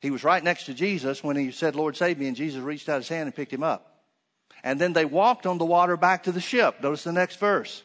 He 0.00 0.10
was 0.10 0.24
right 0.24 0.42
next 0.42 0.64
to 0.64 0.74
Jesus 0.74 1.22
when 1.22 1.36
he 1.36 1.50
said, 1.50 1.76
Lord, 1.76 1.96
save 1.96 2.18
me, 2.18 2.26
and 2.26 2.36
Jesus 2.36 2.62
reached 2.62 2.88
out 2.88 2.96
his 2.96 3.08
hand 3.08 3.26
and 3.26 3.34
picked 3.34 3.52
him 3.52 3.62
up. 3.62 4.04
And 4.62 4.80
then 4.80 4.92
they 4.92 5.04
walked 5.04 5.46
on 5.46 5.58
the 5.58 5.64
water 5.64 5.96
back 5.96 6.24
to 6.24 6.32
the 6.32 6.40
ship. 6.40 6.82
Notice 6.82 7.04
the 7.04 7.12
next 7.12 7.36
verse. 7.36 7.82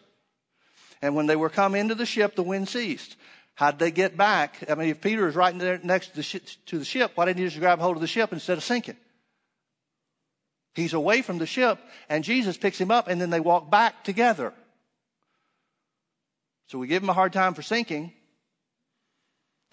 And 1.01 1.15
when 1.15 1.25
they 1.25 1.35
were 1.35 1.49
come 1.49 1.75
into 1.75 1.95
the 1.95 2.05
ship, 2.05 2.35
the 2.35 2.43
wind 2.43 2.69
ceased. 2.69 3.15
How'd 3.55 3.79
they 3.79 3.91
get 3.91 4.17
back? 4.17 4.63
I 4.69 4.75
mean, 4.75 4.89
if 4.89 5.01
Peter 5.01 5.25
was 5.25 5.35
right 5.35 5.57
there 5.57 5.79
next 5.83 6.07
to 6.09 6.15
the, 6.17 6.23
ship, 6.23 6.43
to 6.67 6.77
the 6.77 6.85
ship, 6.85 7.11
why 7.15 7.25
didn't 7.25 7.39
he 7.39 7.45
just 7.45 7.59
grab 7.59 7.79
hold 7.79 7.95
of 7.95 8.01
the 8.01 8.07
ship 8.07 8.33
instead 8.33 8.57
of 8.57 8.63
sinking? 8.63 8.97
He's 10.73 10.93
away 10.93 11.21
from 11.21 11.37
the 11.37 11.45
ship, 11.45 11.79
and 12.09 12.23
Jesus 12.23 12.57
picks 12.57 12.79
him 12.79 12.91
up, 12.91 13.07
and 13.07 13.19
then 13.19 13.29
they 13.29 13.39
walk 13.39 13.71
back 13.71 14.03
together. 14.03 14.53
So 16.67 16.77
we 16.79 16.87
give 16.87 17.01
him 17.01 17.09
a 17.09 17.13
hard 17.13 17.31
time 17.31 17.53
for 17.53 17.61
sinking, 17.61 18.11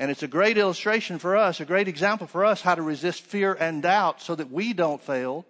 and 0.03 0.11
it's 0.11 0.25
a 0.25 0.29
great 0.29 0.59
illustration 0.59 1.21
for 1.21 1.37
us, 1.37 1.61
a 1.61 1.65
great 1.65 1.87
example 1.87 2.27
for 2.27 2.45
us 2.45 2.61
how 2.61 2.75
to 2.75 2.83
resist 2.83 3.23
fear 3.23 3.55
and 3.55 3.83
doubt 3.83 4.21
so 4.21 4.35
that 4.35 4.51
we 4.51 4.73
don't 4.73 5.01
fail. 5.01 5.47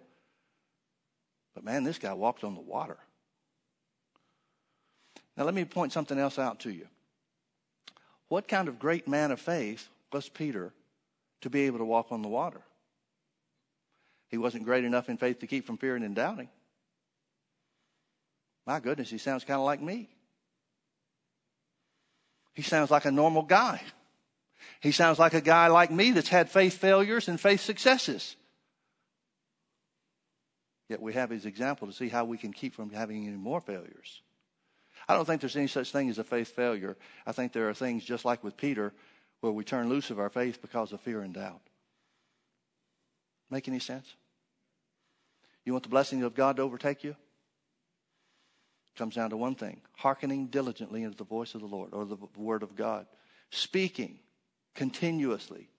But 1.55 1.63
man, 1.63 1.83
this 1.83 1.97
guy 1.97 2.13
walked 2.13 2.43
on 2.43 2.53
the 2.53 2.61
water. 2.61 2.99
Now, 5.35 5.45
let 5.45 5.55
me 5.55 5.65
point 5.65 5.91
something 5.91 6.19
else 6.19 6.37
out 6.37 6.59
to 6.59 6.71
you. 6.71 6.87
What 8.27 8.47
kind 8.47 8.67
of 8.67 8.77
great 8.77 9.07
man 9.07 9.31
of 9.31 9.39
faith 9.39 9.89
was 10.11 10.29
Peter 10.29 10.71
to 11.41 11.49
be 11.49 11.61
able 11.61 11.79
to 11.79 11.85
walk 11.85 12.11
on 12.11 12.21
the 12.21 12.27
water? 12.27 12.61
He 14.29 14.37
wasn't 14.37 14.65
great 14.65 14.83
enough 14.83 15.09
in 15.09 15.17
faith 15.17 15.39
to 15.39 15.47
keep 15.47 15.65
from 15.65 15.77
fearing 15.77 16.03
and 16.03 16.13
doubting. 16.13 16.49
My 18.67 18.79
goodness, 18.79 19.09
he 19.09 19.17
sounds 19.17 19.45
kind 19.45 19.59
of 19.59 19.65
like 19.65 19.81
me. 19.81 20.09
He 22.53 22.61
sounds 22.61 22.91
like 22.91 23.05
a 23.05 23.11
normal 23.11 23.41
guy. 23.41 23.81
He 24.83 24.91
sounds 24.91 25.17
like 25.17 25.33
a 25.33 25.39
guy 25.39 25.67
like 25.67 25.91
me 25.91 26.11
that's 26.11 26.27
had 26.27 26.49
faith 26.49 26.77
failures 26.77 27.29
and 27.29 27.39
faith 27.39 27.61
successes. 27.61 28.35
Yet 30.89 31.01
we 31.01 31.13
have 31.13 31.29
his 31.29 31.45
example 31.45 31.87
to 31.87 31.93
see 31.93 32.09
how 32.09 32.25
we 32.25 32.37
can 32.37 32.51
keep 32.51 32.75
from 32.75 32.89
having 32.89 33.25
any 33.25 33.37
more 33.37 33.61
failures. 33.61 34.21
I 35.07 35.15
don't 35.15 35.23
think 35.23 35.39
there's 35.39 35.55
any 35.55 35.67
such 35.67 35.93
thing 35.93 36.09
as 36.09 36.17
a 36.17 36.23
faith 36.25 36.53
failure. 36.53 36.97
I 37.25 37.31
think 37.31 37.53
there 37.53 37.69
are 37.69 37.73
things 37.73 38.03
just 38.03 38.25
like 38.25 38.43
with 38.43 38.57
Peter 38.57 38.91
where 39.39 39.53
we 39.53 39.63
turn 39.63 39.87
loose 39.87 40.09
of 40.09 40.19
our 40.19 40.29
faith 40.29 40.61
because 40.61 40.91
of 40.91 40.99
fear 40.99 41.21
and 41.21 41.33
doubt. 41.33 41.61
Make 43.49 43.69
any 43.69 43.79
sense? 43.79 44.13
You 45.63 45.71
want 45.71 45.83
the 45.83 45.89
blessing 45.89 46.23
of 46.23 46.35
God 46.35 46.57
to 46.57 46.61
overtake 46.61 47.05
you? 47.05 47.11
It 47.11 48.97
comes 48.97 49.15
down 49.15 49.29
to 49.29 49.37
one 49.37 49.55
thing 49.55 49.79
hearkening 49.95 50.47
diligently 50.47 51.03
into 51.03 51.15
the 51.15 51.23
voice 51.23 51.55
of 51.55 51.61
the 51.61 51.67
Lord 51.67 51.93
or 51.93 52.03
the 52.03 52.17
word 52.35 52.63
of 52.63 52.75
God, 52.75 53.05
speaking 53.49 54.19
continuously, 54.73 55.69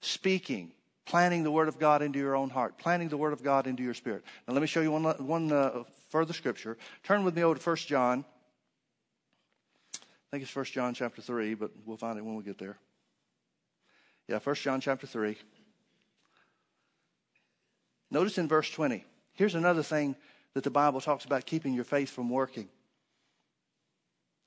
speaking, 0.00 0.72
planting 1.04 1.44
the 1.44 1.50
word 1.50 1.68
of 1.68 1.78
God 1.78 2.02
into 2.02 2.18
your 2.18 2.36
own 2.36 2.50
heart, 2.50 2.78
planting 2.78 3.08
the 3.08 3.16
word 3.16 3.32
of 3.32 3.42
God 3.42 3.66
into 3.66 3.82
your 3.82 3.94
spirit. 3.94 4.24
Now, 4.46 4.54
let 4.54 4.60
me 4.60 4.66
show 4.66 4.80
you 4.80 4.90
one, 4.90 5.04
one 5.04 5.52
uh, 5.52 5.84
further 6.08 6.32
scripture. 6.32 6.76
Turn 7.02 7.24
with 7.24 7.34
me 7.34 7.42
over 7.42 7.58
to 7.58 7.70
1 7.70 7.76
John. 7.76 8.24
I 9.94 9.98
think 10.30 10.42
it's 10.42 10.54
1 10.54 10.64
John 10.66 10.94
chapter 10.94 11.22
3, 11.22 11.54
but 11.54 11.70
we'll 11.84 11.96
find 11.96 12.18
it 12.18 12.24
when 12.24 12.34
we 12.34 12.42
get 12.42 12.58
there. 12.58 12.76
Yeah, 14.28 14.40
1 14.40 14.56
John 14.56 14.80
chapter 14.80 15.06
3. 15.06 15.36
Notice 18.10 18.38
in 18.38 18.48
verse 18.48 18.70
20. 18.70 19.04
Here's 19.32 19.54
another 19.54 19.82
thing 19.82 20.16
that 20.54 20.64
the 20.64 20.70
Bible 20.70 21.00
talks 21.00 21.24
about 21.24 21.46
keeping 21.46 21.74
your 21.74 21.84
faith 21.84 22.10
from 22.10 22.30
working. 22.30 22.68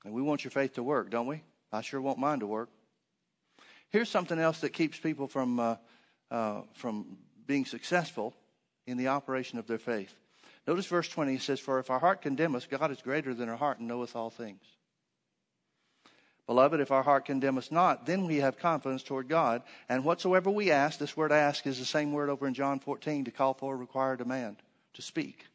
And 0.04 0.12
we 0.12 0.22
want 0.22 0.44
your 0.44 0.50
faith 0.50 0.74
to 0.74 0.82
work, 0.82 1.10
don't 1.10 1.26
we? 1.26 1.42
I 1.72 1.82
sure 1.82 2.00
want 2.00 2.18
mine 2.18 2.40
to 2.40 2.46
work. 2.46 2.68
Here's 3.90 4.08
something 4.08 4.38
else 4.38 4.60
that 4.60 4.70
keeps 4.70 4.98
people 4.98 5.26
from, 5.26 5.58
uh, 5.58 5.76
uh, 6.30 6.62
from 6.74 7.18
being 7.46 7.64
successful 7.64 8.34
in 8.86 8.96
the 8.96 9.08
operation 9.08 9.58
of 9.58 9.66
their 9.66 9.78
faith. 9.78 10.14
Notice 10.66 10.86
verse 10.86 11.08
20. 11.08 11.34
It 11.34 11.42
says, 11.42 11.58
For 11.58 11.78
if 11.80 11.90
our 11.90 11.98
heart 11.98 12.22
condemn 12.22 12.54
us, 12.54 12.66
God 12.66 12.90
is 12.90 13.02
greater 13.02 13.34
than 13.34 13.48
our 13.48 13.56
heart 13.56 13.78
and 13.78 13.88
knoweth 13.88 14.14
all 14.14 14.30
things. 14.30 14.62
Beloved, 16.46 16.80
if 16.80 16.90
our 16.90 17.02
heart 17.02 17.26
condemn 17.26 17.58
us 17.58 17.70
not, 17.70 18.06
then 18.06 18.26
we 18.26 18.36
have 18.38 18.58
confidence 18.58 19.02
toward 19.02 19.28
God. 19.28 19.62
And 19.88 20.04
whatsoever 20.04 20.50
we 20.50 20.70
ask, 20.70 20.98
this 20.98 21.16
word 21.16 21.32
ask 21.32 21.66
is 21.66 21.78
the 21.78 21.84
same 21.84 22.12
word 22.12 22.28
over 22.28 22.46
in 22.46 22.54
John 22.54 22.80
14 22.80 23.24
to 23.26 23.30
call 23.30 23.54
for, 23.54 23.76
require, 23.76 24.16
demand, 24.16 24.56
to 24.94 25.02
speak. 25.02 25.46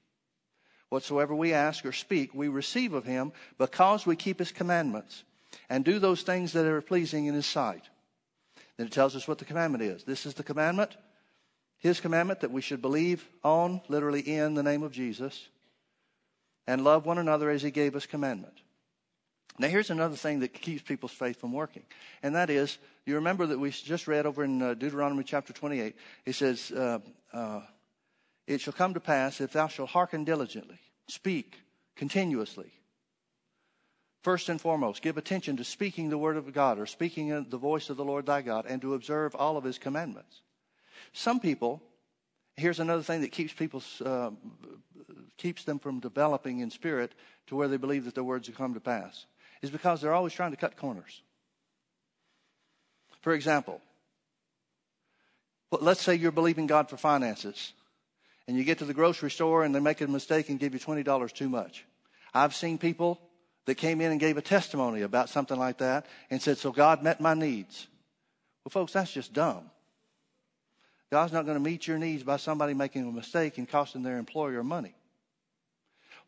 Whatsoever 0.89 1.36
we 1.36 1.53
ask 1.53 1.86
or 1.86 1.91
speak, 1.91 2.33
we 2.33 2.47
receive 2.47 2.93
of 2.93 3.05
him 3.05 3.33
because 3.57 4.05
we 4.05 4.15
keep 4.15 4.39
his 4.39 4.51
commandments 4.51 5.23
and 5.69 5.83
do 5.83 5.99
those 5.99 6.21
things 6.21 6.53
that 6.53 6.65
are 6.65 6.81
pleasing 6.81 7.25
in 7.25 7.33
his 7.33 7.45
sight. 7.45 7.89
Then 8.78 8.88
it 8.88 8.93
tells 8.93 9.15
us 9.15 9.28
what 9.28 9.38
the 9.38 9.45
commandment 9.45 9.84
is. 9.84 10.03
This 10.03 10.26
is 10.26 10.34
the 10.34 10.43
commandment, 10.43 10.95
his 11.78 11.99
commandment 11.99 12.41
that 12.41 12.51
we 12.51 12.61
should 12.61 12.82
believe 12.82 13.28
on, 13.43 13.82
literally 13.88 14.21
in 14.21 14.53
the 14.53 14.63
name 14.63 14.84
of 14.84 14.91
Jesus, 14.91 15.47
and 16.67 16.84
love 16.84 17.05
one 17.05 17.17
another 17.17 17.49
as 17.49 17.61
he 17.61 17.71
gave 17.71 17.95
us 17.95 18.05
commandment. 18.05 18.61
Now, 19.57 19.69
here's 19.69 19.89
another 19.89 20.17
thing 20.17 20.39
that 20.39 20.53
keeps 20.53 20.82
people's 20.82 21.13
faith 21.13 21.39
from 21.39 21.53
working, 21.53 21.84
and 22.21 22.36
that 22.36 22.49
is 22.49 22.78
you 23.05 23.15
remember 23.15 23.45
that 23.47 23.59
we 23.59 23.69
just 23.69 24.07
read 24.07 24.26
over 24.26 24.43
in 24.43 24.61
uh, 24.61 24.73
Deuteronomy 24.73 25.23
chapter 25.23 25.53
28. 25.53 25.95
It 26.26 26.34
says, 26.34 26.71
uh, 26.71 26.99
uh, 27.32 27.61
It 28.47 28.59
shall 28.59 28.73
come 28.73 28.95
to 28.95 28.99
pass 28.99 29.39
if 29.39 29.53
thou 29.53 29.67
shalt 29.67 29.91
hearken 29.91 30.23
diligently, 30.26 30.80
speak 31.07 31.59
continuously. 31.95 32.73
First 34.26 34.49
and 34.49 34.59
foremost, 34.59 35.03
give 35.03 35.19
attention 35.19 35.57
to 35.57 35.63
speaking 35.63 36.09
the 36.09 36.17
word 36.17 36.36
of 36.36 36.51
God 36.51 36.80
or 36.80 36.88
speaking 36.88 37.28
the 37.47 37.57
voice 37.59 37.91
of 37.91 37.97
the 37.97 38.03
Lord 38.03 38.26
thy 38.26 38.41
God 38.41 38.65
and 38.67 38.82
to 38.82 38.95
observe 38.95 39.36
all 39.36 39.55
of 39.55 39.63
his 39.63 39.78
commandments. 39.78 40.41
Some 41.13 41.39
people, 41.39 41.80
here's 42.57 42.80
another 42.80 43.03
thing 43.03 43.21
that 43.21 43.32
keeps 43.32 43.53
people 43.53 43.84
uh, 44.03 44.32
keeps 45.38 45.63
them 45.63 45.78
from 45.78 45.99
developing 45.99 46.61
in 46.61 46.71
spirit 46.71 47.11
to 47.45 47.55
where 47.55 47.67
they 47.67 47.78
believe 47.78 48.05
that 48.05 48.15
their 48.15 48.23
words 48.23 48.47
will 48.47 48.55
come 48.55 48.73
to 48.73 48.80
pass 48.80 49.28
is 49.61 49.69
because 49.69 50.01
they're 50.01 50.15
always 50.15 50.34
trying 50.34 50.49
to 50.49 50.57
cut 50.57 50.76
corners. 50.76 51.21
For 53.21 53.34
example, 53.34 53.80
let's 55.69 56.01
say 56.01 56.15
you're 56.15 56.32
believing 56.32 56.65
God 56.65 56.89
for 56.89 56.97
finances 56.97 57.73
and 58.47 58.57
you 58.57 58.63
get 58.63 58.80
to 58.80 58.86
the 58.86 58.93
grocery 58.95 59.30
store 59.30 59.63
and 59.63 59.76
they 59.76 59.80
make 59.80 60.01
a 60.01 60.07
mistake 60.07 60.49
and 60.49 60.59
give 60.59 60.73
you 60.73 60.80
$20 60.80 61.32
too 61.32 61.47
much. 61.47 61.86
I've 62.34 62.55
seen 62.55 62.80
people 62.80 63.21
that 63.66 63.76
came 63.76 64.01
in 64.01 64.11
and 64.11 64.20
gave 64.20 64.38
a 64.38 64.41
testimony 64.41 65.01
about 65.01 65.30
something 65.30 65.57
like 65.57 65.80
that 65.80 66.05
and 66.30 66.41
said, 66.41 66.57
So 66.57 66.72
God 66.72 67.03
met 67.03 67.20
my 67.20 67.34
needs. 67.34 67.88
Well, 68.63 68.72
folks, 68.72 68.93
that's 68.93 69.11
just 69.11 69.34
dumb. 69.34 69.70
God's 71.11 71.34
not 71.34 71.45
going 71.45 71.57
to 71.57 71.63
meet 71.63 71.88
your 71.88 71.97
needs 71.97 72.24
by 72.24 72.38
somebody 72.38 72.74
making 72.74 73.07
a 73.07 73.11
mistake 73.11 73.57
and 73.57 73.70
costing 73.70 74.03
their 74.03 74.18
employer 74.18 74.63
money. 74.63 74.95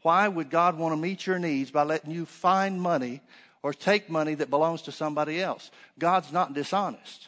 Why 0.03 0.27
would 0.27 0.49
God 0.49 0.77
want 0.77 0.93
to 0.93 0.97
meet 0.97 1.25
your 1.25 1.39
needs 1.39 1.71
by 1.71 1.83
letting 1.83 2.11
you 2.11 2.25
find 2.25 2.79
money 2.79 3.21
or 3.63 3.73
take 3.73 4.09
money 4.09 4.35
that 4.35 4.49
belongs 4.49 4.83
to 4.83 4.91
somebody 4.91 5.41
else? 5.41 5.71
God's 5.97 6.31
not 6.31 6.53
dishonest. 6.53 7.27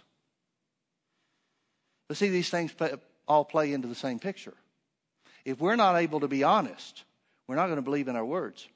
But 2.08 2.18
see, 2.18 2.30
these 2.30 2.50
things 2.50 2.72
all 3.28 3.46
play 3.46 3.74
into 3.74 3.88
the 3.88 3.96
same 3.96 4.20
picture. 4.20 4.54
If 5.46 5.60
we're 5.60 5.76
not 5.76 5.96
able 5.96 6.20
to 6.20 6.28
be 6.28 6.44
honest, 6.44 7.04
we're 7.48 7.56
not 7.56 7.66
going 7.66 7.78
to 7.78 7.84
believe 7.84 8.08
in 8.08 8.16
our 8.16 8.26
words 8.26 8.68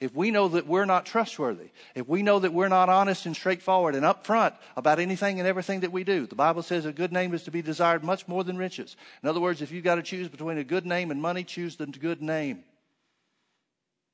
if 0.00 0.14
we 0.14 0.30
know 0.30 0.48
that 0.48 0.66
we're 0.66 0.84
not 0.84 1.06
trustworthy, 1.06 1.70
if 1.94 2.06
we 2.06 2.22
know 2.22 2.38
that 2.38 2.52
we're 2.52 2.68
not 2.68 2.88
honest 2.88 3.26
and 3.26 3.34
straightforward 3.34 3.96
and 3.96 4.04
upfront 4.04 4.54
about 4.76 5.00
anything 5.00 5.40
and 5.40 5.48
everything 5.48 5.80
that 5.80 5.90
we 5.90 6.04
do, 6.04 6.26
the 6.26 6.36
Bible 6.36 6.62
says 6.62 6.84
a 6.86 6.92
good 6.92 7.12
name 7.12 7.34
is 7.34 7.42
to 7.44 7.50
be 7.50 7.62
desired 7.62 8.04
much 8.04 8.28
more 8.28 8.44
than 8.44 8.56
riches. 8.56 8.96
In 9.22 9.28
other 9.28 9.40
words, 9.40 9.60
if 9.60 9.72
you've 9.72 9.84
got 9.84 9.96
to 9.96 10.02
choose 10.02 10.28
between 10.28 10.58
a 10.58 10.64
good 10.64 10.86
name 10.86 11.10
and 11.10 11.20
money, 11.20 11.42
choose 11.42 11.76
the 11.76 11.86
good 11.86 12.22
name. 12.22 12.62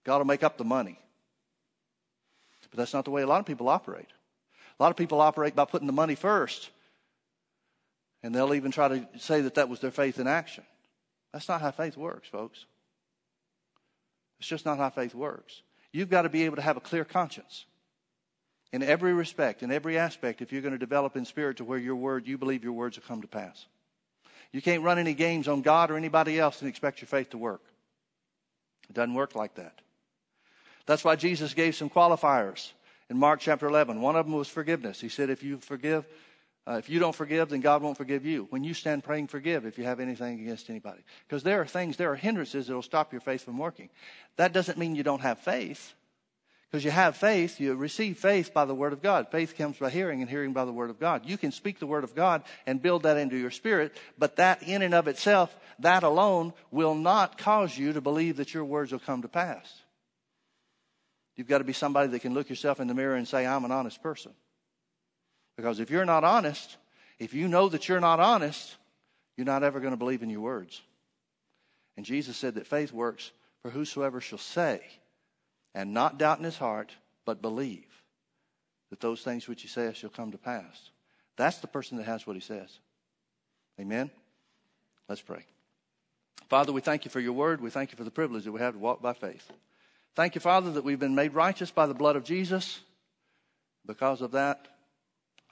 God 0.04 0.18
will 0.18 0.24
make 0.24 0.42
up 0.42 0.56
the 0.56 0.64
money. 0.64 0.98
But 2.70 2.78
that's 2.78 2.94
not 2.94 3.04
the 3.04 3.10
way 3.10 3.22
a 3.22 3.26
lot 3.26 3.40
of 3.40 3.46
people 3.46 3.68
operate. 3.68 4.08
A 4.80 4.82
lot 4.82 4.90
of 4.90 4.96
people 4.96 5.20
operate 5.20 5.54
by 5.54 5.64
putting 5.66 5.86
the 5.86 5.92
money 5.92 6.16
first, 6.16 6.70
and 8.22 8.34
they'll 8.34 8.54
even 8.54 8.72
try 8.72 8.88
to 8.88 9.06
say 9.18 9.42
that 9.42 9.54
that 9.54 9.68
was 9.68 9.80
their 9.80 9.92
faith 9.92 10.18
in 10.18 10.26
action. 10.26 10.64
That's 11.32 11.48
not 11.48 11.60
how 11.60 11.70
faith 11.70 11.96
works, 11.96 12.26
folks. 12.26 12.64
It's 14.40 14.48
just 14.48 14.64
not 14.64 14.78
how 14.78 14.90
faith 14.90 15.14
works. 15.14 15.62
You've 15.94 16.10
got 16.10 16.22
to 16.22 16.28
be 16.28 16.42
able 16.42 16.56
to 16.56 16.62
have 16.62 16.76
a 16.76 16.80
clear 16.80 17.04
conscience 17.04 17.66
in 18.72 18.82
every 18.82 19.14
respect, 19.14 19.62
in 19.62 19.70
every 19.70 19.96
aspect, 19.96 20.42
if 20.42 20.50
you're 20.50 20.60
going 20.60 20.72
to 20.72 20.78
develop 20.78 21.14
in 21.14 21.24
spirit 21.24 21.58
to 21.58 21.64
where 21.64 21.78
your 21.78 21.94
word, 21.94 22.26
you 22.26 22.36
believe 22.36 22.64
your 22.64 22.72
words 22.72 22.96
will 22.96 23.04
come 23.06 23.22
to 23.22 23.28
pass. 23.28 23.66
You 24.50 24.60
can't 24.60 24.82
run 24.82 24.98
any 24.98 25.14
games 25.14 25.46
on 25.46 25.62
God 25.62 25.92
or 25.92 25.96
anybody 25.96 26.36
else 26.36 26.60
and 26.60 26.68
expect 26.68 27.00
your 27.00 27.06
faith 27.06 27.30
to 27.30 27.38
work. 27.38 27.62
It 28.90 28.94
doesn't 28.94 29.14
work 29.14 29.36
like 29.36 29.54
that. 29.54 29.80
That's 30.84 31.04
why 31.04 31.14
Jesus 31.14 31.54
gave 31.54 31.76
some 31.76 31.88
qualifiers 31.88 32.72
in 33.08 33.16
Mark 33.16 33.38
chapter 33.38 33.68
11. 33.68 34.00
One 34.00 34.16
of 34.16 34.26
them 34.26 34.34
was 34.34 34.48
forgiveness. 34.48 35.00
He 35.00 35.08
said, 35.08 35.30
if 35.30 35.44
you 35.44 35.58
forgive, 35.58 36.04
uh, 36.66 36.74
if 36.74 36.88
you 36.88 36.98
don't 36.98 37.14
forgive, 37.14 37.50
then 37.50 37.60
God 37.60 37.82
won't 37.82 37.98
forgive 37.98 38.24
you. 38.24 38.46
When 38.48 38.64
you 38.64 38.72
stand 38.72 39.04
praying, 39.04 39.26
forgive 39.26 39.66
if 39.66 39.76
you 39.76 39.84
have 39.84 40.00
anything 40.00 40.40
against 40.40 40.70
anybody. 40.70 41.02
Because 41.28 41.42
there 41.42 41.60
are 41.60 41.66
things, 41.66 41.98
there 41.98 42.10
are 42.10 42.16
hindrances 42.16 42.66
that 42.66 42.74
will 42.74 42.82
stop 42.82 43.12
your 43.12 43.20
faith 43.20 43.42
from 43.42 43.58
working. 43.58 43.90
That 44.36 44.54
doesn't 44.54 44.78
mean 44.78 44.94
you 44.94 45.02
don't 45.02 45.20
have 45.20 45.38
faith. 45.40 45.92
Because 46.70 46.84
you 46.84 46.90
have 46.90 47.16
faith, 47.16 47.60
you 47.60 47.74
receive 47.74 48.18
faith 48.18 48.54
by 48.54 48.64
the 48.64 48.74
Word 48.74 48.94
of 48.94 49.02
God. 49.02 49.30
Faith 49.30 49.56
comes 49.56 49.76
by 49.76 49.90
hearing, 49.90 50.22
and 50.22 50.30
hearing 50.30 50.54
by 50.54 50.64
the 50.64 50.72
Word 50.72 50.90
of 50.90 50.98
God. 50.98 51.26
You 51.26 51.36
can 51.36 51.52
speak 51.52 51.78
the 51.78 51.86
Word 51.86 52.02
of 52.02 52.14
God 52.14 52.42
and 52.66 52.82
build 52.82 53.02
that 53.02 53.18
into 53.18 53.36
your 53.36 53.52
spirit, 53.52 53.94
but 54.18 54.36
that 54.36 54.62
in 54.62 54.80
and 54.82 54.94
of 54.94 55.06
itself, 55.06 55.54
that 55.78 56.02
alone, 56.02 56.54
will 56.70 56.94
not 56.94 57.38
cause 57.38 57.76
you 57.76 57.92
to 57.92 58.00
believe 58.00 58.38
that 58.38 58.54
your 58.54 58.64
words 58.64 58.90
will 58.90 58.98
come 58.98 59.22
to 59.22 59.28
pass. 59.28 59.82
You've 61.36 61.46
got 61.46 61.58
to 61.58 61.64
be 61.64 61.72
somebody 61.72 62.08
that 62.08 62.20
can 62.20 62.32
look 62.32 62.48
yourself 62.48 62.80
in 62.80 62.88
the 62.88 62.94
mirror 62.94 63.16
and 63.16 63.28
say, 63.28 63.46
I'm 63.46 63.64
an 63.64 63.70
honest 63.70 64.02
person. 64.02 64.32
Because 65.56 65.80
if 65.80 65.90
you're 65.90 66.04
not 66.04 66.24
honest, 66.24 66.76
if 67.18 67.34
you 67.34 67.48
know 67.48 67.68
that 67.68 67.88
you're 67.88 68.00
not 68.00 68.20
honest, 68.20 68.76
you're 69.36 69.46
not 69.46 69.62
ever 69.62 69.80
going 69.80 69.92
to 69.92 69.98
believe 69.98 70.22
in 70.22 70.30
your 70.30 70.40
words. 70.40 70.82
And 71.96 72.04
Jesus 72.04 72.36
said 72.36 72.54
that 72.54 72.66
faith 72.66 72.92
works 72.92 73.30
for 73.62 73.70
whosoever 73.70 74.20
shall 74.20 74.38
say, 74.38 74.80
and 75.74 75.94
not 75.94 76.18
doubt 76.18 76.38
in 76.38 76.44
his 76.44 76.58
heart, 76.58 76.92
but 77.24 77.42
believe 77.42 77.86
that 78.90 79.00
those 79.00 79.22
things 79.22 79.48
which 79.48 79.62
he 79.62 79.68
says 79.68 79.96
shall 79.96 80.10
come 80.10 80.32
to 80.32 80.38
pass. 80.38 80.90
That's 81.36 81.58
the 81.58 81.66
person 81.66 81.98
that 81.98 82.04
has 82.04 82.26
what 82.26 82.36
he 82.36 82.40
says. 82.40 82.78
Amen? 83.80 84.10
Let's 85.08 85.22
pray. 85.22 85.44
Father, 86.48 86.72
we 86.72 86.80
thank 86.80 87.04
you 87.04 87.10
for 87.10 87.20
your 87.20 87.32
word. 87.32 87.60
We 87.60 87.70
thank 87.70 87.90
you 87.90 87.96
for 87.96 88.04
the 88.04 88.10
privilege 88.10 88.44
that 88.44 88.52
we 88.52 88.60
have 88.60 88.74
to 88.74 88.78
walk 88.78 89.02
by 89.02 89.14
faith. 89.14 89.50
Thank 90.14 90.34
you, 90.34 90.40
Father, 90.40 90.70
that 90.72 90.84
we've 90.84 91.00
been 91.00 91.14
made 91.14 91.34
righteous 91.34 91.70
by 91.70 91.86
the 91.86 91.94
blood 91.94 92.16
of 92.16 92.24
Jesus. 92.24 92.80
Because 93.86 94.20
of 94.20 94.32
that, 94.32 94.68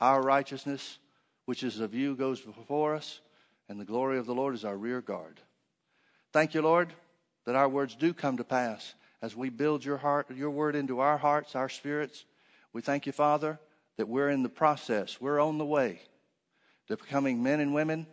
our 0.02 0.20
righteousness, 0.20 0.98
which 1.44 1.62
is 1.62 1.78
of 1.78 1.94
you, 1.94 2.16
goes 2.16 2.40
before 2.40 2.96
us, 2.96 3.20
and 3.68 3.78
the 3.78 3.84
glory 3.84 4.18
of 4.18 4.26
the 4.26 4.34
Lord 4.34 4.52
is 4.52 4.64
our 4.64 4.76
rear 4.76 5.00
guard. 5.00 5.40
Thank 6.32 6.54
you, 6.54 6.60
Lord, 6.60 6.92
that 7.46 7.54
our 7.54 7.68
words 7.68 7.94
do 7.94 8.12
come 8.12 8.36
to 8.38 8.44
pass 8.44 8.94
as 9.22 9.36
we 9.36 9.48
build 9.48 9.84
your 9.84 9.98
heart, 9.98 10.28
your 10.34 10.50
word 10.50 10.74
into 10.74 10.98
our 10.98 11.16
hearts, 11.16 11.54
our 11.54 11.68
spirits. 11.68 12.24
We 12.72 12.82
thank 12.82 13.06
you, 13.06 13.12
Father, 13.12 13.60
that 13.96 14.08
we're 14.08 14.30
in 14.30 14.42
the 14.42 14.48
process. 14.48 15.20
We're 15.20 15.38
on 15.38 15.58
the 15.58 15.64
way 15.64 16.00
to 16.88 16.96
becoming 16.96 17.40
men 17.40 17.60
and 17.60 17.72
women 17.72 18.08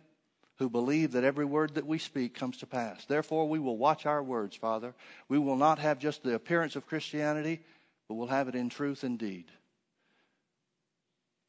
who 0.58 0.70
believe 0.70 1.12
that 1.12 1.24
every 1.24 1.44
word 1.44 1.74
that 1.74 1.86
we 1.86 1.98
speak 1.98 2.36
comes 2.36 2.58
to 2.58 2.68
pass. 2.68 3.04
Therefore, 3.06 3.48
we 3.48 3.58
will 3.58 3.76
watch 3.76 4.06
our 4.06 4.22
words, 4.22 4.54
Father. 4.54 4.94
We 5.28 5.38
will 5.38 5.56
not 5.56 5.80
have 5.80 5.98
just 5.98 6.22
the 6.22 6.36
appearance 6.36 6.76
of 6.76 6.86
Christianity, 6.86 7.62
but 8.06 8.14
we'll 8.14 8.28
have 8.28 8.46
it 8.46 8.54
in 8.54 8.68
truth 8.68 9.02
and 9.02 9.18
deed. 9.18 9.46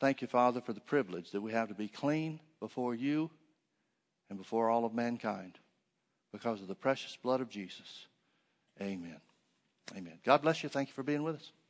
Thank 0.02 0.24
you, 0.24 0.28
Father, 0.28 0.62
for 0.62 0.74
the 0.74 0.82
privilege 0.82 1.30
that 1.30 1.42
we 1.42 1.52
have 1.52 1.68
to 1.68 1.76
be 1.76 1.88
clean 1.88 2.40
before 2.60 2.96
you 2.96 3.30
and 4.32 4.40
before 4.40 4.68
all 4.68 4.84
of 4.84 4.96
mankind 4.96 5.60
because 6.34 6.60
of 6.60 6.68
the 6.68 6.74
precious 6.74 7.16
blood 7.22 7.40
of 7.40 7.50
Jesus. 7.50 8.08
Amen. 8.82 9.22
Amen. 9.96 10.18
God 10.26 10.42
bless 10.42 10.64
you. 10.64 10.70
Thank 10.70 10.88
you 10.90 10.96
for 10.96 11.04
being 11.04 11.22
with 11.22 11.36
us. 11.36 11.52